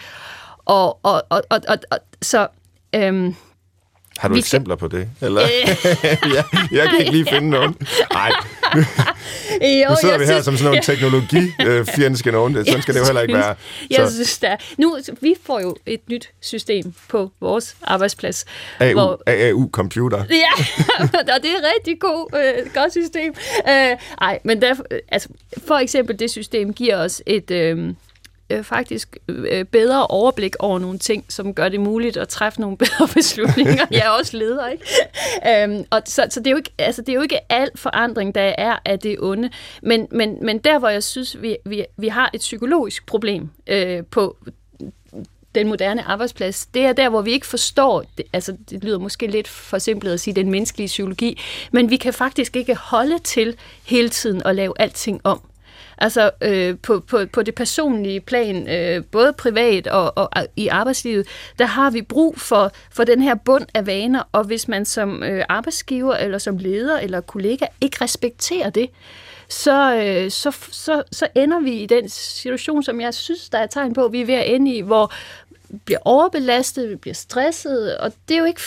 og, 0.65 0.99
og, 1.03 1.23
og, 1.29 1.41
og, 1.49 1.61
og, 1.67 1.77
og, 1.91 1.97
så 2.21 2.47
Øhm, 2.95 3.35
har 4.17 4.27
du 4.27 4.33
Vi 4.33 4.39
eksempler 4.39 4.75
på 4.75 4.87
det? 4.87 5.09
Eller? 5.21 5.41
ja, 6.35 6.43
jeg 6.71 6.89
kan 6.89 6.99
ikke 6.99 7.11
lige 7.11 7.25
finde 7.33 7.49
nogen. 7.49 7.75
Nej, 8.13 8.31
jo, 9.61 9.89
nu 9.89 9.95
sidder 10.01 10.13
jeg 10.13 10.19
vi 10.19 10.25
her 10.25 10.31
synes- 10.33 10.45
som 10.45 10.57
sådan 10.57 10.65
nogle 10.65 10.81
teknologi-fjendske 10.83 12.31
nogen. 12.31 12.65
Sådan 12.65 12.81
skal 12.81 12.93
det 12.93 12.99
jo 12.99 13.05
heller 13.05 13.21
ikke 13.21 13.33
være. 13.33 13.55
Jeg 13.89 14.07
Så 14.07 14.13
synes, 14.13 14.37
der, 14.39 14.55
nu, 14.77 14.97
vi 15.21 15.33
får 15.43 15.59
jo 15.59 15.75
et 15.85 15.99
nyt 16.09 16.29
system 16.41 16.93
på 17.09 17.31
vores 17.41 17.75
arbejdsplads. 17.83 18.45
AU, 18.79 19.15
AAU 19.27 19.69
Computer. 19.71 20.23
Ja, 20.29 20.63
og 21.35 21.41
det 21.43 21.51
er 21.51 21.57
et 21.57 21.65
rigtig 21.77 21.99
god, 21.99 22.29
øh, 22.35 22.73
godt 22.73 22.91
system. 22.91 23.33
Øh, 23.69 23.97
ej, 24.21 24.39
men 24.43 24.61
der, 24.61 24.75
øh, 24.91 24.99
altså, 25.11 25.29
for 25.67 25.75
eksempel 25.75 26.19
det 26.19 26.31
system 26.31 26.73
giver 26.73 26.97
os 26.97 27.21
et 27.25 27.51
øh, 27.51 27.93
øh, 28.49 28.63
faktisk 28.63 29.17
øh, 29.27 29.65
bedre 29.65 30.07
overblik 30.07 30.55
over 30.59 30.79
nogle 30.79 30.99
ting, 30.99 31.25
som 31.29 31.53
gør 31.53 31.69
det 31.69 31.79
muligt 31.79 32.17
at 32.17 32.27
træffe 32.27 32.61
nogle 32.61 32.77
bedre 32.83 33.07
beslutninger. 33.13 33.85
Jeg 33.91 34.05
er 34.05 34.09
også 34.09 34.37
leder, 34.37 34.67
ikke? 34.67 34.85
Øhm, 35.47 35.85
og 35.89 36.01
så, 36.05 36.27
så 36.29 36.39
det, 36.39 36.47
er 36.47 36.51
jo 36.51 36.57
ikke, 36.57 36.71
altså, 36.77 37.01
det 37.01 37.09
er 37.09 37.13
jo 37.13 37.21
ikke 37.21 37.51
al 37.51 37.69
forandring, 37.75 38.35
der 38.35 38.53
er 38.57 38.77
af 38.85 38.99
det 38.99 39.15
onde. 39.19 39.49
Men, 39.83 40.07
men, 40.11 40.37
men 40.45 40.57
der, 40.57 40.79
hvor 40.79 40.89
jeg 40.89 41.03
synes, 41.03 41.41
vi, 41.41 41.57
vi, 41.65 41.85
vi 41.97 42.07
har 42.07 42.29
et 42.33 42.39
psykologisk 42.39 43.05
problem 43.05 43.49
øh, 43.67 44.03
på 44.11 44.37
den 45.55 45.67
moderne 45.67 46.03
arbejdsplads, 46.03 46.65
det 46.65 46.85
er 46.85 46.93
der, 46.93 47.09
hvor 47.09 47.21
vi 47.21 47.31
ikke 47.31 47.47
forstår, 47.47 48.03
det, 48.17 48.25
altså 48.33 48.57
det 48.69 48.83
lyder 48.83 48.99
måske 48.99 49.27
lidt 49.27 49.47
for 49.47 49.77
simpelt 49.77 50.13
at 50.13 50.19
sige 50.19 50.33
den 50.33 50.51
menneskelige 50.51 50.87
psykologi, 50.87 51.39
men 51.71 51.89
vi 51.89 51.97
kan 51.97 52.13
faktisk 52.13 52.55
ikke 52.55 52.75
holde 52.75 53.19
til 53.19 53.55
hele 53.85 54.09
tiden 54.09 54.41
at 54.45 54.55
lave 54.55 54.73
alting 54.79 55.21
om. 55.23 55.41
Altså 55.97 56.31
øh, 56.41 56.75
på, 56.83 56.99
på, 56.99 57.19
på 57.33 57.43
det 57.43 57.55
personlige 57.55 58.19
plan, 58.19 58.69
øh, 58.69 59.03
både 59.11 59.33
privat 59.33 59.87
og, 59.87 60.17
og 60.17 60.29
i 60.55 60.67
arbejdslivet, 60.67 61.27
der 61.59 61.65
har 61.65 61.89
vi 61.89 62.01
brug 62.01 62.39
for, 62.39 62.71
for 62.91 63.03
den 63.03 63.21
her 63.21 63.35
bund 63.35 63.65
af 63.73 63.85
vaner, 63.85 64.23
og 64.31 64.43
hvis 64.43 64.67
man 64.67 64.85
som 64.85 65.23
øh, 65.23 65.45
arbejdsgiver 65.49 66.15
eller 66.15 66.37
som 66.37 66.57
leder 66.57 66.99
eller 66.99 67.21
kollega 67.21 67.65
ikke 67.81 67.97
respekterer 68.01 68.69
det, 68.69 68.89
så, 69.49 69.95
øh, 69.95 70.31
så, 70.31 70.51
så, 70.71 71.03
så 71.11 71.27
ender 71.35 71.59
vi 71.59 71.71
i 71.71 71.85
den 71.85 72.09
situation, 72.09 72.83
som 72.83 73.01
jeg 73.01 73.13
synes, 73.13 73.49
der 73.49 73.57
er 73.57 73.67
tegn 73.67 73.93
på, 73.93 74.07
vi 74.07 74.21
er 74.21 74.25
ved 74.25 74.33
at 74.35 74.55
ende 74.55 74.75
i, 74.75 74.81
hvor 74.81 75.13
vi 75.69 75.77
bliver 75.85 75.99
overbelastet, 76.05 76.89
vi 76.89 76.95
bliver 76.95 77.13
stresset, 77.13 77.97
og 77.97 78.13
det 78.27 78.35
er 78.35 78.39
jo 78.39 78.45
ikke 78.45 78.61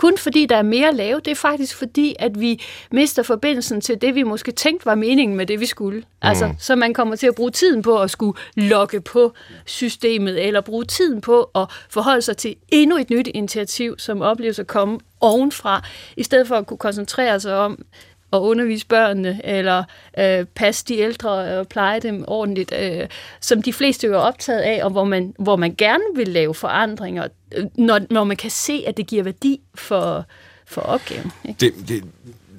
kun 0.00 0.18
fordi, 0.18 0.46
der 0.46 0.56
er 0.56 0.62
mere 0.62 0.88
at 0.88 0.94
lave. 0.94 1.20
Det 1.20 1.30
er 1.30 1.34
faktisk 1.34 1.76
fordi, 1.76 2.16
at 2.18 2.40
vi 2.40 2.62
mister 2.90 3.22
forbindelsen 3.22 3.80
til 3.80 4.00
det, 4.00 4.14
vi 4.14 4.22
måske 4.22 4.52
tænkte 4.52 4.86
var 4.86 4.94
meningen 4.94 5.36
med 5.36 5.46
det, 5.46 5.60
vi 5.60 5.66
skulle. 5.66 5.98
Mm. 5.98 6.04
Altså, 6.22 6.54
så 6.58 6.76
man 6.76 6.94
kommer 6.94 7.16
til 7.16 7.26
at 7.26 7.34
bruge 7.34 7.50
tiden 7.50 7.82
på 7.82 7.98
at 7.98 8.10
skulle 8.10 8.38
logge 8.54 9.00
på 9.00 9.32
systemet, 9.64 10.46
eller 10.46 10.60
bruge 10.60 10.84
tiden 10.84 11.20
på 11.20 11.50
at 11.54 11.66
forholde 11.90 12.22
sig 12.22 12.36
til 12.36 12.56
endnu 12.68 12.96
et 12.96 13.10
nyt 13.10 13.28
initiativ, 13.34 13.98
som 13.98 14.22
opleves 14.22 14.58
at 14.58 14.66
komme 14.66 14.98
ovenfra, 15.20 15.84
i 16.16 16.22
stedet 16.22 16.48
for 16.48 16.56
at 16.56 16.66
kunne 16.66 16.78
koncentrere 16.78 17.40
sig 17.40 17.56
om 17.56 17.84
at 18.32 18.38
undervise 18.38 18.86
børnene, 18.86 19.40
eller 19.44 19.84
øh, 20.18 20.44
passe 20.44 20.84
de 20.88 20.98
ældre 20.98 21.30
og 21.30 21.68
pleje 21.68 22.00
dem 22.00 22.24
ordentligt, 22.26 22.72
øh, 22.80 23.06
som 23.40 23.62
de 23.62 23.72
fleste 23.72 24.06
jo 24.06 24.12
er 24.12 24.18
optaget 24.18 24.60
af, 24.60 24.84
og 24.84 24.90
hvor 24.90 25.04
man, 25.04 25.34
hvor 25.38 25.56
man 25.56 25.74
gerne 25.78 26.04
vil 26.16 26.28
lave 26.28 26.54
forandringer, 26.54 27.28
øh, 27.56 27.64
når, 27.74 28.00
når 28.10 28.24
man 28.24 28.36
kan 28.36 28.50
se, 28.50 28.84
at 28.86 28.96
det 28.96 29.06
giver 29.06 29.22
værdi 29.22 29.60
for, 29.74 30.24
for 30.66 30.80
opgaven. 30.80 31.32
Ikke? 31.44 31.60
Det, 31.60 31.88
det, 31.88 32.04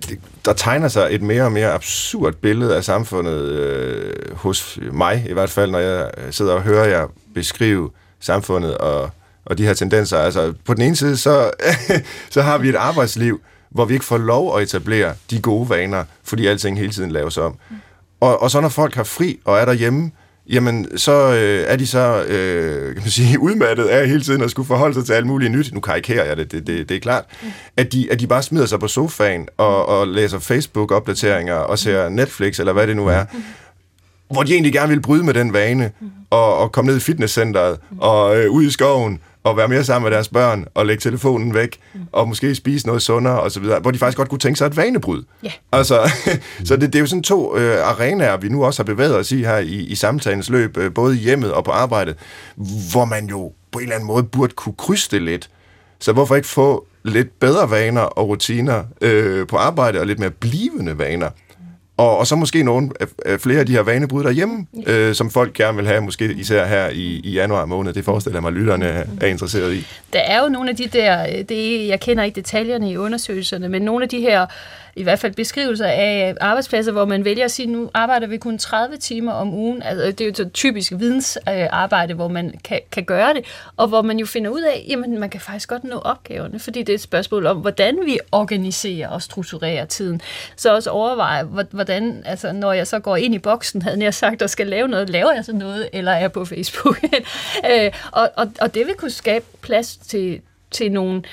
det, 0.09 0.19
der 0.45 0.53
tegner 0.53 0.87
sig 0.87 1.07
et 1.11 1.21
mere 1.21 1.43
og 1.43 1.51
mere 1.51 1.71
absurd 1.71 2.33
billede 2.33 2.75
af 2.75 2.83
samfundet 2.83 3.41
øh, 3.41 4.35
hos 4.35 4.79
mig, 4.91 5.25
i 5.29 5.33
hvert 5.33 5.49
fald, 5.49 5.71
når 5.71 5.79
jeg 5.79 6.11
sidder 6.31 6.53
og 6.53 6.61
hører 6.61 6.85
jer 6.85 7.07
beskrive 7.33 7.91
samfundet 8.19 8.77
og, 8.77 9.09
og 9.45 9.57
de 9.57 9.65
her 9.65 9.73
tendenser. 9.73 10.17
Altså, 10.17 10.53
på 10.65 10.73
den 10.73 10.81
ene 10.81 10.95
side, 10.95 11.17
så, 11.17 11.51
så 12.29 12.41
har 12.41 12.57
vi 12.57 12.69
et 12.69 12.75
arbejdsliv, 12.75 13.41
hvor 13.71 13.85
vi 13.85 13.93
ikke 13.93 14.05
får 14.05 14.17
lov 14.17 14.57
at 14.57 14.63
etablere 14.63 15.13
de 15.31 15.41
gode 15.41 15.69
vaner, 15.69 16.03
fordi 16.23 16.47
alting 16.47 16.77
hele 16.77 16.91
tiden 16.91 17.11
laves 17.11 17.37
om. 17.37 17.55
Og, 18.19 18.41
og 18.41 18.51
så 18.51 18.61
når 18.61 18.69
folk 18.69 18.95
har 18.95 19.03
fri 19.03 19.39
og 19.45 19.57
er 19.57 19.65
derhjemme, 19.65 20.11
jamen 20.49 20.97
så 20.97 21.11
øh, 21.11 21.63
er 21.67 21.75
de 21.75 21.87
så 21.87 22.23
øh, 22.23 22.93
kan 22.93 23.03
man 23.03 23.11
sige, 23.11 23.39
udmattet 23.49 23.85
af 23.85 24.07
hele 24.07 24.21
tiden 24.21 24.41
at 24.41 24.51
skulle 24.51 24.67
forholde 24.67 24.93
sig 24.93 25.05
til 25.05 25.13
alt 25.13 25.27
muligt 25.27 25.51
nyt. 25.51 25.73
Nu 25.73 25.79
karikerer 25.79 26.25
jeg 26.25 26.37
det, 26.37 26.51
det, 26.51 26.67
det, 26.67 26.89
det 26.89 26.95
er 26.97 27.01
klart. 27.01 27.25
At 27.77 27.93
de, 27.93 28.11
at 28.11 28.19
de 28.19 28.27
bare 28.27 28.43
smider 28.43 28.65
sig 28.65 28.79
på 28.79 28.87
sofaen 28.87 29.47
og, 29.57 29.85
og 29.85 30.07
læser 30.07 30.39
Facebook-opdateringer 30.39 31.55
og 31.55 31.79
ser 31.79 32.09
Netflix, 32.09 32.59
eller 32.59 32.73
hvad 32.73 32.87
det 32.87 32.95
nu 32.95 33.07
er 33.07 33.25
hvor 34.31 34.43
de 34.43 34.53
egentlig 34.53 34.73
gerne 34.73 34.89
vil 34.89 35.01
bryde 35.01 35.23
med 35.23 35.33
den 35.33 35.53
vane, 35.53 35.91
og, 36.29 36.57
og 36.57 36.71
komme 36.71 36.89
ned 36.89 36.97
i 36.97 37.01
fitnesscenteret, 37.01 37.77
og 37.99 38.37
øh, 38.37 38.51
ud 38.51 38.63
i 38.63 38.69
skoven, 38.69 39.19
og 39.43 39.57
være 39.57 39.67
mere 39.67 39.83
sammen 39.83 40.09
med 40.09 40.15
deres 40.15 40.27
børn, 40.27 40.65
og 40.73 40.85
lægge 40.85 41.01
telefonen 41.01 41.53
væk, 41.53 41.79
og 42.11 42.27
måske 42.27 42.55
spise 42.55 42.87
noget 42.87 43.01
sundere, 43.01 43.39
og 43.39 43.51
så 43.51 43.59
videre, 43.59 43.79
hvor 43.79 43.91
de 43.91 43.97
faktisk 43.97 44.17
godt 44.17 44.29
kunne 44.29 44.39
tænke 44.39 44.57
sig 44.57 44.65
et 44.65 44.77
vanebryd. 44.77 45.23
Ja. 45.43 45.51
Altså, 45.71 46.11
så 46.67 46.75
det, 46.75 46.93
det 46.93 46.95
er 46.95 46.99
jo 46.99 47.05
sådan 47.05 47.23
to 47.23 47.57
øh, 47.57 47.87
arenaer, 47.87 48.37
vi 48.37 48.49
nu 48.49 48.65
også 48.65 48.83
har 48.83 48.85
bevæget 48.85 49.17
os 49.17 49.31
i 49.31 49.43
her 49.43 49.57
i, 49.57 49.75
i 49.75 49.95
samtalens 49.95 50.49
løb, 50.49 50.77
øh, 50.77 50.93
både 50.93 51.15
i 51.15 51.19
hjemmet 51.19 51.53
og 51.53 51.63
på 51.63 51.71
arbejdet, 51.71 52.15
hvor 52.91 53.05
man 53.05 53.25
jo 53.25 53.51
på 53.71 53.79
en 53.79 53.83
eller 53.83 53.95
anden 53.95 54.07
måde 54.07 54.23
burde 54.23 54.53
kunne 54.53 54.75
krydse 54.77 55.11
det 55.11 55.21
lidt. 55.21 55.49
Så 55.99 56.13
hvorfor 56.13 56.35
ikke 56.35 56.47
få 56.47 56.87
lidt 57.03 57.39
bedre 57.39 57.71
vaner 57.71 58.01
og 58.01 58.27
rutiner 58.27 58.83
øh, 59.01 59.47
på 59.47 59.57
arbejde, 59.57 59.99
og 59.99 60.07
lidt 60.07 60.19
mere 60.19 60.29
blivende 60.29 60.97
vaner? 60.97 61.29
Og, 62.01 62.17
og 62.17 62.27
så 62.27 62.35
måske 62.35 62.63
nogle 62.63 62.89
af, 62.99 63.05
af 63.25 63.39
flere 63.39 63.59
af 63.59 63.65
de 63.65 63.71
her 63.71 63.81
vanebrud 63.81 64.23
derhjemme, 64.23 64.65
øh, 64.87 65.15
som 65.15 65.29
folk 65.29 65.53
gerne 65.53 65.77
vil 65.77 65.87
have, 65.87 66.01
måske 66.01 66.33
især 66.33 66.65
her 66.65 66.89
i, 66.89 67.21
i 67.23 67.31
januar 67.31 67.65
måned. 67.65 67.93
Det 67.93 68.05
forestiller 68.05 68.35
jeg 68.35 68.41
mig, 68.41 68.49
at 68.49 68.53
lytterne 68.53 68.85
er, 68.85 69.03
er 69.21 69.27
interesseret 69.27 69.73
i. 69.73 69.87
Der 70.13 70.19
er 70.19 70.43
jo 70.43 70.49
nogle 70.49 70.69
af 70.69 70.75
de 70.75 70.87
der, 70.87 71.21
øh, 71.21 71.43
det, 71.49 71.87
jeg 71.87 71.99
kender 71.99 72.23
ikke 72.23 72.35
detaljerne 72.35 72.91
i 72.91 72.97
undersøgelserne, 72.97 73.69
men 73.69 73.81
nogle 73.81 74.03
af 74.03 74.09
de 74.09 74.19
her, 74.19 74.45
i 74.95 75.03
hvert 75.03 75.19
fald 75.19 75.33
beskrivelser 75.33 75.85
af 75.85 76.35
arbejdspladser, 76.41 76.91
hvor 76.91 77.05
man 77.05 77.25
vælger 77.25 77.45
at 77.45 77.51
sige, 77.51 77.67
nu 77.67 77.89
arbejder 77.93 78.27
vi 78.27 78.37
kun 78.37 78.57
30 78.57 78.97
timer 78.97 79.31
om 79.31 79.53
ugen. 79.53 79.83
Altså, 79.83 80.05
det 80.05 80.21
er 80.21 80.25
jo 80.25 80.33
så 80.33 80.49
typisk 80.49 80.91
vidensarbejde, 80.97 82.13
hvor 82.13 82.27
man 82.27 82.53
kan, 82.63 82.79
kan 82.91 83.03
gøre 83.03 83.33
det, 83.33 83.45
og 83.77 83.87
hvor 83.87 84.01
man 84.01 84.19
jo 84.19 84.25
finder 84.25 84.51
ud 84.51 84.61
af, 84.61 84.85
jamen 84.89 85.19
man 85.19 85.29
kan 85.29 85.41
faktisk 85.41 85.69
godt 85.69 85.83
nå 85.83 85.95
opgaverne, 85.95 86.59
fordi 86.59 86.79
det 86.79 86.89
er 86.89 86.93
et 86.93 87.01
spørgsmål 87.01 87.45
om, 87.45 87.57
hvordan 87.57 87.99
vi 88.05 88.19
organiserer 88.31 89.09
og 89.09 89.21
strukturerer 89.21 89.85
tiden. 89.85 90.21
Så 90.55 90.75
også 90.75 90.89
overveje, 90.89 91.43
hvordan, 91.71 92.23
altså 92.25 92.51
når 92.51 92.73
jeg 92.73 92.87
så 92.87 92.99
går 92.99 93.15
ind 93.15 93.35
i 93.35 93.39
boksen, 93.39 93.81
havde 93.81 94.03
jeg 94.03 94.13
sagt, 94.13 94.41
og 94.41 94.49
skal 94.49 94.67
lave 94.67 94.87
noget, 94.87 95.09
laver 95.09 95.33
jeg 95.33 95.45
så 95.45 95.53
noget, 95.53 95.89
eller 95.93 96.11
er 96.11 96.19
jeg 96.19 96.31
på 96.31 96.45
Facebook? 96.45 97.03
øh, 97.71 97.91
og, 98.11 98.31
og, 98.35 98.51
og 98.61 98.73
det 98.73 98.87
vil 98.87 98.95
kunne 98.95 99.11
skabe 99.11 99.45
plads 99.61 99.97
til, 99.97 100.41
til 100.71 100.91
nogle 100.91 101.23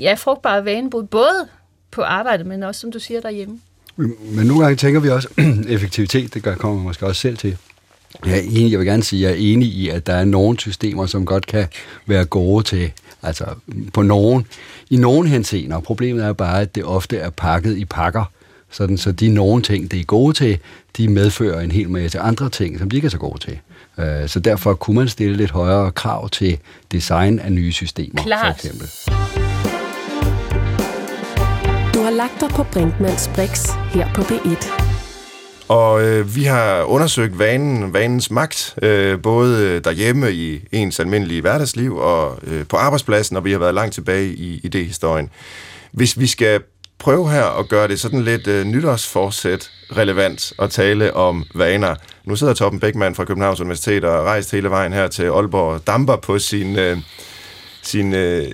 ja, 0.00 0.14
frugtbare 0.14 0.64
vanebrud, 0.64 1.02
både 1.02 1.48
på 1.90 2.02
arbejdet, 2.02 2.46
men 2.46 2.62
også, 2.62 2.80
som 2.80 2.92
du 2.92 2.98
siger, 2.98 3.20
derhjemme. 3.20 3.60
Men 3.96 4.46
nogle 4.46 4.62
gange 4.62 4.76
tænker 4.76 5.00
vi 5.00 5.08
også, 5.08 5.28
effektivitet, 5.68 6.34
det 6.34 6.42
gør, 6.42 6.54
kommer 6.54 6.76
man 6.76 6.84
måske 6.86 7.06
også 7.06 7.20
selv 7.20 7.36
til. 7.36 7.56
Jeg, 8.26 8.38
er 8.38 8.42
enig, 8.42 8.70
jeg 8.70 8.78
vil 8.78 8.86
gerne 8.86 9.02
sige, 9.02 9.26
at 9.28 9.32
jeg 9.32 9.38
er 9.40 9.52
enig 9.52 9.68
i, 9.68 9.88
at 9.88 10.06
der 10.06 10.14
er 10.14 10.24
nogle 10.24 10.60
systemer, 10.60 11.06
som 11.06 11.26
godt 11.26 11.46
kan 11.46 11.66
være 12.06 12.24
gode 12.24 12.64
til, 12.64 12.92
altså 13.22 13.44
på 13.92 14.02
nogen, 14.02 14.46
i 14.90 14.96
nogen 14.96 15.26
henseender. 15.26 15.80
Problemet 15.80 16.24
er 16.24 16.32
bare, 16.32 16.60
at 16.60 16.74
det 16.74 16.84
ofte 16.84 17.16
er 17.18 17.30
pakket 17.30 17.76
i 17.78 17.84
pakker, 17.84 18.24
sådan, 18.70 18.98
så 18.98 19.12
de 19.12 19.28
nogle 19.28 19.62
ting, 19.62 19.90
det 19.90 20.00
er 20.00 20.04
gode 20.04 20.32
til, 20.34 20.58
de 20.96 21.08
medfører 21.08 21.60
en 21.60 21.70
hel 21.70 21.90
masse 21.90 22.18
andre 22.18 22.48
ting, 22.50 22.78
som 22.78 22.90
de 22.90 22.96
ikke 22.96 23.06
er 23.06 23.10
så 23.10 23.18
gode 23.18 23.38
til. 23.38 23.58
Øh, 23.98 24.28
Så 24.28 24.40
derfor 24.40 24.74
kunne 24.74 24.96
man 24.96 25.08
stille 25.08 25.36
lidt 25.36 25.50
højere 25.50 25.92
krav 25.92 26.28
til 26.28 26.58
design 26.92 27.38
af 27.38 27.52
nye 27.52 27.72
systemer, 27.72 28.22
Klart. 28.22 28.46
for 28.60 28.66
eksempel. 28.66 29.79
Har 32.10 32.16
lagt 32.16 32.40
dig 32.40 32.48
på 32.48 32.62
Brinkmanns 32.72 33.30
Brix 33.34 33.70
her 33.92 34.14
på 34.14 34.20
B1. 34.20 34.72
Og 35.68 36.02
øh, 36.02 36.36
vi 36.36 36.44
har 36.44 36.82
undersøgt 36.82 37.38
vanen, 37.38 37.92
vanens 37.92 38.30
magt, 38.30 38.74
øh, 38.82 39.22
både 39.22 39.80
derhjemme 39.80 40.32
i 40.32 40.60
ens 40.72 41.00
almindelige 41.00 41.40
hverdagsliv 41.40 41.96
og 41.96 42.38
øh, 42.42 42.66
på 42.66 42.76
arbejdspladsen, 42.76 43.36
og 43.36 43.44
vi 43.44 43.52
har 43.52 43.58
været 43.58 43.74
langt 43.74 43.94
tilbage 43.94 44.34
i 44.34 44.60
idéhistorien. 44.66 45.28
Hvis 45.92 46.18
vi 46.18 46.26
skal 46.26 46.60
prøve 46.98 47.30
her 47.30 47.58
at 47.58 47.68
gøre 47.68 47.88
det 47.88 48.00
sådan 48.00 48.22
lidt 48.22 48.46
øh, 48.46 48.64
nytårsforsæt 48.64 49.70
relevant 49.96 50.52
at 50.58 50.70
tale 50.70 51.14
om 51.14 51.44
vaner. 51.54 51.94
Nu 52.24 52.36
sidder 52.36 52.54
Torben 52.54 52.80
Beckmann 52.80 53.14
fra 53.14 53.24
Københavns 53.24 53.60
Universitet 53.60 54.04
og 54.04 54.12
har 54.12 54.22
rejst 54.22 54.50
hele 54.50 54.70
vejen 54.70 54.92
her 54.92 55.08
til 55.08 55.22
Aalborg 55.22 55.74
og 55.74 55.86
damper 55.86 56.16
på 56.16 56.38
sin, 56.38 56.78
øh, 56.78 56.98
sin 57.82 58.14
øh, 58.14 58.48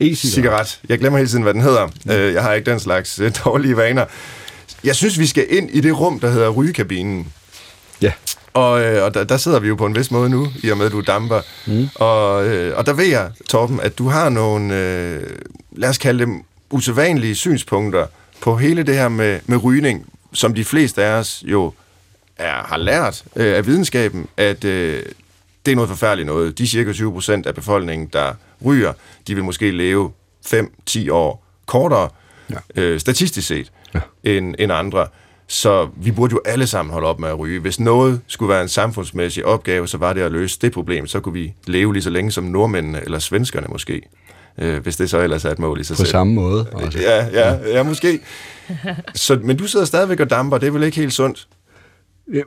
e-cigaret. 0.00 0.80
Jeg 0.88 0.98
glemmer 0.98 1.18
hele 1.18 1.30
tiden, 1.30 1.42
hvad 1.42 1.54
den 1.54 1.62
hedder. 1.62 1.88
Øh, 2.10 2.34
jeg 2.34 2.42
har 2.42 2.52
ikke 2.52 2.70
den 2.70 2.80
slags 2.80 3.18
øh, 3.18 3.32
dårlige 3.44 3.76
vaner. 3.76 4.04
Jeg 4.84 4.96
synes, 4.96 5.18
vi 5.18 5.26
skal 5.26 5.46
ind 5.48 5.70
i 5.70 5.80
det 5.80 6.00
rum, 6.00 6.20
der 6.20 6.30
hedder 6.30 6.48
rygekabinen. 6.48 7.32
Ja. 8.02 8.12
Og, 8.52 8.84
øh, 8.84 9.04
og 9.04 9.14
der, 9.14 9.24
der 9.24 9.36
sidder 9.36 9.60
vi 9.60 9.68
jo 9.68 9.74
på 9.74 9.86
en 9.86 9.96
vis 9.96 10.10
måde 10.10 10.30
nu, 10.30 10.48
i 10.62 10.70
og 10.70 10.78
med, 10.78 10.86
at 10.86 10.92
du 10.92 11.00
damper. 11.00 11.40
Mm. 11.66 11.88
Og, 11.94 12.46
øh, 12.46 12.78
og 12.78 12.86
der 12.86 12.92
ved 12.92 13.04
jeg, 13.04 13.30
Torben, 13.48 13.80
at 13.80 13.98
du 13.98 14.08
har 14.08 14.28
nogle, 14.28 14.76
øh, 14.76 15.22
lad 15.72 15.88
os 15.88 15.98
kalde 15.98 16.24
dem, 16.24 16.42
usædvanlige 16.70 17.34
synspunkter 17.34 18.06
på 18.40 18.56
hele 18.56 18.82
det 18.82 18.94
her 18.94 19.08
med, 19.08 19.40
med 19.46 19.64
rygning, 19.64 20.06
som 20.32 20.54
de 20.54 20.64
fleste 20.64 21.04
af 21.04 21.18
os 21.18 21.44
jo 21.46 21.72
er, 22.36 22.66
har 22.66 22.76
lært 22.76 23.24
øh, 23.36 23.56
af 23.56 23.66
videnskaben, 23.66 24.26
at 24.36 24.64
øh, 24.64 25.02
det 25.66 25.72
er 25.72 25.76
noget 25.76 25.88
forfærdeligt 25.88 26.26
noget. 26.26 26.58
De 26.58 26.68
cirka 26.68 26.92
20 26.92 27.12
procent 27.12 27.46
af 27.46 27.54
befolkningen, 27.54 28.08
der 28.12 28.32
ryger, 28.64 28.92
de 29.26 29.34
vil 29.34 29.44
måske 29.44 29.70
leve 29.70 30.10
5-10 30.46 31.10
år 31.12 31.44
kortere, 31.66 32.08
ja. 32.50 32.82
øh, 32.82 33.00
statistisk 33.00 33.48
set, 33.48 33.72
ja. 33.94 34.00
end, 34.24 34.54
end 34.58 34.72
andre. 34.72 35.06
Så 35.50 35.88
vi 35.96 36.10
burde 36.12 36.32
jo 36.32 36.40
alle 36.44 36.66
sammen 36.66 36.92
holde 36.92 37.08
op 37.08 37.20
med 37.20 37.28
at 37.28 37.38
ryge. 37.38 37.60
Hvis 37.60 37.80
noget 37.80 38.20
skulle 38.26 38.48
være 38.50 38.62
en 38.62 38.68
samfundsmæssig 38.68 39.44
opgave, 39.44 39.88
så 39.88 39.98
var 39.98 40.12
det 40.12 40.20
at 40.20 40.32
løse 40.32 40.58
det 40.60 40.72
problem. 40.72 41.06
Så 41.06 41.20
kunne 41.20 41.32
vi 41.32 41.54
leve 41.66 41.92
lige 41.92 42.02
så 42.02 42.10
længe 42.10 42.30
som 42.30 42.44
nordmændene 42.44 43.04
eller 43.04 43.18
svenskerne 43.18 43.66
måske. 43.70 44.02
Øh, 44.58 44.82
hvis 44.82 44.96
det 44.96 45.10
så 45.10 45.18
ellers 45.18 45.44
er 45.44 45.50
et 45.50 45.58
mål 45.58 45.80
i 45.80 45.84
sig 45.84 45.94
På 45.94 45.98
selv. 45.98 46.08
samme 46.08 46.34
måde. 46.34 46.66
Altså. 46.78 46.98
Ja, 46.98 47.26
ja, 47.32 47.54
ja, 47.76 47.82
måske. 47.82 48.20
Så, 49.14 49.38
men 49.42 49.56
du 49.56 49.66
sidder 49.66 49.86
stadigvæk 49.86 50.20
og 50.20 50.30
damper, 50.30 50.58
det 50.58 50.66
er 50.66 50.70
vel 50.70 50.82
ikke 50.82 50.96
helt 50.96 51.12
sundt? 51.12 51.48
Ja, 52.34 52.42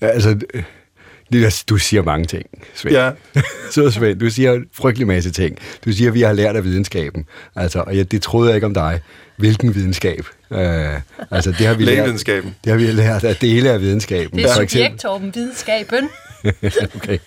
altså, 0.00 0.30
det, 0.30 0.44
er- 0.54 0.62
du 1.68 1.76
siger 1.76 2.02
mange 2.02 2.24
ting, 2.26 2.46
Svend. 2.74 2.96
Ja. 2.96 3.10
Så 3.70 3.90
Svend, 3.90 4.18
du 4.20 4.30
siger 4.30 4.52
en 4.52 4.64
frygtelig 4.72 5.06
masse 5.06 5.30
ting. 5.30 5.58
Du 5.84 5.92
siger, 5.92 6.08
at 6.10 6.14
vi 6.14 6.20
har 6.20 6.32
lært 6.32 6.56
af 6.56 6.64
videnskaben. 6.64 7.24
Altså, 7.56 7.80
og 7.80 7.96
jeg, 7.96 8.10
det 8.12 8.22
troede 8.22 8.48
jeg 8.48 8.54
ikke 8.56 8.66
om 8.66 8.74
dig. 8.74 9.00
Hvilken 9.36 9.74
videnskab? 9.74 10.24
Øh, 10.52 10.58
altså, 11.30 11.50
det 11.58 11.66
har 11.66 11.74
vi 11.74 11.84
lært, 11.84 12.26
det 12.26 12.70
har 12.72 12.76
vi 12.76 12.86
lært 12.86 13.24
af 13.24 13.36
dele 13.36 13.70
af 13.70 13.80
videnskaben. 13.80 14.38
Det 14.38 14.44
er 14.44 14.54
For 14.54 14.66
subjekt, 14.66 15.00
Torben, 15.00 15.32
videnskaben. 15.34 16.08
okay. 16.96 17.18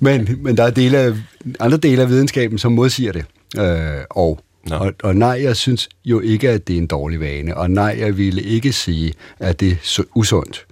men, 0.00 0.38
men 0.42 0.56
der 0.56 0.64
er 0.64 0.70
dele 0.70 0.98
af, 0.98 1.12
andre 1.60 1.78
dele 1.78 2.02
af 2.02 2.08
videnskaben, 2.08 2.58
som 2.58 2.72
modsiger 2.72 3.12
det. 3.12 3.24
Øh, 3.58 4.04
og, 4.10 4.40
Nå. 4.68 4.76
og, 4.76 4.92
og 5.02 5.16
nej, 5.16 5.40
jeg 5.42 5.56
synes 5.56 5.88
jo 6.04 6.20
ikke, 6.20 6.50
at 6.50 6.68
det 6.68 6.74
er 6.74 6.78
en 6.78 6.86
dårlig 6.86 7.20
vane. 7.20 7.56
Og 7.56 7.70
nej, 7.70 7.96
jeg 7.98 8.16
ville 8.16 8.42
ikke 8.42 8.72
sige, 8.72 9.12
at 9.38 9.60
det 9.60 9.70
er 9.72 9.76
su- 9.76 10.10
usundt. 10.14 10.66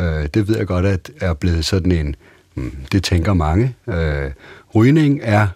Øh, 0.00 0.26
det 0.34 0.48
ved 0.48 0.56
jeg 0.56 0.66
godt, 0.66 0.86
at 0.86 1.10
er 1.20 1.34
blevet 1.34 1.64
sådan 1.64 1.92
en... 1.92 2.16
Hmm, 2.54 2.76
det 2.92 3.04
tænker 3.04 3.32
mange. 3.34 3.74
Øh, 3.88 4.30
rygning 4.74 5.20
er 5.22 5.46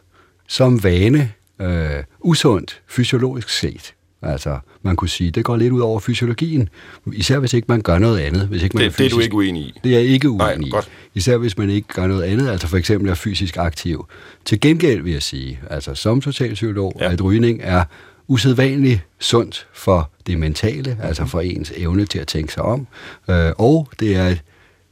som 0.49 0.85
vane 0.85 1.33
øh, 1.61 1.91
usundt 2.21 2.81
fysiologisk 2.89 3.49
set. 3.49 3.95
Altså, 4.23 4.59
man 4.83 4.97
kunne 4.97 5.09
sige, 5.09 5.31
det 5.31 5.45
går 5.45 5.57
lidt 5.57 5.73
ud 5.73 5.81
over 5.81 6.01
fysiologien, 6.01 6.69
især 7.13 7.39
hvis 7.39 7.55
ikke 7.55 7.67
man 7.69 7.81
gør 7.83 7.99
noget 7.99 8.19
andet. 8.19 8.49
Hvis 8.49 8.63
ikke 8.63 8.77
man 8.77 8.85
Det, 8.85 8.99
det 8.99 9.07
er 9.07 9.11
du 9.11 9.17
fysisk- 9.17 9.25
ikke 9.25 9.37
uenig 9.37 9.63
i. 9.63 9.81
det 9.85 9.95
er 9.95 9.99
jeg 9.99 10.07
ikke 10.09 10.37
Nej, 10.37 10.53
uenig 10.53 10.67
i. 10.69 10.71
godt. 10.71 10.91
Især 11.15 11.37
hvis 11.37 11.59
man 11.59 11.71
ikke 11.71 11.89
gør 11.89 12.07
noget 12.07 12.23
andet, 12.23 12.49
altså 12.49 12.67
for 12.67 12.77
eksempel 12.77 13.11
er 13.11 13.15
fysisk 13.15 13.57
aktiv. 13.57 14.07
Til 14.45 14.61
gengæld 14.61 15.03
vil 15.03 15.13
jeg 15.13 15.23
sige, 15.23 15.61
altså 15.71 15.95
som 15.95 16.23
socialpsykolog, 16.23 16.97
Ja. 17.01 17.05
ja. 17.05 17.13
at 17.13 17.25
rygning 17.25 17.61
er 17.63 17.85
usædvanligt 18.31 19.01
sundt 19.19 19.67
for 19.73 20.11
det 20.27 20.39
mentale, 20.39 20.99
altså 21.03 21.27
for 21.27 21.41
ens 21.41 21.73
evne 21.77 22.07
til 22.07 22.19
at 22.19 22.27
tænke 22.27 22.53
sig 22.53 22.63
om, 22.63 22.87
øh, 23.31 23.53
og 23.59 23.89
det 24.01 24.17
er 24.17 24.27
et 24.29 24.43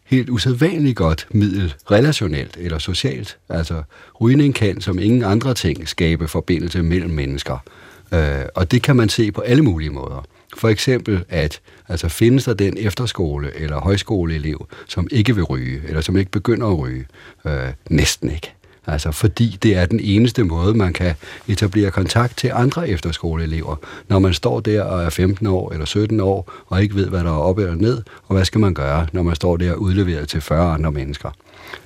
helt 0.04 0.30
usædvanligt 0.30 0.96
godt 0.96 1.26
middel 1.30 1.74
relationelt 1.90 2.56
eller 2.60 2.78
socialt. 2.78 3.38
Altså 3.48 3.82
rygning 4.20 4.54
kan 4.54 4.80
som 4.80 4.98
ingen 4.98 5.24
andre 5.24 5.54
ting 5.54 5.88
skabe 5.88 6.28
forbindelse 6.28 6.82
mellem 6.82 7.10
mennesker, 7.10 7.58
øh, 8.14 8.44
og 8.54 8.70
det 8.70 8.82
kan 8.82 8.96
man 8.96 9.08
se 9.08 9.32
på 9.32 9.40
alle 9.40 9.62
mulige 9.62 9.90
måder. 9.90 10.24
For 10.56 10.68
eksempel, 10.68 11.24
at 11.28 11.60
altså 11.88 12.08
findes 12.08 12.44
der 12.44 12.54
den 12.54 12.78
efterskole- 12.78 13.56
eller 13.56 13.80
højskoleelev, 13.80 14.66
som 14.88 15.08
ikke 15.10 15.34
vil 15.34 15.44
ryge, 15.44 15.80
eller 15.88 16.00
som 16.00 16.16
ikke 16.16 16.30
begynder 16.30 16.66
at 16.66 16.78
ryge? 16.78 17.06
Øh, 17.46 17.72
næsten 17.90 18.30
ikke. 18.30 18.57
Altså 18.88 19.12
fordi 19.12 19.58
det 19.62 19.76
er 19.76 19.86
den 19.86 20.00
eneste 20.02 20.44
måde, 20.44 20.74
man 20.74 20.92
kan 20.92 21.14
etablere 21.48 21.90
kontakt 21.90 22.36
til 22.36 22.50
andre 22.54 22.88
efterskoleelever, 22.88 23.76
når 24.08 24.18
man 24.18 24.34
står 24.34 24.60
der 24.60 24.82
og 24.82 25.04
er 25.04 25.10
15 25.10 25.46
år 25.46 25.72
eller 25.72 25.86
17 25.86 26.20
år, 26.20 26.52
og 26.66 26.82
ikke 26.82 26.94
ved, 26.94 27.08
hvad 27.08 27.20
der 27.20 27.30
er 27.30 27.38
op 27.38 27.58
eller 27.58 27.74
ned, 27.74 28.02
og 28.26 28.34
hvad 28.34 28.44
skal 28.44 28.60
man 28.60 28.74
gøre, 28.74 29.06
når 29.12 29.22
man 29.22 29.34
står 29.34 29.56
der 29.56 29.74
udleveret 29.74 30.28
til 30.28 30.40
40 30.40 30.74
andre 30.74 30.92
mennesker. 30.92 31.30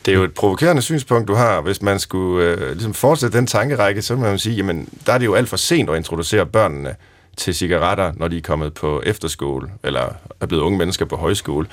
Det 0.07 0.13
er 0.13 0.17
jo 0.19 0.25
et 0.25 0.35
provokerende 0.35 0.83
synspunkt, 0.83 1.29
du 1.29 1.35
har. 1.35 1.61
Hvis 1.61 1.83
man 1.83 1.99
skulle 1.99 2.47
øh, 2.47 2.73
ligesom 2.73 2.95
fortsætte 2.95 3.39
den 3.39 3.47
tankerække, 3.47 4.03
så 4.03 4.17
må 4.17 4.23
man 4.23 4.39
sige, 4.39 4.57
jamen, 4.57 4.89
der 5.07 5.13
er 5.13 5.19
det 5.19 5.27
jo 5.27 5.35
alt 5.35 5.49
for 5.49 5.57
sent 5.57 5.91
at 5.91 5.97
introducere 5.97 6.47
børnene 6.47 6.95
til 7.37 7.55
cigaretter, 7.55 8.13
når 8.17 8.29
de 8.29 8.37
er 8.37 8.41
kommet 8.41 8.75
på 8.75 9.03
efterskole, 9.07 9.69
eller 9.85 10.15
er 10.41 10.47
blevet 10.47 10.63
unge 10.63 10.79
mennesker 10.79 11.05
på 11.05 11.17
højskole. 11.17 11.67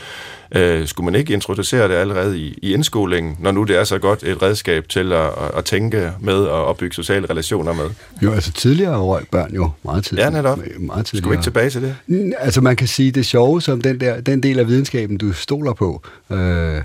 Øh, 0.55 0.87
skulle 0.87 1.05
man 1.05 1.15
ikke 1.15 1.33
introducere 1.33 1.87
det 1.87 1.93
allerede 1.93 2.39
i, 2.39 2.59
i 2.61 2.73
indskolingen, 2.73 3.37
når 3.39 3.51
nu 3.51 3.63
det 3.63 3.77
er 3.77 3.83
så 3.83 3.99
godt 3.99 4.23
et 4.23 4.41
redskab 4.41 4.89
til 4.89 5.13
at, 5.13 5.25
at, 5.25 5.31
at 5.57 5.65
tænke 5.65 6.11
med 6.19 6.33
og 6.33 6.65
opbygge 6.65 6.95
sociale 6.95 7.29
relationer 7.29 7.73
med? 7.73 7.89
Jo, 8.21 8.31
altså 8.31 8.51
tidligere 8.51 8.97
røg 8.97 9.27
børn 9.31 9.53
jo 9.53 9.71
meget 9.83 10.05
tidligere. 10.05 10.31
Ja, 10.31 10.41
netop. 10.41 10.57
Meget 10.57 11.05
tidligere. 11.05 11.05
Skulle 11.05 11.29
vi 11.29 11.33
ikke 11.33 11.43
tilbage 11.43 11.69
til 11.69 11.81
det? 11.81 12.33
Altså 12.39 12.61
man 12.61 12.75
kan 12.75 12.87
sige, 12.87 13.11
det 13.11 13.25
sjove 13.25 13.61
som 13.61 13.81
den, 13.81 13.99
der, 13.99 14.21
den 14.21 14.43
del 14.43 14.59
af 14.59 14.67
videnskaben, 14.67 15.17
du 15.17 15.33
stoler 15.33 15.73
på, 15.73 16.01
øh, 16.31 16.81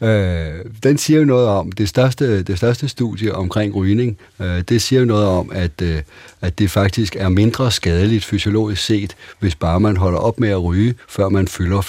øh, 0.00 0.64
den 0.82 0.98
siger 0.98 1.18
jo 1.18 1.24
noget 1.24 1.48
om, 1.48 1.72
det 1.72 1.88
største, 1.88 2.42
det 2.42 2.58
største 2.58 2.88
studie 2.88 3.34
omkring 3.34 3.74
rygning, 3.74 4.18
øh, 4.40 4.60
det 4.60 4.82
siger 4.82 5.00
jo 5.00 5.06
noget 5.06 5.26
om, 5.26 5.50
at, 5.54 5.82
øh, 5.82 6.02
at 6.40 6.58
det 6.58 6.70
faktisk 6.70 7.16
er 7.16 7.28
mindre 7.28 7.70
skadeligt 7.70 8.24
fysiologisk 8.24 8.84
set, 8.84 9.16
hvis 9.38 9.54
bare 9.54 9.80
man 9.80 9.96
holder 9.96 10.18
op 10.18 10.40
med 10.40 10.48
at 10.48 10.64
ryge, 10.64 10.94
før 11.08 11.28
man 11.28 11.48
fylder 11.48 11.80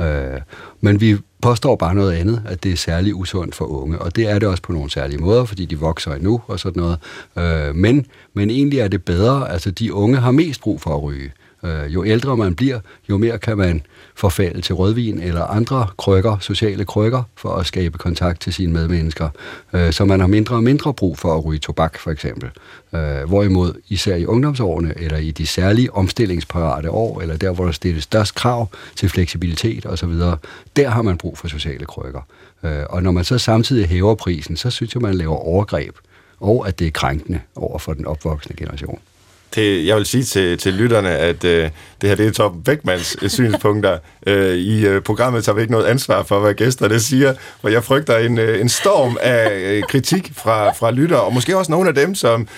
45-50. 0.00 0.04
Øh, 0.04 0.40
men 0.80 1.00
vi 1.00 1.16
påstår 1.42 1.76
bare 1.76 1.94
noget 1.94 2.12
andet, 2.12 2.42
at 2.46 2.64
det 2.64 2.72
er 2.72 2.76
særlig 2.76 3.14
usundt 3.14 3.54
for 3.54 3.64
unge, 3.64 3.98
og 3.98 4.16
det 4.16 4.30
er 4.30 4.38
det 4.38 4.48
også 4.48 4.62
på 4.62 4.72
nogle 4.72 4.90
særlige 4.90 5.18
måder, 5.18 5.44
fordi 5.44 5.64
de 5.64 5.78
vokser 5.78 6.14
endnu 6.14 6.40
og 6.46 6.60
sådan 6.60 6.82
noget. 6.82 6.98
Øh, 7.38 7.74
men, 7.74 8.06
men 8.34 8.50
egentlig 8.50 8.78
er 8.78 8.88
det 8.88 9.04
bedre, 9.04 9.50
altså 9.50 9.70
de 9.70 9.94
unge 9.94 10.16
har 10.16 10.30
mest 10.30 10.60
brug 10.60 10.80
for 10.80 10.96
at 10.96 11.02
ryge. 11.02 11.24
Øh, 11.24 11.43
Øh, 11.64 11.94
jo 11.94 12.04
ældre 12.04 12.36
man 12.36 12.54
bliver, 12.54 12.80
jo 13.08 13.16
mere 13.16 13.38
kan 13.38 13.58
man 13.58 13.82
forfalde 14.14 14.60
til 14.60 14.74
rødvin 14.74 15.20
eller 15.20 15.44
andre 15.44 15.86
krykker, 15.96 16.38
sociale 16.40 16.84
krykker, 16.84 17.22
for 17.36 17.54
at 17.54 17.66
skabe 17.66 17.98
kontakt 17.98 18.40
til 18.40 18.52
sine 18.52 18.72
medmennesker. 18.72 19.28
Øh, 19.72 19.92
så 19.92 20.04
man 20.04 20.20
har 20.20 20.26
mindre 20.26 20.56
og 20.56 20.62
mindre 20.62 20.94
brug 20.94 21.18
for 21.18 21.34
at 21.36 21.44
ryge 21.44 21.58
tobak, 21.58 21.98
for 21.98 22.10
eksempel. 22.10 22.50
Øh, 22.94 23.28
hvorimod 23.28 23.72
især 23.88 24.16
i 24.16 24.26
ungdomsårene, 24.26 24.94
eller 24.96 25.18
i 25.18 25.30
de 25.30 25.46
særlige 25.46 25.92
omstillingsparate 25.92 26.90
år, 26.90 27.20
eller 27.20 27.36
der, 27.36 27.50
hvor 27.50 27.64
der 27.64 27.72
stilles 27.72 28.04
størst 28.04 28.34
krav 28.34 28.68
til 28.96 29.08
fleksibilitet 29.08 29.86
osv., 29.86 30.12
der 30.76 30.88
har 30.88 31.02
man 31.02 31.18
brug 31.18 31.38
for 31.38 31.48
sociale 31.48 31.84
krykker. 31.84 32.20
Øh, 32.64 32.82
og 32.90 33.02
når 33.02 33.10
man 33.10 33.24
så 33.24 33.38
samtidig 33.38 33.88
hæver 33.88 34.14
prisen, 34.14 34.56
så 34.56 34.70
synes 34.70 34.94
jeg, 34.94 35.02
man 35.02 35.14
laver 35.14 35.36
overgreb, 35.36 35.94
og 36.40 36.68
at 36.68 36.78
det 36.78 36.86
er 36.86 36.90
krænkende 36.90 37.40
over 37.56 37.78
for 37.78 37.94
den 37.94 38.06
opvoksende 38.06 38.56
generation. 38.56 38.98
Det, 39.54 39.86
jeg 39.86 39.96
vil 39.96 40.06
sige 40.06 40.24
til, 40.24 40.58
til 40.58 40.74
lytterne, 40.74 41.10
at 41.10 41.44
øh, 41.44 41.70
det 42.00 42.08
her 42.08 42.16
det 42.16 42.26
er 42.26 42.30
Torben 42.30 42.62
Beckmans 42.62 43.16
øh, 43.22 43.30
synspunkter. 43.30 43.98
Øh, 44.26 44.56
I 44.56 44.86
øh, 44.86 45.02
programmet 45.02 45.44
tager 45.44 45.56
vi 45.56 45.60
ikke 45.60 45.72
noget 45.72 45.86
ansvar 45.86 46.22
for, 46.22 46.40
hvad 46.40 46.54
gæsterne 46.54 47.00
siger, 47.00 47.34
for 47.60 47.68
jeg 47.68 47.84
frygter 47.84 48.18
en, 48.18 48.38
øh, 48.38 48.60
en 48.60 48.68
storm 48.68 49.16
af 49.20 49.58
øh, 49.60 49.82
kritik 49.82 50.32
fra, 50.36 50.72
fra 50.72 50.90
lyttere, 50.90 51.20
og 51.20 51.34
måske 51.34 51.56
også 51.56 51.72
nogle 51.72 51.88
af 51.88 51.94
dem, 51.94 52.14
som 52.14 52.48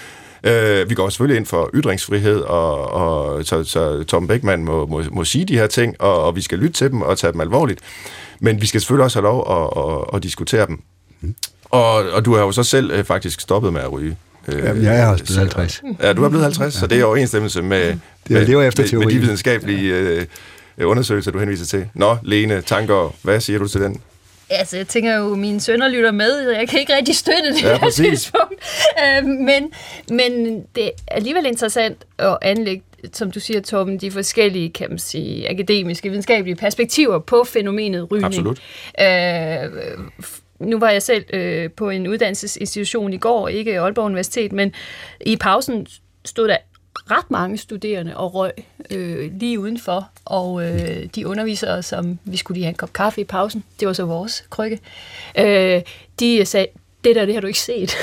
Øh, 0.44 0.90
vi 0.90 0.94
går 0.94 1.08
selvfølgelig 1.08 1.36
ind 1.36 1.46
for 1.46 1.70
ytringsfrihed, 1.74 2.40
og, 2.40 2.90
og 2.90 3.44
så, 3.44 3.64
så 3.64 4.04
Tom 4.04 4.26
Beckmann 4.26 4.64
må, 4.64 4.86
må, 4.86 5.02
må 5.12 5.24
sige 5.24 5.44
de 5.44 5.58
her 5.58 5.66
ting, 5.66 6.00
og, 6.00 6.22
og 6.22 6.36
vi 6.36 6.40
skal 6.40 6.58
lytte 6.58 6.72
til 6.72 6.90
dem 6.90 7.02
og 7.02 7.18
tage 7.18 7.32
dem 7.32 7.40
alvorligt. 7.40 7.80
Men 8.40 8.60
vi 8.60 8.66
skal 8.66 8.80
selvfølgelig 8.80 9.04
også 9.04 9.20
have 9.20 9.28
lov 9.28 9.46
at, 9.50 9.84
at, 9.84 10.16
at 10.16 10.22
diskutere 10.22 10.66
dem. 10.66 10.82
Og, 11.64 11.94
og 11.94 12.24
du 12.24 12.34
har 12.34 12.42
jo 12.42 12.52
så 12.52 12.62
selv 12.62 12.90
øh, 12.90 13.04
faktisk 13.04 13.40
stoppet 13.40 13.72
med 13.72 13.80
at 13.80 13.92
ryge. 13.92 14.16
Øh, 14.48 14.64
Jamen, 14.64 14.82
jeg 14.84 15.00
er 15.00 15.06
også 15.06 15.24
blevet 15.24 15.34
så- 15.52 15.58
50. 15.58 15.82
Ja, 16.02 16.12
du 16.12 16.24
er 16.24 16.28
blevet 16.28 16.44
50, 16.44 16.74
så 16.74 16.86
det 16.86 16.96
er 16.96 17.00
i 17.00 17.02
overensstemmelse 17.02 17.62
med, 17.62 17.94
med, 18.28 18.46
lever 18.46 18.62
efter 18.62 18.82
med, 18.92 19.04
med 19.04 19.12
de 19.14 19.18
videnskabelige 19.18 19.94
øh, 19.94 20.24
undersøgelser, 20.88 21.30
du 21.30 21.38
henviser 21.38 21.66
til. 21.66 21.88
Nå, 21.94 22.16
Lene, 22.22 22.60
tanker, 22.62 23.14
hvad 23.22 23.40
siger 23.40 23.58
du 23.58 23.68
til 23.68 23.80
den? 23.80 24.00
Altså, 24.50 24.76
jeg 24.76 24.88
tænker 24.88 25.16
jo, 25.16 25.34
mine 25.34 25.60
sønner 25.60 25.88
lytter 25.88 26.12
med, 26.12 26.30
og 26.48 26.54
jeg 26.60 26.68
kan 26.68 26.80
ikke 26.80 26.96
rigtig 26.96 27.16
støtte 27.16 27.52
det 27.54 27.62
Ja, 27.62 27.68
her 27.68 27.78
præcis. 27.78 28.06
tidspunkt. 28.06 28.54
Øh, 29.18 29.24
men, 29.24 29.70
men 30.10 30.60
det 30.74 30.84
er 30.86 30.90
alligevel 31.08 31.46
interessant 31.46 32.04
at 32.18 32.38
anlægge, 32.42 32.82
som 33.12 33.30
du 33.30 33.40
siger, 33.40 33.60
Torben, 33.60 33.98
de 33.98 34.10
forskellige, 34.10 34.70
kan 34.70 34.86
man 34.90 34.98
sige, 34.98 35.50
akademiske, 35.50 36.08
videnskabelige 36.08 36.56
perspektiver 36.56 37.18
på 37.18 37.44
fænomenet 37.48 38.10
rygning. 38.10 38.24
Absolut. 38.26 38.58
Øh, 39.00 39.06
nu 40.60 40.78
var 40.78 40.90
jeg 40.90 41.02
selv 41.02 41.24
øh, 41.32 41.70
på 41.70 41.90
en 41.90 42.06
uddannelsesinstitution 42.06 43.12
i 43.12 43.18
går, 43.18 43.48
ikke 43.48 43.80
Aalborg 43.80 44.04
Universitet, 44.04 44.52
men 44.52 44.72
i 45.20 45.36
pausen 45.36 45.86
stod 46.24 46.48
der 46.48 46.56
ret 47.10 47.30
mange 47.30 47.58
studerende 47.58 48.16
og 48.16 48.34
røg 48.34 48.52
øh, 48.90 49.32
lige 49.40 49.60
udenfor, 49.60 50.08
og 50.24 50.64
øh, 50.64 51.04
de 51.14 51.26
undervisere, 51.26 51.82
som 51.82 52.18
vi 52.24 52.36
skulle 52.36 52.56
lige 52.56 52.64
have 52.64 52.70
en 52.70 52.76
kop 52.76 52.92
kaffe 52.92 53.20
i 53.20 53.24
pausen, 53.24 53.64
det 53.80 53.88
var 53.88 53.94
så 53.94 54.04
vores 54.04 54.44
krykke, 54.50 54.80
øh, 55.38 55.82
de 56.20 56.44
sagde, 56.44 56.66
det 57.04 57.16
der, 57.16 57.24
det 57.24 57.34
har 57.34 57.40
du 57.40 57.46
ikke 57.46 57.60
set. 57.60 57.96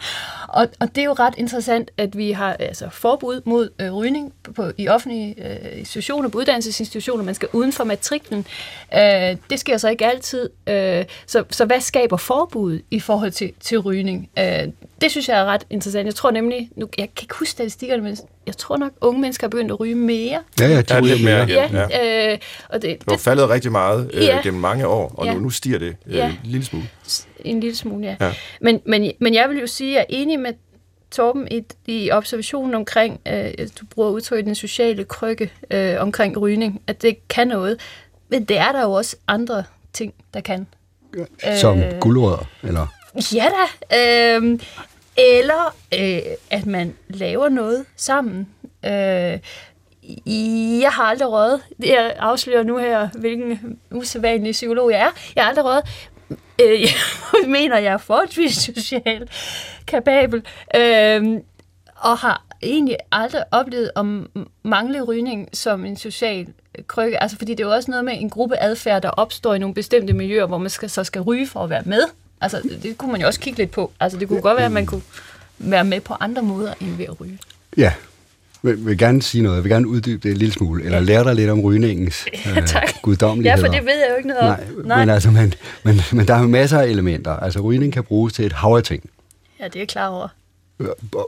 og, 0.52 0.68
og 0.80 0.88
det 0.94 0.98
er 1.00 1.04
jo 1.04 1.12
ret 1.12 1.34
interessant, 1.38 1.90
at 1.98 2.16
vi 2.18 2.30
har 2.32 2.52
altså, 2.52 2.88
forbud 2.92 3.40
mod 3.44 3.68
øh, 3.80 3.92
rygning 3.92 4.32
på, 4.54 4.64
i 4.78 4.88
offentlige 4.88 5.34
øh, 5.50 5.78
institutioner, 5.78 6.28
på 6.28 6.38
uddannelsesinstitutioner. 6.38 7.24
Man 7.24 7.34
skal 7.34 7.48
uden 7.52 7.72
for 7.72 7.84
matriklen. 7.84 8.46
Øh, 8.94 9.00
det 9.50 9.60
sker 9.60 9.76
så 9.78 9.88
ikke 9.88 10.06
altid. 10.06 10.50
Øh, 10.66 11.04
så, 11.26 11.44
så 11.50 11.64
hvad 11.64 11.80
skaber 11.80 12.16
forbud 12.16 12.80
i 12.90 13.00
forhold 13.00 13.30
til, 13.30 13.52
til 13.60 13.78
rygning? 13.78 14.30
Øh, 14.38 14.44
det 15.00 15.10
synes 15.10 15.28
jeg 15.28 15.40
er 15.40 15.44
ret 15.44 15.66
interessant. 15.70 16.06
Jeg 16.06 16.14
tror 16.14 16.30
nemlig, 16.30 16.70
nu, 16.76 16.88
jeg 16.98 17.08
kan 17.16 17.22
ikke 17.24 17.34
huske 17.38 17.50
statistikkerne, 17.50 18.02
men 18.02 18.16
jeg 18.46 18.56
tror 18.56 18.76
nok, 18.76 18.92
unge 19.00 19.20
mennesker 19.20 19.46
er 19.46 19.48
begyndt 19.50 19.70
at 19.70 19.80
ryge 19.80 19.94
mere. 19.94 20.38
Ja, 20.60 20.66
ja, 20.68 20.80
de 20.80 20.94
Ja, 20.94 21.00
ryger 21.00 21.24
mere 21.24 21.48
igen. 21.50 21.70
Ja. 21.90 22.32
Øh, 22.32 22.38
og 22.68 22.82
det, 22.82 22.98
Det 22.98 23.06
var 23.06 23.16
faldet 23.16 23.48
rigtig 23.50 23.72
meget 23.72 24.10
øh, 24.14 24.24
Ja. 24.24 24.40
gennem 24.42 24.60
mange 24.60 24.86
år, 24.86 25.14
og 25.16 25.26
Ja. 25.26 25.34
nu, 25.34 25.40
nu 25.40 25.50
stiger 25.50 25.78
det 25.78 25.96
øh, 26.06 26.14
Ja. 26.16 26.26
en 26.26 26.38
lille 26.44 26.66
smule. 26.66 26.84
En 27.44 27.60
lille 27.60 27.76
smule, 27.76 28.06
ja. 28.06 28.16
Ja. 28.20 28.32
Men, 28.60 28.80
men, 28.84 29.12
men 29.20 29.34
jeg 29.34 29.48
vil 29.50 29.58
jo 29.58 29.66
sige, 29.66 29.90
at 29.90 30.06
jeg 30.10 30.16
er 30.16 30.22
enig 30.22 30.40
med 30.40 30.52
Torben 31.10 31.48
i, 31.50 31.62
i 31.86 32.10
observationen 32.10 32.74
omkring, 32.74 33.20
øh, 33.28 33.50
du 33.80 33.86
bruger 33.94 34.10
udtrykket 34.10 34.46
den 34.46 34.54
sociale 34.54 35.04
krykke 35.04 35.52
øh, 35.70 35.96
omkring 35.98 36.40
rygning, 36.40 36.82
at 36.86 37.02
det 37.02 37.28
kan 37.28 37.48
noget. 37.48 37.80
Men 38.28 38.44
det 38.44 38.58
er 38.58 38.72
der 38.72 38.82
jo 38.82 38.92
også 38.92 39.16
andre 39.28 39.64
ting, 39.92 40.14
der 40.34 40.40
kan. 40.40 40.66
Som 41.60 41.78
Øh. 41.78 41.98
guldrødder, 42.00 42.48
eller... 42.62 42.86
Ja 43.34 43.46
da. 43.90 44.34
Øhm, 44.36 44.60
eller 45.16 45.76
øh, 46.00 46.18
at 46.50 46.66
man 46.66 46.94
laver 47.08 47.48
noget 47.48 47.84
sammen. 47.96 48.48
Øh, 48.84 49.38
jeg 50.80 50.90
har 50.92 51.04
aldrig 51.04 51.28
røget. 51.30 51.60
Jeg 51.78 52.14
afslører 52.18 52.62
nu 52.62 52.78
her, 52.78 53.08
hvilken 53.14 53.78
usædvanlig 53.90 54.52
psykolog 54.52 54.90
jeg 54.90 55.00
er. 55.00 55.10
Jeg 55.36 55.44
har 55.44 55.48
aldrig 55.48 55.64
røget. 55.64 55.84
Øh, 56.62 56.80
jeg 56.80 56.90
mener, 57.48 57.78
jeg 57.78 57.92
er 57.92 57.98
forholdsvis 57.98 58.54
socialt 58.54 59.30
kapabel. 59.86 60.42
Øh, 60.76 61.40
og 61.96 62.18
har 62.18 62.44
egentlig 62.62 62.96
aldrig 63.12 63.42
oplevet 63.50 63.90
at 63.96 64.04
mangle 64.62 65.02
rygning 65.02 65.48
som 65.52 65.84
en 65.84 65.96
social 65.96 66.46
krykke. 66.86 67.22
Altså, 67.22 67.36
fordi 67.38 67.54
det 67.54 67.60
er 67.60 67.68
jo 67.68 67.74
også 67.74 67.90
noget 67.90 68.04
med 68.04 68.14
en 68.20 68.30
gruppe 68.30 68.62
adfærd, 68.62 69.02
der 69.02 69.10
opstår 69.10 69.54
i 69.54 69.58
nogle 69.58 69.74
bestemte 69.74 70.12
miljøer, 70.12 70.46
hvor 70.46 70.58
man 70.58 70.70
skal, 70.70 70.90
så 70.90 71.04
skal 71.04 71.22
ryge 71.22 71.46
for 71.46 71.64
at 71.64 71.70
være 71.70 71.82
med. 71.86 72.02
Altså, 72.40 72.62
det 72.82 72.98
kunne 72.98 73.12
man 73.12 73.20
jo 73.20 73.26
også 73.26 73.40
kigge 73.40 73.58
lidt 73.58 73.70
på. 73.70 73.92
Altså, 74.00 74.18
det 74.18 74.28
kunne 74.28 74.40
godt 74.40 74.56
være, 74.56 74.66
at 74.66 74.72
man 74.72 74.86
kunne 74.86 75.02
være 75.58 75.84
med 75.84 76.00
på 76.00 76.14
andre 76.20 76.42
måder 76.42 76.74
end 76.80 76.96
ved 76.96 77.04
at 77.04 77.20
ryge. 77.20 77.38
Ja, 77.76 77.92
vil, 78.62 78.86
vil 78.86 78.98
gerne 78.98 79.22
sige 79.22 79.42
noget. 79.42 79.56
Jeg 79.56 79.64
vil 79.64 79.70
gerne 79.72 79.88
uddybe 79.88 80.22
det 80.22 80.30
en 80.30 80.36
lille 80.36 80.52
smule, 80.52 80.84
eller 80.84 81.00
lære 81.00 81.24
dig 81.24 81.34
lidt 81.34 81.50
om 81.50 81.60
rygningens 81.60 82.26
øh, 82.46 82.66
tak. 82.66 82.82
Ja, 82.82 82.92
guddommeligheder. 83.02 83.66
for 83.66 83.72
det 83.72 83.84
ved 83.84 83.92
jeg 83.92 84.06
jo 84.10 84.16
ikke 84.16 84.28
noget 84.28 84.42
om. 84.42 84.58
Nej, 84.84 84.98
Men, 84.98 85.10
altså, 85.10 85.30
men, 85.30 85.54
men, 85.82 86.00
men 86.12 86.28
der 86.28 86.34
er 86.34 86.46
masser 86.46 86.78
af 86.78 86.86
elementer. 86.86 87.32
Altså, 87.32 87.60
rygning 87.60 87.92
kan 87.92 88.04
bruges 88.04 88.32
til 88.32 88.46
et 88.46 88.52
hav 88.52 88.76
af 88.76 88.82
ting. 88.82 89.10
Ja, 89.60 89.68
det 89.68 89.82
er 89.82 89.86
klar 89.86 90.08
over. 90.08 90.28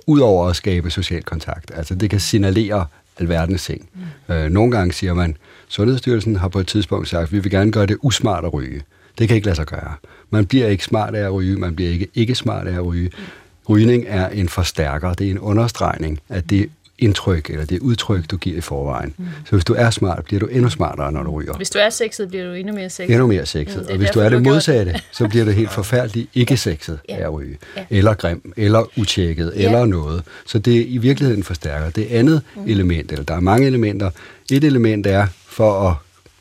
Udover 0.07 0.49
at 0.49 0.57
skabe 0.57 0.91
social 0.91 1.23
kontakt. 1.23 1.71
Altså, 1.75 1.95
det 1.95 2.11
kan 2.11 2.21
signalere 2.21 2.87
alverdens 3.19 3.65
ting. 3.65 3.89
Mm. 4.29 4.35
Øh, 4.35 4.51
nogle 4.51 4.73
gange 4.73 4.93
siger 4.93 5.15
man, 5.15 5.37
Sundhedsstyrelsen 5.69 6.37
har 6.37 6.49
på 6.49 6.59
et 6.59 6.67
tidspunkt 6.67 7.09
sagt, 7.09 7.23
at 7.23 7.33
vi 7.33 7.39
vil 7.39 7.51
gerne 7.51 7.73
gøre 7.73 7.87
det 7.87 7.97
usmart 8.03 8.45
at 8.45 8.55
ryge. 8.55 8.83
Det 9.19 9.29
kan 9.29 9.35
ikke 9.35 9.47
lade 9.47 9.57
sig 9.57 9.67
gøre. 9.67 9.95
Man 10.31 10.47
bliver 10.47 10.67
ikke 10.67 10.85
smart 10.85 11.15
af 11.15 11.25
at 11.25 11.33
ryge, 11.35 11.57
man 11.57 11.77
bliver 11.77 11.91
ikke 11.91 12.09
ikke 12.15 12.35
smart 12.35 12.67
af 12.67 12.75
at 12.75 12.87
ryge. 12.87 13.11
Rygning 13.69 14.05
er 14.09 14.29
en 14.29 14.49
forstærker, 14.49 15.15
det 15.15 15.27
er 15.27 15.31
en 15.31 15.39
understregning 15.39 16.21
af 16.29 16.43
det 16.43 16.71
indtryk, 17.03 17.51
eller 17.51 17.65
det 17.65 17.79
udtryk, 17.79 18.31
du 18.31 18.37
giver 18.37 18.57
i 18.57 18.61
forvejen. 18.61 19.15
Mm. 19.19 19.25
Så 19.45 19.51
hvis 19.51 19.65
du 19.65 19.75
er 19.79 19.91
smart, 19.91 20.25
bliver 20.25 20.41
du 20.41 20.47
endnu 20.47 20.69
smartere, 20.71 21.13
når 21.13 21.23
du 21.23 21.31
ryger. 21.31 21.53
Hvis 21.53 21.71
du 21.71 21.79
er 21.79 21.91
sexet, 21.91 22.29
bliver 22.29 22.45
du 22.45 22.53
endnu 22.53 22.75
mere 22.75 22.91
sexet. 22.91 23.11
Endnu 23.13 23.27
mere 23.27 23.47
sexet. 23.47 23.77
Mm, 23.77 23.83
det 23.83 23.91
og 23.91 23.97
hvis 23.97 24.11
du 24.11 24.21
er 24.21 24.29
det 24.29 24.43
modsatte, 24.43 24.95
så 25.13 25.29
bliver 25.29 25.45
du 25.45 25.51
helt 25.51 25.71
forfærdeligt 25.81 26.29
ikke 26.35 26.57
sexet 26.57 26.99
Ja. 27.09 27.15
af 27.17 27.21
at 27.23 27.33
ryge. 27.35 27.59
Ja. 27.77 27.85
Eller 27.91 28.15
grim, 28.15 28.53
eller 28.57 28.99
utjekket, 29.01 29.53
Ja. 29.57 29.65
eller 29.67 29.85
noget. 29.87 30.23
Så 30.47 30.59
det 30.59 30.77
er 30.81 30.85
i 30.89 30.99
virkeligheden 30.99 31.43
forstærker. 31.43 31.91
Det 31.91 32.07
andet 32.11 32.43
Mm. 32.57 32.63
element, 32.67 33.13
eller 33.13 33.25
der 33.25 33.35
er 33.35 33.41
mange 33.41 33.67
elementer. 33.67 34.11
Et 34.53 34.65
element 34.65 35.07
er, 35.07 35.27
for 35.47 35.89
at 35.89 35.95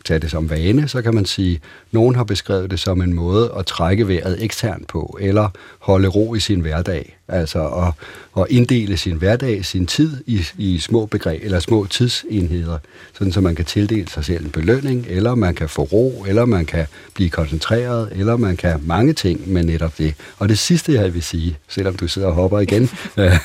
tage 0.05 0.19
det 0.19 0.31
som 0.31 0.49
vane, 0.49 0.87
så 0.87 1.01
kan 1.01 1.15
man 1.15 1.25
sige, 1.25 1.59
nogen 1.91 2.15
har 2.15 2.23
beskrevet 2.23 2.71
det 2.71 2.79
som 2.79 3.01
en 3.01 3.13
måde 3.13 3.53
at 3.57 3.65
trække 3.65 4.07
vejret 4.07 4.43
eksternt 4.43 4.87
på, 4.87 5.17
eller 5.21 5.49
holde 5.79 6.07
ro 6.07 6.35
i 6.35 6.39
sin 6.39 6.59
hverdag. 6.59 7.17
Altså 7.27 7.67
at, 7.67 7.93
at 8.41 8.45
inddele 8.49 8.97
sin 8.97 9.17
hverdag, 9.17 9.65
sin 9.65 9.87
tid 9.87 10.23
i, 10.25 10.45
i 10.57 10.79
små 10.79 11.05
begreb, 11.05 11.41
eller 11.43 11.59
små 11.59 11.85
tidsenheder, 11.85 12.77
sådan 13.13 13.33
så 13.33 13.41
man 13.41 13.55
kan 13.55 13.65
tildele 13.65 14.09
sig 14.09 14.25
selv 14.25 14.45
en 14.45 14.51
belønning, 14.51 15.05
eller 15.09 15.35
man 15.35 15.55
kan 15.55 15.69
få 15.69 15.83
ro, 15.83 16.25
eller 16.27 16.45
man 16.45 16.65
kan 16.65 16.85
blive 17.13 17.29
koncentreret, 17.29 18.09
eller 18.11 18.37
man 18.37 18.57
kan 18.57 18.79
mange 18.85 19.13
ting 19.13 19.49
med 19.49 19.63
netop 19.63 19.97
det. 19.97 20.13
Og 20.37 20.49
det 20.49 20.59
sidste, 20.59 20.93
jeg 20.93 21.13
vil 21.13 21.23
sige, 21.23 21.57
selvom 21.67 21.95
du 21.95 22.07
sidder 22.07 22.27
og 22.27 22.33
hopper 22.33 22.59
igen, 22.59 22.89
øh, 23.17 23.37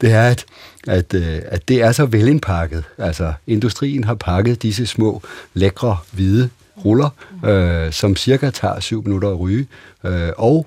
det 0.00 0.12
er, 0.12 0.22
at, 0.22 0.44
at, 0.86 1.14
øh, 1.14 1.38
at 1.46 1.68
det 1.68 1.82
er 1.82 1.92
så 1.92 2.06
velindpakket. 2.06 2.84
Altså, 2.98 3.32
industrien 3.46 4.04
har 4.04 4.14
pakket 4.14 4.62
disse 4.62 4.86
små, 4.86 5.22
lækre, 5.54 5.96
hvide 6.12 6.50
ruller, 6.84 7.10
øh, 7.44 7.92
som 7.92 8.16
cirka 8.16 8.50
tager 8.50 8.80
syv 8.80 9.02
minutter 9.04 9.30
at 9.30 9.40
ryge. 9.40 9.66
Øh, 10.04 10.32
og 10.36 10.66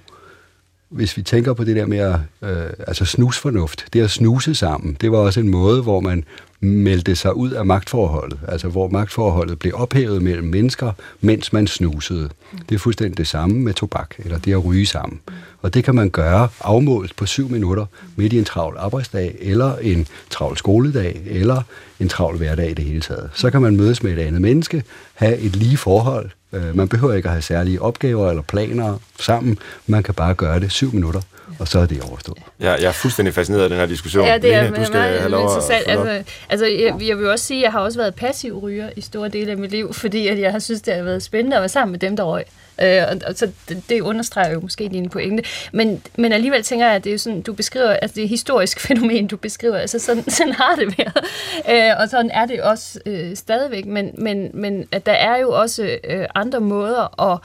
hvis 0.89 1.17
vi 1.17 1.21
tænker 1.21 1.53
på 1.53 1.63
det 1.63 1.75
der 1.75 1.85
med 1.85 1.97
at, 1.97 2.19
øh, 2.41 2.69
altså 2.87 3.05
snusfornuft, 3.05 3.85
det 3.93 4.01
at 4.01 4.11
snuse 4.11 4.55
sammen, 4.55 4.97
det 5.01 5.11
var 5.11 5.17
også 5.17 5.39
en 5.39 5.49
måde, 5.49 5.81
hvor 5.81 5.99
man 5.99 6.23
meldte 6.61 7.15
sig 7.15 7.35
ud 7.35 7.51
af 7.51 7.65
magtforholdet, 7.65 8.39
altså 8.47 8.67
hvor 8.67 8.89
magtforholdet 8.89 9.59
blev 9.59 9.73
ophævet 9.75 10.21
mellem 10.21 10.47
mennesker, 10.47 10.91
mens 11.21 11.53
man 11.53 11.67
snusede. 11.67 12.29
Det 12.69 12.75
er 12.75 12.79
fuldstændig 12.79 13.17
det 13.17 13.27
samme 13.27 13.55
med 13.55 13.73
tobak, 13.73 14.15
eller 14.17 14.37
det 14.37 14.51
at 14.51 14.65
ryge 14.65 14.85
sammen. 14.85 15.19
Og 15.61 15.73
det 15.73 15.83
kan 15.83 15.95
man 15.95 16.09
gøre 16.09 16.49
afmålt 16.61 17.15
på 17.15 17.25
syv 17.25 17.49
minutter 17.49 17.85
midt 18.15 18.33
i 18.33 18.37
en 18.37 18.45
travl 18.45 18.75
arbejdsdag, 18.79 19.35
eller 19.39 19.77
en 19.77 20.07
travl 20.29 20.57
skoledag, 20.57 21.21
eller 21.25 21.61
en 21.99 22.09
travl 22.09 22.37
hverdag 22.37 22.71
i 22.71 22.73
det 22.73 22.85
hele 22.85 23.01
taget. 23.01 23.29
Så 23.33 23.51
kan 23.51 23.61
man 23.61 23.77
mødes 23.77 24.03
med 24.03 24.11
et 24.11 24.19
andet 24.19 24.41
menneske, 24.41 24.83
have 25.13 25.37
et 25.37 25.55
lige 25.55 25.77
forhold. 25.77 26.29
Øh, 26.53 26.75
Man 26.77 26.87
behøver 26.87 27.13
ikke 27.13 27.27
at 27.27 27.31
have 27.33 27.41
særlige 27.41 27.81
opgaver 27.81 28.29
eller 28.29 28.41
planer 28.41 28.97
sammen. 29.19 29.57
Man 29.87 30.03
kan 30.03 30.13
bare 30.13 30.33
gøre 30.33 30.59
det 30.59 30.71
syv 30.71 30.93
minutter, 30.93 31.21
og 31.59 31.67
så 31.67 31.79
er 31.79 31.85
det 31.85 32.01
overstået. 32.01 32.37
Jeg, 32.59 32.77
jeg 32.81 32.87
er 32.87 32.91
fuldstændig 32.91 33.33
fascineret 33.33 33.63
af 33.63 33.69
den 33.69 33.77
her 33.77 33.85
diskussion. 33.85 34.25
Ja, 34.27 34.37
det 34.37 34.53
er 34.53 34.63
Lene, 34.63 34.75
du 34.77 34.83
skal 34.85 34.97
meget 34.97 35.19
have 35.19 35.31
lov 35.31 35.45
at 35.49 35.55
interessant. 35.55 35.97
op. 35.97 36.07
Altså, 36.07 36.31
altså 36.49 36.65
jeg, 36.65 37.07
jeg 37.07 37.17
vil 37.17 37.29
også 37.29 37.45
sige, 37.45 37.57
at 37.59 37.63
jeg 37.63 37.71
har 37.71 37.79
også 37.79 37.99
været 37.99 38.15
passiv 38.15 38.57
ryger 38.59 38.89
i 38.95 39.01
store 39.01 39.29
dele 39.29 39.51
af 39.51 39.57
mit 39.57 39.71
liv, 39.71 39.93
fordi 39.93 40.27
at 40.27 40.39
jeg 40.39 40.51
har 40.51 40.59
synes, 40.59 40.81
det 40.81 40.93
har 40.95 41.03
været 41.03 41.23
spændende 41.23 41.55
at 41.57 41.61
være 41.61 41.69
sammen 41.69 41.91
med 41.91 41.99
dem, 41.99 42.15
der 42.17 42.23
røg. 42.23 42.43
Øh, 42.81 43.03
og, 43.09 43.17
og 43.27 43.35
så 43.35 43.51
det, 43.69 43.83
det 43.89 44.01
understreger 44.01 44.53
jo 44.53 44.59
måske 44.59 44.89
din 44.89 45.09
pointe. 45.09 45.43
Men, 45.73 46.01
men 46.17 46.31
alligevel 46.31 46.63
tænker 46.63 46.85
jeg, 46.85 46.95
at 46.95 47.03
det 47.03 47.13
er 47.13 47.17
sådan, 47.17 47.41
du 47.41 47.53
beskriver, 47.53 47.89
altså 47.89 48.15
det 48.15 48.21
er 48.21 48.25
et 48.25 48.29
historisk 48.29 48.79
fænomen, 48.87 49.27
du 49.27 49.37
beskriver. 49.37 49.77
Altså 49.77 49.99
sådan, 49.99 50.29
sådan 50.29 50.53
har 50.53 50.75
det 50.75 50.97
været. 50.97 51.25
Øh, 51.69 52.01
og 52.01 52.09
sådan 52.09 52.31
er 52.31 52.45
det 52.45 52.61
også 52.61 52.99
øh, 53.05 53.35
stadigvæk. 53.35 53.85
Men, 53.85 54.11
men, 54.17 54.51
men 54.53 54.87
at 54.91 55.05
der 55.05 55.11
er 55.11 55.37
jo 55.37 55.51
også 55.51 55.97
øh, 56.03 56.25
andre 56.35 56.59
måder 56.59 57.31
at 57.31 57.39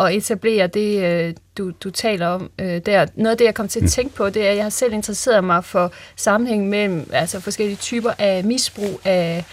at 0.00 0.14
etablere 0.14 0.66
det, 0.66 1.04
øh, 1.04 1.34
du, 1.58 1.70
du 1.70 1.90
taler 1.90 2.26
om 2.26 2.50
øh, 2.58 2.80
der. 2.86 3.06
Noget 3.14 3.30
af 3.30 3.38
det, 3.38 3.44
jeg 3.44 3.54
kom 3.54 3.68
til 3.68 3.84
at 3.84 3.90
tænke 3.90 4.14
på, 4.14 4.30
det 4.30 4.46
er, 4.46 4.50
at 4.50 4.56
jeg 4.56 4.64
har 4.64 4.70
selv 4.70 4.92
interesseret 4.92 5.44
mig 5.44 5.64
for 5.64 5.92
sammenhængen 6.16 6.70
mellem 6.70 7.10
altså 7.12 7.40
forskellige 7.40 7.76
typer 7.76 8.10
af 8.18 8.44
misbrug 8.44 9.00
af 9.04 9.44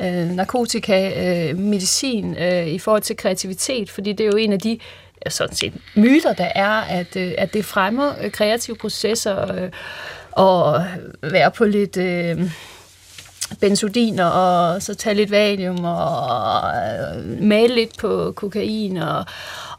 øh, 0.00 0.30
narkotika, 0.30 1.10
øh, 1.50 1.58
medicin 1.58 2.36
øh, 2.36 2.66
i 2.66 2.78
forhold 2.78 3.02
til 3.02 3.16
kreativitet, 3.16 3.90
fordi 3.90 4.12
det 4.12 4.24
er 4.24 4.28
jo 4.28 4.36
en 4.36 4.52
af 4.52 4.60
de 4.60 4.78
sådan 5.28 5.56
set 5.56 5.72
myter, 5.94 6.32
der 6.32 6.48
er, 6.54 6.80
at, 6.80 7.16
øh, 7.16 7.32
at 7.38 7.54
det 7.54 7.64
fremmer 7.64 8.12
øh, 8.22 8.30
kreative 8.30 8.76
processer 8.76 9.54
øh, 9.54 9.70
og 10.32 10.84
være 11.22 11.50
på 11.50 11.64
lidt... 11.64 11.96
Øh, 11.96 12.50
benzodiner, 13.60 14.24
og 14.24 14.82
så 14.82 14.94
tage 14.94 15.14
lidt 15.14 15.30
valium, 15.30 15.84
og 15.84 16.72
øh, 16.76 17.42
male 17.42 17.74
lidt 17.74 17.98
på 17.98 18.32
kokain, 18.36 18.96
og, 18.96 19.24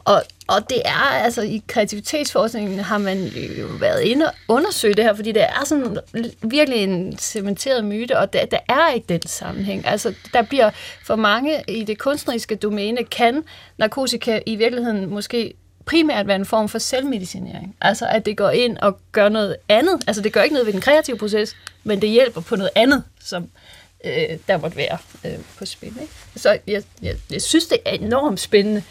og, 0.05 0.23
og 0.47 0.69
det 0.69 0.81
er, 0.85 1.23
altså 1.23 1.41
i 1.41 1.63
kreativitetsforskningen 1.67 2.79
har 2.79 2.97
man 2.97 3.17
jo 3.59 3.65
været 3.65 4.01
inde 4.01 4.25
og 4.25 4.33
undersøge 4.47 4.93
det 4.93 5.03
her, 5.03 5.13
fordi 5.13 5.31
det 5.31 5.43
er 5.43 5.65
sådan 5.65 5.97
virkelig 6.41 6.83
en 6.83 7.17
cementeret 7.17 7.85
myte, 7.85 8.17
og 8.17 8.33
der, 8.33 8.45
der 8.45 8.57
er 8.69 8.93
ikke 8.93 9.05
den 9.09 9.27
sammenhæng. 9.27 9.87
Altså 9.87 10.13
der 10.33 10.41
bliver 10.41 10.69
for 11.03 11.15
mange 11.15 11.63
i 11.67 11.83
det 11.83 11.97
kunstneriske 11.99 12.55
domæne, 12.55 13.03
kan 13.03 13.43
narkotika 13.77 14.39
i 14.45 14.55
virkeligheden 14.55 15.09
måske 15.09 15.53
primært 15.85 16.27
være 16.27 16.35
en 16.35 16.45
form 16.45 16.69
for 16.69 16.79
selvmedicinering. 16.79 17.75
Altså 17.81 18.07
at 18.07 18.25
det 18.25 18.37
går 18.37 18.49
ind 18.49 18.77
og 18.77 18.99
gør 19.11 19.29
noget 19.29 19.55
andet. 19.69 20.03
Altså 20.07 20.21
det 20.21 20.33
gør 20.33 20.41
ikke 20.41 20.53
noget 20.53 20.65
ved 20.65 20.73
den 20.73 20.81
kreative 20.81 21.17
proces, 21.17 21.55
men 21.83 22.01
det 22.01 22.09
hjælper 22.09 22.41
på 22.41 22.55
noget 22.55 22.71
andet, 22.75 23.03
som 23.23 23.49
øh, 24.05 24.37
der 24.47 24.57
måtte 24.57 24.77
være 24.77 24.97
øh, 25.25 25.37
på 25.57 25.65
spil. 25.65 25.93
Ikke? 26.01 26.13
Så 26.35 26.57
jeg, 26.67 26.83
jeg, 27.01 27.15
jeg 27.31 27.41
synes, 27.41 27.65
det 27.65 27.77
er 27.85 27.91
enormt 27.91 28.39
spændende 28.39 28.83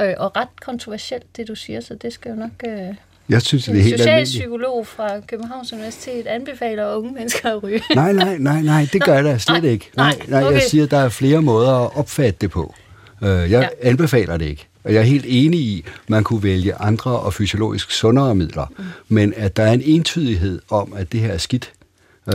øh, 0.00 0.14
og 0.18 0.36
ret 0.36 0.48
kontroversielt, 0.62 1.36
det 1.36 1.48
du 1.48 1.54
siger, 1.54 1.80
så 1.80 1.94
det 1.94 2.12
skal 2.12 2.30
jo 2.30 2.36
nok... 2.36 2.50
Øh, 2.66 2.94
Jeg 3.28 3.42
synes, 3.42 3.64
det 3.64 3.70
er 3.78 3.82
helt 3.82 4.00
almindeligt. 4.00 4.28
socialpsykolog 4.28 4.86
fra 4.86 5.20
Københavns 5.20 5.72
Universitet 5.72 6.26
anbefaler 6.26 6.94
unge 6.94 7.12
mennesker 7.12 7.50
at 7.56 7.62
ryge. 7.62 7.82
Nej, 7.94 8.12
nej, 8.12 8.38
nej, 8.38 8.62
nej, 8.62 8.88
det 8.92 9.02
gør 9.02 9.14
jeg 9.14 9.24
da 9.24 9.38
slet 9.38 9.64
ikke. 9.64 9.90
Nej, 9.96 10.14
nej, 10.18 10.26
nej, 10.28 10.38
jeg 10.38 10.48
okay. 10.48 10.60
siger, 10.68 10.86
der 10.86 10.98
er 10.98 11.08
flere 11.08 11.42
måder 11.42 11.72
at 11.86 11.96
opfatte 11.96 12.38
det 12.40 12.50
på. 12.50 12.74
Øh, 13.22 13.28
Jeg 13.28 13.48
Ja. 13.50 13.68
anbefaler 13.82 14.36
det 14.36 14.46
ikke. 14.46 14.64
Og 14.84 14.94
jeg 14.94 15.00
er 15.00 15.04
helt 15.04 15.24
enig 15.28 15.60
i, 15.60 15.84
at 15.86 16.10
man 16.10 16.24
kunne 16.24 16.42
vælge 16.42 16.74
andre 16.74 17.10
og 17.10 17.34
fysiologisk 17.34 17.90
sundere 17.90 18.34
midler. 18.34 18.66
Mm. 18.78 18.84
Men 19.08 19.34
at 19.36 19.56
der 19.56 19.62
er 19.62 19.72
en 19.72 19.82
entydighed 19.84 20.60
om, 20.70 20.92
at 20.96 21.12
det 21.12 21.20
her 21.20 21.32
er 21.32 21.38
skidt, 21.38 21.72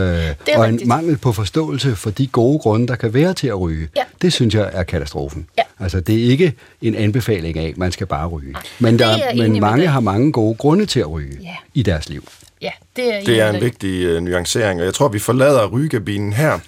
og 0.56 0.64
en 0.64 0.72
rigtigt. 0.72 0.88
mangel 0.88 1.16
på 1.16 1.32
forståelse 1.32 1.96
for 1.96 2.10
de 2.10 2.26
gode 2.26 2.58
grunde, 2.58 2.86
der 2.88 2.94
kan 2.96 3.14
være 3.14 3.34
til 3.34 3.46
at 3.48 3.60
ryge, 3.60 3.88
Ja. 3.96 4.02
det 4.22 4.32
synes 4.32 4.54
jeg 4.54 4.70
er 4.72 4.82
katastrofen. 4.82 5.46
Ja. 5.58 5.62
Altså, 5.80 6.00
det 6.00 6.24
er 6.24 6.30
ikke 6.30 6.52
en 6.82 6.94
anbefaling 6.94 7.58
af, 7.58 7.68
at 7.68 7.78
man 7.78 7.92
skal 7.92 8.06
bare 8.06 8.26
ryge. 8.28 8.54
Men, 8.78 8.98
der, 8.98 9.06
er 9.06 9.34
men 9.36 9.60
mange 9.60 9.86
har 9.86 10.00
mange 10.00 10.32
gode 10.32 10.54
grunde 10.54 10.86
til 10.86 11.00
at 11.00 11.10
ryge 11.10 11.38
Ja. 11.42 11.54
i 11.74 11.82
deres 11.82 12.08
liv. 12.08 12.28
Ja, 12.62 12.70
det 12.96 13.14
er, 13.14 13.24
Det 13.24 13.40
er 13.40 13.50
en 13.50 13.60
vigtig 13.60 14.02
øh, 14.04 14.22
nuancering, 14.22 14.80
og 14.80 14.86
jeg 14.86 14.94
tror, 14.94 15.08
vi 15.08 15.18
forlader 15.18 15.66
rygekabinen 15.66 16.32
her 16.32 16.58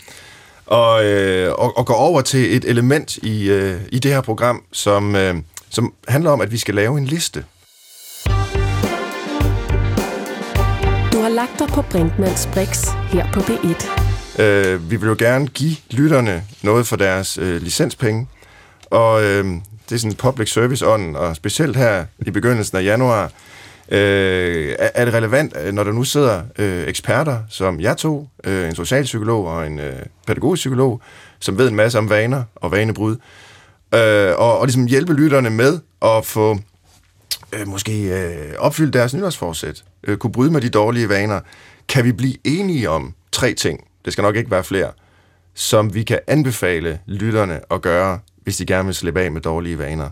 og, 0.67 1.05
øh, 1.05 1.53
og, 1.53 1.79
og 1.79 1.87
går 1.87 1.95
over 1.95 2.21
til 2.21 2.57
et 2.57 2.65
element 2.65 3.17
i, 3.17 3.49
øh, 3.51 3.81
i 3.93 3.99
det 3.99 4.11
her 4.13 4.21
program, 4.21 4.63
som, 4.73 5.17
øh, 5.17 5.35
som 5.71 5.93
handler 6.09 6.31
om, 6.31 6.41
at 6.41 6.53
vi 6.53 6.57
skal 6.59 6.75
lave 6.75 6.99
en 6.99 7.05
liste. 7.05 7.45
Har 11.27 11.35
lagt 11.35 11.59
dig 11.59 11.69
på 11.69 11.83
Brinkmanns 11.83 12.49
Brix 12.53 12.89
her 13.09 13.33
på 13.33 13.41
B1. 13.41 14.43
Øh, 14.43 14.91
vi 14.91 14.97
vil 14.97 15.09
jo 15.09 15.17
gerne 15.19 15.47
give 15.47 15.77
lytterne 15.91 16.45
noget 16.63 16.87
for 16.87 16.97
deres 16.97 17.39
øh, 17.39 17.63
licenspenge, 17.63 18.29
og 18.91 19.23
øh, 19.23 19.45
det 19.89 19.95
er 19.95 19.99
sådan 19.99 20.15
public 20.17 20.53
service 20.53 20.87
ånden, 20.87 21.17
og 21.17 21.37
specielt 21.37 21.77
her 21.77 22.05
i 22.19 22.31
begyndelsen 22.31 22.77
af 22.79 22.85
januar, 22.85 23.25
øh, 23.89 24.75
er, 24.79 25.05
det 25.05 25.15
relevant, 25.15 25.57
øh, 25.65 25.73
når 25.73 25.85
der 25.85 25.93
nu 25.93 26.05
sidder 26.05 26.43
øh, 26.59 26.89
eksperter 26.89 27.39
som 27.49 27.81
jeg 27.81 27.97
to, 27.97 28.29
øh, 28.45 28.69
en 28.69 28.75
socialpsykolog 28.75 29.47
og 29.47 29.67
en 29.67 29.79
øh, 29.79 30.03
pædagogisk 30.27 30.61
psykolog, 30.61 31.01
som 31.41 31.59
ved 31.59 31.69
en 31.69 31.77
masse 31.77 31.99
om 31.99 32.11
vaner 32.11 32.43
og 32.55 32.73
vanebrud, 32.73 33.17
øh, 33.95 34.33
og, 34.37 34.59
og 34.59 34.67
ligesom 34.67 34.87
hjælpe 34.87 35.13
lytterne 35.13 35.51
med 35.51 35.79
at 36.03 36.27
få 36.27 36.59
øh, 37.53 37.69
måske 37.69 38.03
øh, 38.03 38.55
opfyldt 38.59 38.95
deres 38.95 39.15
nytårsforsæt, 39.15 39.85
øh, 40.07 40.17
kunne 40.17 40.33
bryde 40.33 40.51
med 40.51 40.61
de 40.61 40.71
dårlige 40.71 41.09
vaner. 41.09 41.41
Kan 41.89 42.05
vi 42.05 42.13
blive 42.13 42.37
enige 42.45 42.91
om 42.91 43.15
tre 43.33 43.55
ting, 43.55 43.85
det 44.05 44.13
skal 44.13 44.23
nok 44.23 44.37
ikke 44.37 44.51
være 44.51 44.65
flere, 44.65 44.91
som 45.55 45.95
vi 45.95 46.03
kan 46.03 46.19
anbefale 46.27 47.01
lytterne 47.07 47.61
at 47.71 47.83
gøre, 47.83 48.19
hvis 48.43 48.57
de 48.57 48.67
gerne 48.67 48.85
vil 48.87 48.95
slippe 48.95 49.21
af 49.21 49.33
med 49.33 49.41
dårlige 49.41 49.79
vaner? 49.79 50.11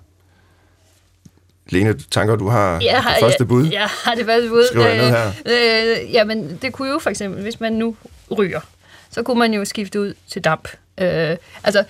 Lene, 1.68 1.99
tanker 2.11 2.36
du 2.36 2.49
har 2.49 2.80
Jeg 2.80 3.03
har, 3.03 3.11
det 3.11 3.20
første 3.20 3.45
bud? 3.45 3.64
Jeg, 3.64 3.72
jeg 3.72 3.88
har 3.88 4.14
det 4.14 4.26
første 4.26 4.49
bud. 4.49 4.66
Skriver 4.70 4.86
jeg 4.86 4.97
ned 4.97 5.11
her? 5.11 5.26
Øh, 5.26 6.05
øh, 6.07 6.12
jamen, 6.12 6.59
det 6.62 6.72
kunne 6.72 6.90
jo 6.90 6.99
for 6.99 7.11
eksempel, 7.11 7.42
hvis 7.42 7.61
man 7.61 7.72
nu 7.72 7.97
ryger, 8.38 8.61
så 9.11 9.22
kunne 9.22 9.38
man 9.38 9.55
jo 9.55 9.64
skifte 9.64 10.01
ud 10.01 10.14
til 10.28 10.45
damp. 10.45 10.68
Øh, 11.01 11.36
altså, 11.64 11.84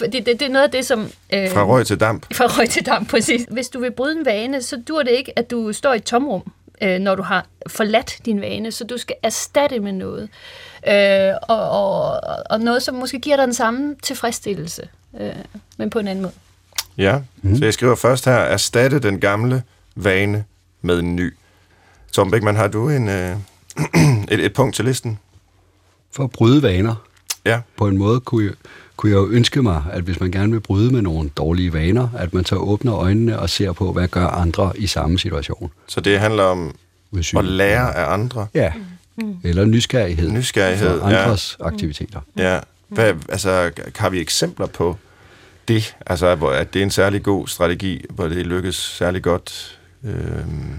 det, 0.00 0.12
det, 0.12 0.26
det 0.26 0.42
er 0.42 0.48
noget 0.48 0.64
af 0.64 0.70
det, 0.70 0.86
som... 0.86 1.10
Øh, 1.34 1.50
Fra 1.50 1.64
røg 1.64 1.86
til 1.86 2.00
damp? 2.00 2.34
Fra 2.34 2.44
røg 2.44 2.68
til 2.68 2.86
damp, 2.86 3.10
præcis. 3.10 3.46
Hvis 3.50 3.68
du 3.68 3.80
vil 3.80 3.90
bryde 3.90 4.18
en 4.18 4.26
vane, 4.26 4.62
så 4.62 4.82
dur 4.88 5.02
det 5.02 5.10
ikke, 5.10 5.38
at 5.38 5.50
du 5.50 5.72
står 5.72 5.92
i 5.92 5.96
et 5.96 6.04
tomrum, 6.04 6.52
øh, 6.82 6.98
når 6.98 7.14
du 7.14 7.22
har 7.22 7.46
forladt 7.66 8.18
din 8.24 8.40
vane, 8.40 8.72
så 8.72 8.84
du 8.84 8.98
skal 8.98 9.16
erstatte 9.22 9.80
med 9.80 9.92
noget. 9.92 10.28
Øh, 10.88 11.34
og, 11.42 11.70
og, 11.70 12.20
og 12.50 12.60
noget, 12.60 12.82
som 12.82 12.94
måske 12.94 13.18
giver 13.18 13.36
dig 13.36 13.46
den 13.46 13.54
samme 13.54 13.96
tilfredsstillelse, 14.02 14.88
øh, 15.20 15.32
men 15.76 15.90
på 15.90 15.98
en 15.98 16.08
anden 16.08 16.22
måde. 16.22 16.34
Ja, 16.98 17.18
mm. 17.42 17.56
så 17.56 17.64
jeg 17.64 17.74
skriver 17.74 17.94
først 17.94 18.24
her, 18.24 18.32
erstatte 18.32 18.98
den 18.98 19.20
gamle 19.20 19.62
vane 19.94 20.44
med 20.82 20.98
en 20.98 21.16
ny. 21.16 21.34
Tom 22.12 22.30
Beckmann, 22.30 22.56
har 22.56 22.68
du 22.68 22.88
en, 22.88 23.08
øh, 23.08 23.36
et, 24.32 24.44
et 24.44 24.52
punkt 24.52 24.76
til 24.76 24.84
listen? 24.84 25.18
For 26.12 26.24
at 26.24 26.30
bryde 26.30 26.62
vaner, 26.62 26.94
Ja. 27.44 27.60
på 27.76 27.88
en 27.88 27.98
måde 27.98 28.20
kunne 28.20 28.44
jeg, 28.44 28.54
kunne 29.00 29.12
jeg 29.12 29.16
jo 29.16 29.28
ønske 29.30 29.62
mig, 29.62 29.82
at 29.92 30.02
hvis 30.02 30.20
man 30.20 30.30
gerne 30.30 30.52
vil 30.52 30.60
bryde 30.60 30.92
med 30.92 31.02
nogle 31.02 31.30
dårlige 31.36 31.72
vaner, 31.72 32.08
at 32.18 32.34
man 32.34 32.44
så 32.44 32.56
åbner 32.56 32.94
øjnene 32.94 33.38
og 33.38 33.50
ser 33.50 33.72
på, 33.72 33.92
hvad 33.92 34.08
gør 34.08 34.26
andre 34.26 34.72
i 34.76 34.86
samme 34.86 35.18
situation. 35.18 35.70
Så 35.86 36.00
det 36.00 36.20
handler 36.20 36.42
om 36.42 36.74
Hvis 37.10 37.34
at 37.34 37.44
lære 37.44 37.96
af 37.96 38.12
andre. 38.12 38.46
Ja, 38.54 38.72
eller 39.44 39.64
nysgerrighed. 39.64 40.30
Nysgerrighed, 40.30 41.00
for 41.00 41.06
andres 41.06 41.56
ja. 41.60 41.66
aktiviteter. 41.66 42.20
Ja. 42.36 42.60
Hvad, 42.88 43.14
altså, 43.28 43.70
har 43.96 44.10
vi 44.10 44.20
eksempler 44.20 44.66
på 44.66 44.96
det? 45.68 45.96
Altså, 46.06 46.34
hvor, 46.34 46.50
at 46.50 46.74
det 46.74 46.80
er 46.80 46.84
en 46.84 46.90
særlig 46.90 47.22
god 47.22 47.48
strategi, 47.48 48.04
hvor 48.10 48.28
det 48.28 48.46
lykkes 48.46 48.76
særlig 48.76 49.22
godt? 49.22 49.78
Øhm, 50.04 50.14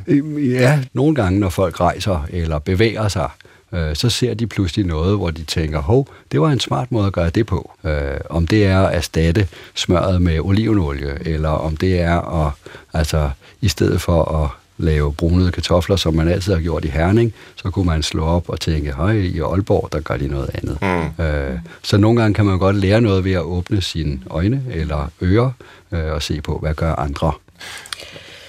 Øh, 0.08 0.52
Ja, 0.52 0.84
nogle 0.94 1.16
gange, 1.16 1.40
når 1.40 1.50
folk 1.50 1.80
rejser 1.80 2.26
eller 2.30 2.60
bevæger 2.60 3.08
sig, 3.08 3.30
øh, 3.46 3.51
så 3.94 4.10
ser 4.10 4.34
de 4.34 4.48
pludselig 4.48 4.86
noget, 4.86 5.18
hvor 5.18 5.32
de 5.32 5.44
tænker, 5.44 5.82
hov, 5.82 6.08
det 6.32 6.42
var 6.42 6.50
en 6.50 6.60
smart 6.60 6.92
måde 6.92 7.08
at 7.08 7.14
gøre 7.14 7.30
det 7.30 7.46
på. 7.46 7.72
Øh, 7.84 8.18
om 8.30 8.48
det 8.48 8.66
er 8.66 8.82
at 8.82 8.96
erstatte 8.96 9.48
smøret 9.76 10.22
med 10.22 10.40
olivenolie, 10.40 11.28
eller 11.28 11.50
om 11.50 11.78
det 11.78 12.02
er 12.02 12.46
at, 12.46 12.52
altså, 12.94 13.30
i 13.62 13.68
stedet 13.68 14.02
for 14.02 14.44
at 14.44 14.50
lave 14.78 15.14
brunede 15.14 15.52
kartofler, 15.52 15.96
som 15.96 16.14
man 16.14 16.28
altid 16.28 16.54
har 16.54 16.62
gjort 16.62 16.86
i 16.86 16.88
Herning, 16.88 17.34
så 17.56 17.70
kunne 17.70 17.86
man 17.86 18.04
slå 18.04 18.24
op 18.24 18.50
og 18.50 18.60
tænke, 18.60 18.92
høj, 18.92 19.12
i 19.12 19.40
Aalborg, 19.40 19.90
der 19.92 20.00
gør 20.00 20.18
de 20.18 20.28
noget 20.28 20.50
andet. 20.54 20.78
Mm. 20.82 21.24
Øh, 21.26 21.60
så 21.84 21.98
nogle 21.98 22.22
gange 22.22 22.34
kan 22.34 22.46
man 22.46 22.60
godt 22.60 22.76
lære 22.76 23.02
noget 23.02 23.24
ved 23.24 23.34
at 23.34 23.42
åbne 23.42 23.82
sine 23.82 24.20
øjne 24.30 24.64
eller 24.72 25.12
ører 25.22 25.52
øh, 25.92 26.12
og 26.12 26.22
se 26.22 26.42
på, 26.42 26.58
hvad 26.58 26.74
gør 26.74 26.96
andre. 26.96 27.32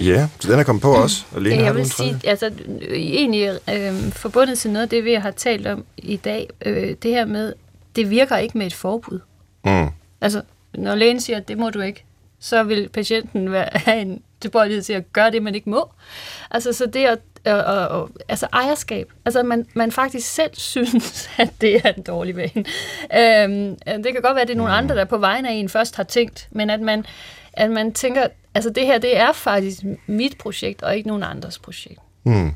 Ja, 0.07 0.29
så 0.41 0.53
den 0.53 0.59
er 0.61 0.65
kommet 0.65 0.83
på 0.83 0.95
også. 0.95 1.25
Og 1.33 1.43
Lene, 1.43 1.63
jeg 1.63 1.75
vil 1.75 1.91
sige, 1.91 2.21
altså 2.25 2.51
egentlig 2.91 3.59
øh, 3.71 4.13
forbundet 4.13 4.59
til 4.59 4.71
noget 4.71 4.83
af 4.83 4.89
det, 4.89 5.05
vi 5.05 5.15
har 5.15 5.31
talt 5.31 5.67
om 5.67 5.85
i 5.97 6.17
dag, 6.17 6.49
øh, 6.67 6.95
det 7.03 7.11
her 7.11 7.25
med, 7.25 7.53
det 7.97 8.11
virker 8.11 8.37
ikke 8.37 8.59
med 8.59 8.67
et 8.67 8.75
forbud. 8.75 9.21
Mm. 9.65 9.89
Altså, 10.21 10.43
når 10.75 10.95
lægen 10.95 11.21
siger, 11.21 11.37
at 11.37 11.49
det 11.49 11.59
må 11.59 11.71
du 11.71 11.81
ikke, 11.81 12.05
så 12.41 12.63
vil 12.63 12.89
patienten 12.89 13.53
være, 13.53 13.69
have 13.87 14.01
en 14.01 14.23
tilbøjelighed 14.41 14.83
til 14.83 14.93
at 14.93 15.13
gøre 15.13 15.31
det, 15.31 15.43
man 15.43 15.55
ikke 15.55 15.71
må. 15.71 15.91
Altså, 16.51 16.73
så 16.73 16.87
det 16.87 17.05
at, 17.05 17.19
øh, 17.47 17.55
øh, 17.55 18.01
øh, 18.03 18.09
altså 18.29 18.47
ejerskab, 18.53 19.13
altså 19.25 19.43
man, 19.43 19.67
man 19.75 19.93
faktisk 19.93 20.35
selv 20.35 20.51
synes, 20.73 21.31
at 21.39 21.51
det 21.61 21.77
er 21.77 21.93
en 21.93 22.03
dårlig 22.03 22.37
vane. 22.37 22.65
Øhm, 23.19 23.77
det 24.03 24.13
kan 24.13 24.23
godt 24.23 24.35
være, 24.35 24.43
at 24.43 24.49
det 24.49 24.55
er 24.55 24.59
nogle 24.59 24.73
andre, 24.73 24.97
der 24.97 25.05
på 25.05 25.19
vegne 25.19 25.49
af 25.49 25.53
en 25.53 25.69
først 25.69 25.97
har 25.97 26.05
tænkt, 26.05 26.49
men 26.51 26.71
at 26.71 26.81
man, 26.81 27.07
at 27.53 27.71
man 27.71 27.93
tænker, 27.93 28.27
altså 28.55 28.71
det 28.71 28.87
her, 28.87 28.99
det 28.99 29.17
er 29.17 29.33
faktisk 29.33 29.81
mit 30.07 30.39
projekt, 30.39 30.83
og 30.83 30.97
ikke 30.97 31.09
nogen 31.09 31.23
andres 31.23 31.59
projekt. 31.59 31.99
Mm. 32.25 32.47
Øh, 32.47 32.53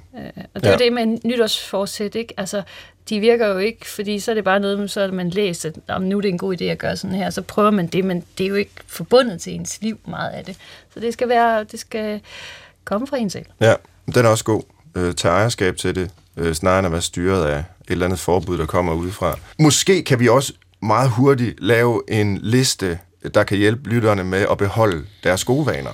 og 0.55 0.63
det 0.63 0.67
er 0.67 0.71
Ja. 0.71 0.77
det 0.77 0.93
med 0.93 1.19
nytårsforsæt, 1.25 2.15
ikke? 2.15 2.35
Altså, 2.37 2.63
de 3.09 3.21
virker 3.21 3.47
jo 3.47 3.59
ikke, 3.59 3.87
fordi 3.89 4.19
så 4.21 4.31
er 4.31 4.35
det 4.35 4.45
bare 4.45 4.61
noget, 4.61 4.91
så 4.91 5.09
man 5.13 5.31
læser, 5.31 5.71
om 5.89 6.03
nu 6.03 6.17
er 6.17 6.21
det 6.21 6.29
en 6.29 6.39
god 6.39 6.61
idé 6.61 6.65
at 6.65 6.79
gøre 6.79 6.97
sådan 6.97 7.17
her, 7.17 7.31
så 7.31 7.43
prøver 7.43 7.71
man 7.71 7.87
det, 7.87 8.05
men 8.05 8.25
det 8.39 8.45
er 8.45 8.49
jo 8.49 8.55
ikke 8.55 8.71
forbundet 8.87 9.41
til 9.41 9.53
ens 9.55 9.79
liv 9.83 9.99
meget 10.09 10.31
af 10.31 10.45
det. 10.45 10.57
Så 10.95 11.01
det 11.01 11.13
skal 11.13 11.29
være, 11.29 11.65
det 11.65 11.81
skal 11.81 12.21
komme 12.85 13.07
fra 13.07 13.17
en 13.17 13.31
selv. 13.31 13.47
Ja, 13.61 13.75
den 14.15 14.25
er 14.25 14.29
også 14.29 14.45
god. 14.45 14.63
Øh, 14.95 15.15
tage 15.15 15.33
ejerskab 15.35 15.77
til 15.77 15.95
det, 15.95 16.11
øh, 16.37 16.55
snarere 16.55 16.79
end 16.79 16.87
at 16.87 16.93
være 16.93 17.03
styret 17.03 17.47
af 17.47 17.59
et 17.59 17.65
eller 17.89 18.05
andet 18.07 18.19
forbud, 18.21 18.59
der 18.59 18.67
kommer 18.67 18.93
udefra. 18.93 19.39
Måske 19.59 20.03
kan 20.05 20.21
vi 20.21 20.29
også 20.29 20.53
meget 20.83 21.11
hurtigt 21.11 21.55
lave 21.61 22.03
en 22.09 22.39
liste, 22.43 22.99
der 23.35 23.45
kan 23.45 23.59
hjælpe 23.59 23.91
lytterne 23.91 24.25
med 24.25 24.47
at 24.51 24.59
beholde 24.59 25.05
deres 25.25 25.45
gode 25.45 25.67
vaner. 25.67 25.91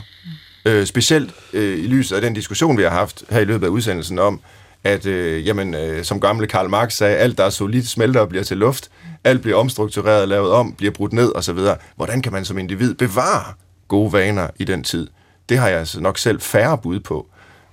Øh, 0.64 0.86
specielt 0.86 1.30
øh, 1.52 1.78
i 1.78 1.86
lyset 1.86 2.16
af 2.16 2.22
den 2.22 2.34
diskussion, 2.34 2.78
vi 2.78 2.82
har 2.82 2.90
haft 2.90 3.24
her 3.30 3.40
i 3.40 3.44
løbet 3.44 3.66
af 3.66 3.70
udsendelsen 3.70 4.18
om, 4.18 4.40
at 4.84 5.06
øh, 5.06 5.46
jamen, 5.46 5.74
øh, 5.74 6.04
som 6.04 6.20
gamle 6.20 6.46
Karl 6.46 6.68
Marx 6.68 6.92
sagde, 6.92 7.16
alt 7.16 7.38
der 7.38 7.44
er 7.44 7.50
solidt 7.50 7.88
smelter 7.88 8.20
og 8.20 8.28
bliver 8.28 8.44
til 8.44 8.56
luft, 8.56 8.90
alt 9.24 9.42
bliver 9.42 9.56
omstruktureret, 9.58 10.28
lavet 10.28 10.50
om, 10.50 10.72
bliver 10.72 10.92
brudt 10.92 11.12
ned 11.12 11.32
osv. 11.34 11.58
Hvordan 11.96 12.22
kan 12.22 12.32
man 12.32 12.44
som 12.44 12.58
individ 12.58 12.94
bevare 12.94 13.54
gode 13.88 14.12
vaner 14.12 14.48
i 14.58 14.64
den 14.64 14.84
tid? 14.84 15.08
Det 15.48 15.58
har 15.58 15.68
jeg 15.68 15.78
altså 15.78 16.00
nok 16.00 16.18
selv 16.18 16.40
færre 16.40 16.78
bud 16.78 17.00
på, 17.00 17.26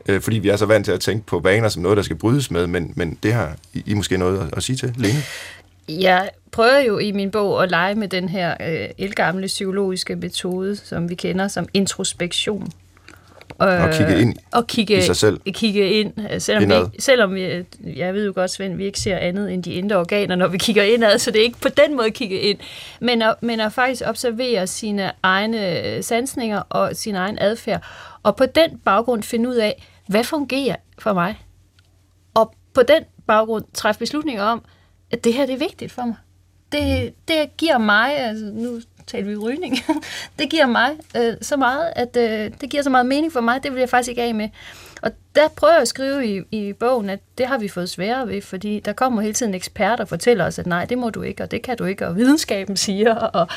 øh, 0.06 0.22
fordi 0.22 0.38
vi 0.38 0.50
er 0.50 0.56
så 0.56 0.66
vant 0.66 0.86
til 0.86 0.92
at 0.92 1.00
tænke 1.00 1.26
på 1.26 1.40
vaner 1.40 1.70
som 1.70 1.82
noget, 1.82 1.98
der 1.98 2.04
skal 2.04 2.16
brydes 2.16 2.52
med, 2.52 2.68
men, 2.68 2.94
men 2.96 3.18
det 3.24 3.34
har 3.34 3.56
I, 3.74 3.84
I 3.86 3.94
måske 3.94 4.18
noget 4.18 4.40
at, 4.40 4.58
at 4.58 4.64
sige 4.64 4.76
til, 4.76 4.94
Lene? 4.98 5.24
Jeg 5.90 6.30
prøver 6.52 6.80
jo 6.80 6.98
i 6.98 7.12
min 7.12 7.32
bog 7.32 7.64
at 7.64 7.70
lege 7.70 7.96
med 7.96 8.08
den 8.08 8.30
her 8.30 8.56
øh, 8.62 8.90
elgamle 8.98 9.48
psykologiske 9.48 10.16
metode, 10.16 10.76
som 10.76 11.10
vi 11.10 11.16
kender 11.16 11.48
som 11.48 11.68
introspektion. 11.74 12.72
Og 13.60 13.90
kigge 13.94 14.22
ind 14.22 14.36
og 14.54 14.68
kigge, 14.68 14.98
i 14.98 15.02
sig 15.02 15.16
selv. 15.16 15.40
Kigge 15.52 15.92
ind, 15.92 16.14
øh, 16.32 16.42
selvom, 16.42 16.64
Indad. 16.64 16.86
vi, 16.92 17.02
selvom 17.02 17.36
vi, 17.36 17.66
jeg 17.96 18.14
ved 18.14 18.26
jo 18.26 18.32
godt, 18.36 18.52
Svend, 18.52 18.76
vi 18.76 18.86
ikke 18.86 19.00
ser 19.00 19.18
andet 19.18 19.54
end 19.54 19.64
de 19.64 19.74
indre 19.74 19.96
organer, 19.98 20.36
når 20.36 20.48
vi 20.48 20.58
kigger 20.58 20.84
indad, 20.84 21.20
så 21.20 21.32
det 21.32 21.40
er 21.40 21.44
ikke 21.44 21.60
på 21.62 21.70
den 21.70 21.98
måde 21.98 22.12
kigge 22.12 22.40
ind, 22.40 22.60
men 23.00 23.22
at, 23.22 23.36
men 23.42 23.60
at 23.60 23.74
faktisk 23.74 24.02
observere 24.06 24.68
sine 24.68 25.12
egne 25.24 25.88
øh, 25.88 26.04
sansninger 26.04 26.62
og 26.70 26.96
sin 26.96 27.16
egen 27.16 27.38
adfærd, 27.42 27.84
og 28.24 28.36
på 28.36 28.46
den 28.46 28.78
baggrund 28.86 29.24
finde 29.24 29.50
ud 29.50 29.56
af, 29.56 29.88
hvad 30.08 30.24
fungerer 30.24 30.76
for 31.00 31.14
mig, 31.14 31.40
og 32.34 32.54
på 32.74 32.84
den 32.84 33.04
baggrund 33.28 33.64
træffe 33.74 34.00
beslutninger 34.00 34.44
om, 34.44 34.64
at 35.12 35.24
det 35.24 35.34
her 35.34 35.46
det 35.46 35.54
er 35.54 35.58
vigtigt 35.58 35.92
for 35.92 36.06
mig. 36.06 36.16
Det, 36.72 37.14
det 37.28 37.58
giver 37.58 37.78
mig, 37.78 38.18
altså 38.18 38.46
nu 38.46 38.82
taler 39.10 39.28
vi 39.28 39.36
rygning, 39.36 39.78
det 40.40 40.50
giver 40.50 40.66
mig 40.66 40.92
øh, 41.18 41.34
så 41.42 41.58
meget, 41.58 41.94
at 41.96 42.18
øh, 42.18 42.52
det 42.62 42.70
giver 42.70 42.84
så 42.84 42.90
meget 42.90 43.06
mening 43.06 43.34
for 43.34 43.42
mig, 43.42 43.64
det 43.64 43.72
vil 43.72 43.80
jeg 43.80 43.90
faktisk 43.90 44.10
ikke 44.10 44.24
af 44.24 44.36
med. 44.36 44.50
Og 45.02 45.12
der 45.36 45.48
prøver 45.48 45.74
jeg 45.74 45.82
at 45.82 45.88
skrive 45.88 46.28
i, 46.28 46.42
i 46.52 46.74
bogen, 46.74 47.10
at 47.10 47.20
det 47.38 47.46
har 47.46 47.58
vi 47.58 47.68
fået 47.68 47.90
sværere 47.90 48.28
ved, 48.28 48.42
fordi 48.42 48.80
der 48.80 48.94
kommer 48.94 49.22
hele 49.22 49.34
tiden 49.34 49.54
eksperter 49.54 50.04
og 50.04 50.10
fortæller 50.10 50.46
os, 50.46 50.60
at 50.60 50.68
nej, 50.68 50.86
det 50.86 50.98
må 50.98 51.10
du 51.10 51.22
ikke, 51.22 51.44
og 51.44 51.52
det 51.52 51.62
kan 51.62 51.78
du 51.78 51.86
ikke, 51.86 52.08
og 52.08 52.16
videnskaben 52.16 52.78
siger, 52.78 53.16
og 53.16 53.48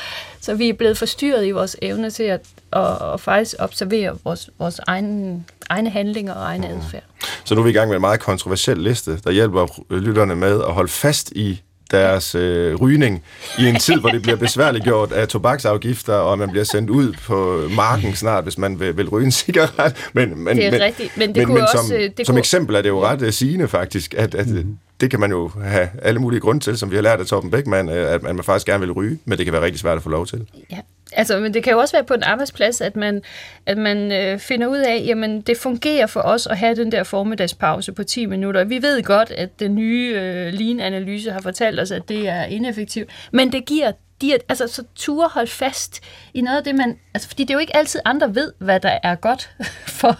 så 0.41 0.53
vi 0.53 0.69
er 0.69 0.73
blevet 0.73 0.97
forstyrret 0.97 1.45
i 1.45 1.51
vores 1.51 1.77
evne 1.81 2.09
til 2.09 2.23
at 2.23 2.41
og, 2.71 2.97
og 2.97 3.19
faktisk 3.19 3.55
observere 3.59 4.17
vores, 4.23 4.49
vores 4.59 4.79
egne, 4.87 5.43
egne 5.69 5.89
handlinger 5.89 6.33
og 6.33 6.43
egen 6.43 6.63
adfærd. 6.63 7.03
Så 7.43 7.55
nu 7.55 7.61
er 7.61 7.65
vi 7.65 7.69
i 7.69 7.73
gang 7.73 7.89
med 7.89 7.95
en 7.95 8.01
meget 8.01 8.19
kontroversiel 8.19 8.77
liste, 8.77 9.19
der 9.19 9.31
hjælper 9.31 9.67
lytterne 9.93 10.35
med 10.35 10.61
at 10.61 10.73
holde 10.73 10.91
fast 10.91 11.31
i 11.31 11.61
deres 11.91 12.35
øh, 12.35 12.75
rygning 12.75 13.23
i 13.59 13.65
en 13.67 13.75
tid, 13.79 13.99
hvor 13.99 14.09
det 14.09 14.21
bliver 14.21 14.35
besværligt 14.37 14.83
gjort 14.83 15.11
af 15.11 15.27
tobaksafgifter, 15.27 16.13
og 16.13 16.37
man 16.39 16.49
bliver 16.49 16.63
sendt 16.63 16.89
ud 16.89 17.13
på 17.27 17.67
marken 17.75 18.15
snart, 18.15 18.43
hvis 18.43 18.57
man 18.57 18.79
vil, 18.79 18.97
vil 18.97 19.09
ryge 19.09 19.25
en 19.25 19.31
cigaret. 19.31 19.95
Men, 20.13 20.43
men, 20.43 20.57
Det 20.57 20.65
er 20.65 20.71
men, 20.71 20.81
rigtigt, 20.81 21.17
men 21.17 21.29
det 21.29 21.37
men, 21.37 21.45
kunne 21.45 21.53
men 21.53 21.63
også, 21.63 21.87
som, 21.87 21.95
øh, 21.97 22.01
det 22.17 22.25
som 22.25 22.33
kunne- 22.33 22.39
eksempel 22.39 22.75
er 22.75 22.81
det 22.81 22.89
jo 22.89 23.03
ret 23.05 23.21
øh, 23.21 23.33
sigende 23.33 23.67
faktisk, 23.67 24.13
at, 24.17 24.35
at 24.35 24.47
mm 24.47 24.77
det 25.03 25.11
kan 25.11 25.19
man 25.19 25.31
jo 25.31 25.51
have 25.63 25.89
alle 26.01 26.19
mulige 26.19 26.39
grunde 26.39 26.63
til, 26.63 26.77
som 26.77 26.91
vi 26.91 26.95
har 26.95 27.03
lært 27.03 27.19
af 27.19 27.25
Torben 27.25 27.51
Beckmann, 27.51 27.89
øh, 27.89 28.13
at 28.13 28.23
man 28.23 28.43
faktisk 28.43 28.65
gerne 28.65 28.79
vil 28.79 28.91
ryge, 28.91 29.19
men 29.25 29.37
det 29.37 29.45
kan 29.45 29.53
være 29.53 29.61
rigtig 29.61 29.79
svært 29.79 29.97
at 29.97 30.03
få 30.03 30.09
lov 30.09 30.25
til. 30.25 30.47
Ja, 30.71 30.79
Altså, 31.15 31.39
men 31.39 31.53
det 31.53 31.63
kan 31.63 31.73
jo 31.73 31.79
også 31.79 31.95
være 31.95 32.03
på 32.03 32.13
en 32.13 32.23
arbejdsplads, 32.23 32.81
at 32.81 32.95
man, 32.95 33.21
at 33.65 33.77
man 33.77 34.11
øh, 34.11 34.39
finder 34.39 34.67
ud 34.67 34.77
af, 34.77 35.03
jamen 35.05 35.41
det 35.41 35.57
fungerer 35.57 36.07
for 36.07 36.19
os 36.19 36.47
at 36.47 36.57
have 36.57 36.75
den 36.75 36.91
der 36.91 37.03
formiddagspause 37.03 37.91
på 37.91 38.03
10 38.03 38.25
minutter. 38.25 38.63
Vi 38.63 38.81
ved 38.81 39.03
godt, 39.03 39.31
at 39.31 39.59
den 39.59 39.75
nye 39.75 40.13
øh, 40.15 40.53
lean-analyse 40.53 41.31
har 41.31 41.41
fortalt 41.41 41.79
os, 41.79 41.91
at 41.91 42.09
det 42.09 42.27
er 42.27 42.43
ineffektivt, 42.43 43.09
men 43.31 43.51
det 43.51 43.65
giver 43.65 43.91
de, 44.21 44.37
altså, 44.49 44.67
så 44.67 44.83
turde 44.95 45.29
hold 45.29 45.47
fast 45.47 46.01
i 46.33 46.41
noget 46.41 46.57
af 46.57 46.63
det, 46.63 46.75
man... 46.75 46.97
Altså, 47.13 47.27
fordi 47.27 47.43
det 47.43 47.49
er 47.49 47.53
jo 47.53 47.59
ikke 47.59 47.75
altid 47.75 47.99
andre 48.05 48.35
ved, 48.35 48.51
hvad 48.57 48.79
der 48.79 48.99
er 49.03 49.15
godt 49.15 49.49
for 50.01 50.19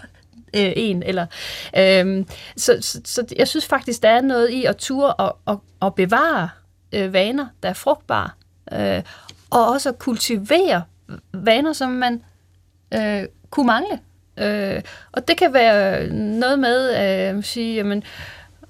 øh, 0.55 0.73
en. 0.75 1.03
Eller, 1.03 1.25
øh, 1.77 2.25
så, 2.57 2.77
så, 2.81 3.01
så 3.05 3.25
jeg 3.37 3.47
synes 3.47 3.65
faktisk, 3.65 4.03
der 4.03 4.09
er 4.09 4.21
noget 4.21 4.49
i 4.49 4.65
at 4.65 4.77
ture 4.77 5.13
og, 5.13 5.37
og, 5.45 5.63
og 5.79 5.95
bevare 5.95 6.49
øh, 6.93 7.13
vaner, 7.13 7.47
der 7.63 7.69
er 7.69 7.73
frugtbare. 7.73 8.29
Øh, 8.73 9.03
og 9.49 9.67
også 9.67 9.89
at 9.89 9.99
kultivere 9.99 10.83
vaner, 11.33 11.73
som 11.73 11.89
man 11.89 12.23
øh, 12.93 13.23
kunne 13.49 13.67
mangle. 13.67 13.99
Øh, 14.37 14.81
og 15.11 15.27
det 15.27 15.37
kan 15.37 15.53
være 15.53 16.07
noget 16.13 16.59
med 16.59 16.89
øh, 16.89 17.37
at 17.37 17.45
sige, 17.45 17.75
jamen, 17.75 18.03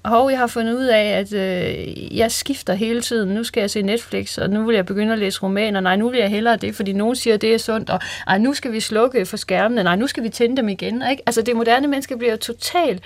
hov, 0.04 0.30
jeg 0.30 0.38
har 0.38 0.46
fundet 0.46 0.74
ud 0.74 0.84
af, 0.84 1.04
at 1.04 1.32
øh, 1.32 2.16
jeg 2.16 2.32
skifter 2.32 2.74
hele 2.74 3.02
tiden. 3.02 3.28
Nu 3.28 3.44
skal 3.44 3.60
jeg 3.60 3.70
se 3.70 3.82
Netflix, 3.82 4.38
og 4.38 4.50
nu 4.50 4.66
vil 4.66 4.74
jeg 4.74 4.86
begynde 4.86 5.12
at 5.12 5.18
læse 5.18 5.42
romaner. 5.42 5.80
Nej, 5.80 5.96
nu 5.96 6.10
vil 6.10 6.18
jeg 6.18 6.30
hellere 6.30 6.56
det, 6.56 6.76
fordi 6.76 6.92
nogen 6.92 7.16
siger, 7.16 7.34
at 7.34 7.40
det 7.40 7.54
er 7.54 7.58
sundt. 7.58 7.90
Og 7.90 8.00
ej, 8.26 8.38
nu 8.38 8.54
skal 8.54 8.72
vi 8.72 8.80
slukke 8.80 9.26
for 9.26 9.36
skærmene. 9.36 9.82
Nej, 9.82 9.96
nu 9.96 10.06
skal 10.06 10.22
vi 10.22 10.28
tænde 10.28 10.56
dem 10.56 10.68
igen. 10.68 11.02
Ikke? 11.10 11.22
Altså, 11.26 11.42
det 11.42 11.56
moderne 11.56 11.88
menneske 11.88 12.18
bliver 12.18 12.36
totalt 12.36 13.02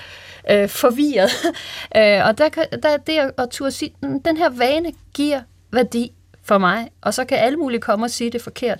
øh, 0.50 0.68
forvirret. 0.68 1.30
øh, 1.96 2.26
og 2.26 2.38
der, 2.38 2.48
der 2.82 2.88
er 2.88 2.96
det 2.96 3.32
at, 3.38 3.50
turde 3.50 3.72
sige, 3.72 3.92
den 4.24 4.36
her 4.36 4.50
vane 4.50 4.92
giver 5.14 5.40
værdi 5.72 6.12
for 6.44 6.58
mig, 6.58 6.88
og 7.02 7.14
så 7.14 7.24
kan 7.24 7.38
alle 7.38 7.56
mulige 7.56 7.80
komme 7.80 8.06
og 8.06 8.10
sige 8.10 8.30
det 8.30 8.42
forkert. 8.42 8.78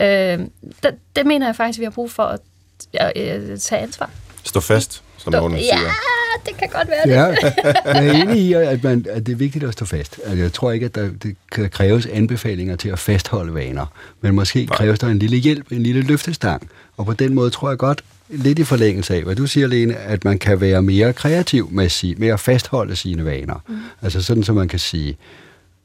Øh, 0.00 0.06
det, 0.06 0.94
det 1.16 1.26
mener 1.26 1.46
jeg 1.46 1.56
faktisk, 1.56 1.78
vi 1.78 1.84
har 1.84 1.90
brug 1.90 2.10
for 2.10 2.22
at, 2.22 2.40
at, 2.94 3.16
at 3.16 3.60
tage 3.60 3.82
ansvar. 3.82 4.10
Stå 4.44 4.60
fast, 4.60 5.02
som 5.18 5.32
nogen 5.32 5.52
ja, 5.52 5.60
siger. 5.60 6.15
det 6.46 6.56
kan 6.58 6.68
godt 6.72 6.88
være 6.88 7.20
Ja, 7.22 7.30
det. 7.30 7.54
jeg 7.84 8.06
er 8.06 8.12
enig 8.12 8.38
i, 8.38 8.52
at, 8.52 8.84
man, 8.84 9.06
at 9.10 9.26
det 9.26 9.32
er 9.32 9.36
vigtigt 9.36 9.64
at 9.64 9.72
stå 9.72 9.84
fast. 9.84 10.20
Altså, 10.24 10.42
jeg 10.42 10.52
tror 10.52 10.72
ikke, 10.72 10.86
at 10.86 10.94
der 10.94 11.08
det 11.22 11.36
kan 11.52 11.70
kræves 11.70 12.06
anbefalinger 12.06 12.76
til 12.76 12.88
at 12.88 12.98
fastholde 12.98 13.54
vaner, 13.54 13.86
men 14.20 14.34
måske 14.34 14.64
Nej. 14.64 14.76
kræves 14.76 14.98
der 14.98 15.06
en 15.06 15.18
lille 15.18 15.36
hjælp, 15.36 15.72
en 15.72 15.82
lille 15.82 16.02
løftestang. 16.02 16.68
Og 16.96 17.06
på 17.06 17.12
den 17.12 17.34
måde 17.34 17.50
tror 17.50 17.68
jeg 17.68 17.78
godt, 17.78 18.04
lidt 18.28 18.58
i 18.58 18.64
forlængelse 18.64 19.14
af, 19.14 19.22
hvad 19.22 19.34
du 19.36 19.46
siger, 19.46 19.66
Lene, 19.66 19.96
at 19.96 20.24
man 20.24 20.38
kan 20.38 20.60
være 20.60 20.82
mere 20.82 21.12
kreativ 21.12 21.68
med, 21.72 21.88
si, 21.88 22.14
med 22.18 22.28
at 22.28 22.40
fastholde 22.40 22.96
sine 22.96 23.24
vaner. 23.24 23.64
Mm. 23.68 23.76
Altså 24.02 24.22
sådan, 24.22 24.42
så 24.42 24.52
man 24.52 24.68
kan 24.68 24.78
sige, 24.78 25.16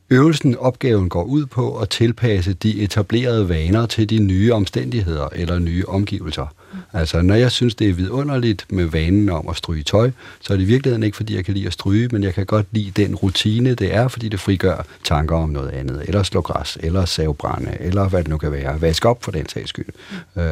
Øvelsen, 0.09 0.55
opgaven 0.57 1.09
går 1.09 1.23
ud 1.23 1.45
på 1.45 1.77
at 1.77 1.89
tilpasse 1.89 2.53
de 2.53 2.81
etablerede 2.81 3.49
vaner 3.49 3.85
til 3.85 4.09
de 4.09 4.19
nye 4.19 4.53
omstændigheder 4.53 5.27
eller 5.35 5.59
nye 5.59 5.85
omgivelser. 5.87 6.53
Altså, 6.93 7.21
når 7.21 7.35
jeg 7.35 7.51
synes, 7.51 7.75
det 7.75 7.89
er 7.89 7.93
vidunderligt 7.93 8.65
med 8.69 8.85
vanen 8.85 9.29
om 9.29 9.47
at 9.49 9.57
stryge 9.57 9.83
tøj, 9.83 10.11
så 10.41 10.53
er 10.53 10.57
det 10.57 10.63
i 10.63 10.67
virkeligheden 10.67 11.03
ikke, 11.03 11.17
fordi 11.17 11.35
jeg 11.35 11.45
kan 11.45 11.53
lide 11.53 11.67
at 11.67 11.73
stryge, 11.73 12.07
men 12.11 12.23
jeg 12.23 12.33
kan 12.33 12.45
godt 12.45 12.65
lide 12.71 12.91
den 13.03 13.15
rutine, 13.15 13.75
det 13.75 13.95
er, 13.95 14.07
fordi 14.07 14.29
det 14.29 14.39
frigør 14.39 14.85
tanker 15.03 15.35
om 15.35 15.49
noget 15.49 15.69
andet, 15.69 16.01
eller 16.07 16.23
slå 16.23 16.41
græs, 16.41 16.77
eller 16.83 17.05
savbrænde, 17.05 17.77
eller 17.79 18.09
hvad 18.09 18.23
det 18.23 18.27
nu 18.27 18.37
kan 18.37 18.51
være. 18.51 18.81
Vask 18.81 19.05
op 19.05 19.23
for 19.23 19.31
den 19.31 19.49
sags 19.49 19.69
skyld. 19.69 19.85
Øh, 20.37 20.43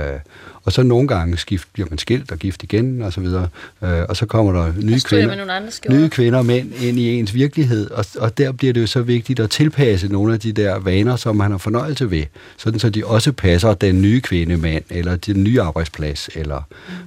og 0.63 0.71
så 0.71 0.83
nogle 0.83 1.07
gange 1.07 1.37
skift, 1.37 1.67
bliver 1.73 1.89
man 1.89 1.97
skilt 1.97 2.31
og 2.31 2.37
gift 2.37 2.63
igen, 2.63 3.01
og 3.01 3.13
så 3.13 3.21
videre. 3.21 3.47
Øh, 3.83 4.01
og 4.09 4.17
så 4.17 4.25
kommer 4.25 4.51
der 4.51 4.73
nye 4.81 4.99
kvinder, 4.99 5.89
nye 5.89 6.09
kvinder 6.09 6.39
og 6.39 6.45
mænd 6.45 6.73
ind 6.81 6.99
i 6.99 7.19
ens 7.19 7.33
virkelighed, 7.33 7.91
og, 7.91 8.05
og 8.17 8.37
der 8.37 8.51
bliver 8.51 8.73
det 8.73 8.81
jo 8.81 8.87
så 8.87 9.01
vigtigt 9.01 9.39
at 9.39 9.49
tilpasse 9.49 10.07
nogle 10.07 10.33
af 10.33 10.39
de 10.39 10.51
der 10.51 10.79
vaner, 10.79 11.15
som 11.15 11.35
man 11.35 11.51
har 11.51 11.57
fornøjelse 11.57 12.11
ved, 12.11 12.23
sådan 12.57 12.79
så 12.79 12.89
de 12.89 13.05
også 13.05 13.31
passer 13.31 13.73
den 13.73 14.01
nye 14.01 14.21
kvinde, 14.21 14.57
mand, 14.57 14.83
eller 14.89 15.15
den 15.15 15.43
nye 15.43 15.61
arbejdsplads, 15.61 16.08
eller, 16.35 16.61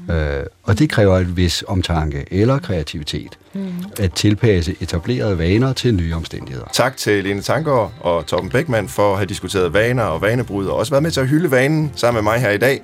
mm. 0.09 0.15
øh, 0.15 0.47
og 0.63 0.79
det 0.79 0.91
kræver 0.91 1.19
et 1.19 1.37
vis 1.37 1.65
omtanke 1.69 2.25
eller 2.31 2.59
kreativitet, 2.59 3.39
mm. 3.53 3.75
at 3.99 4.13
tilpasse 4.13 4.77
etablerede 4.81 5.39
vaner 5.39 5.73
til 5.73 5.95
nye 5.95 6.15
omstændigheder. 6.15 6.67
Tak 6.73 6.97
til 6.97 7.25
Lene 7.25 7.43
Tangård 7.43 7.93
og 8.01 8.27
Torben 8.27 8.51
Bækman 8.51 8.89
for 8.89 9.13
at 9.13 9.19
have 9.19 9.27
diskuteret 9.27 9.75
vaner 9.75 10.03
og 10.03 10.23
vanebrud, 10.23 10.67
og 10.67 10.77
også 10.77 10.93
været 10.93 11.03
med 11.03 11.11
til 11.11 11.21
at 11.21 11.29
hylde 11.29 11.51
vanen 11.51 11.93
sammen 11.95 12.25
med 12.25 12.33
mig 12.33 12.41
her 12.41 12.51
i 12.51 12.59
dag. 12.59 12.83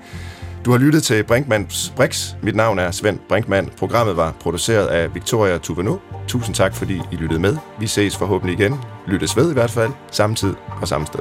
Du 0.65 0.71
har 0.71 0.79
lyttet 0.79 1.03
til 1.03 1.23
Brinkmanns 1.25 1.93
Brix. 1.97 2.29
Mit 2.43 2.57
navn 2.57 2.79
er 2.79 2.91
Svend 2.91 3.19
Brinkmann. 3.29 3.71
Programmet 3.79 4.17
var 4.17 4.35
produceret 4.41 4.87
af 4.87 5.15
Victoria 5.15 5.59
Tuveno. 5.59 5.97
Tusind 6.29 6.55
tak, 6.55 6.75
fordi 6.75 7.01
I 7.13 7.17
lyttede 7.17 7.41
med. 7.41 7.57
Vi 7.81 7.87
ses 7.87 8.17
forhåbentlig 8.17 8.61
igen. 8.61 8.75
Lyttes 9.07 9.37
ved 9.37 9.51
i 9.51 9.53
hvert 9.53 9.71
fald. 9.71 9.91
Samme 10.11 10.37
tid 10.37 10.55
og 10.81 10.89
samme 10.89 11.07
sted. 11.07 11.21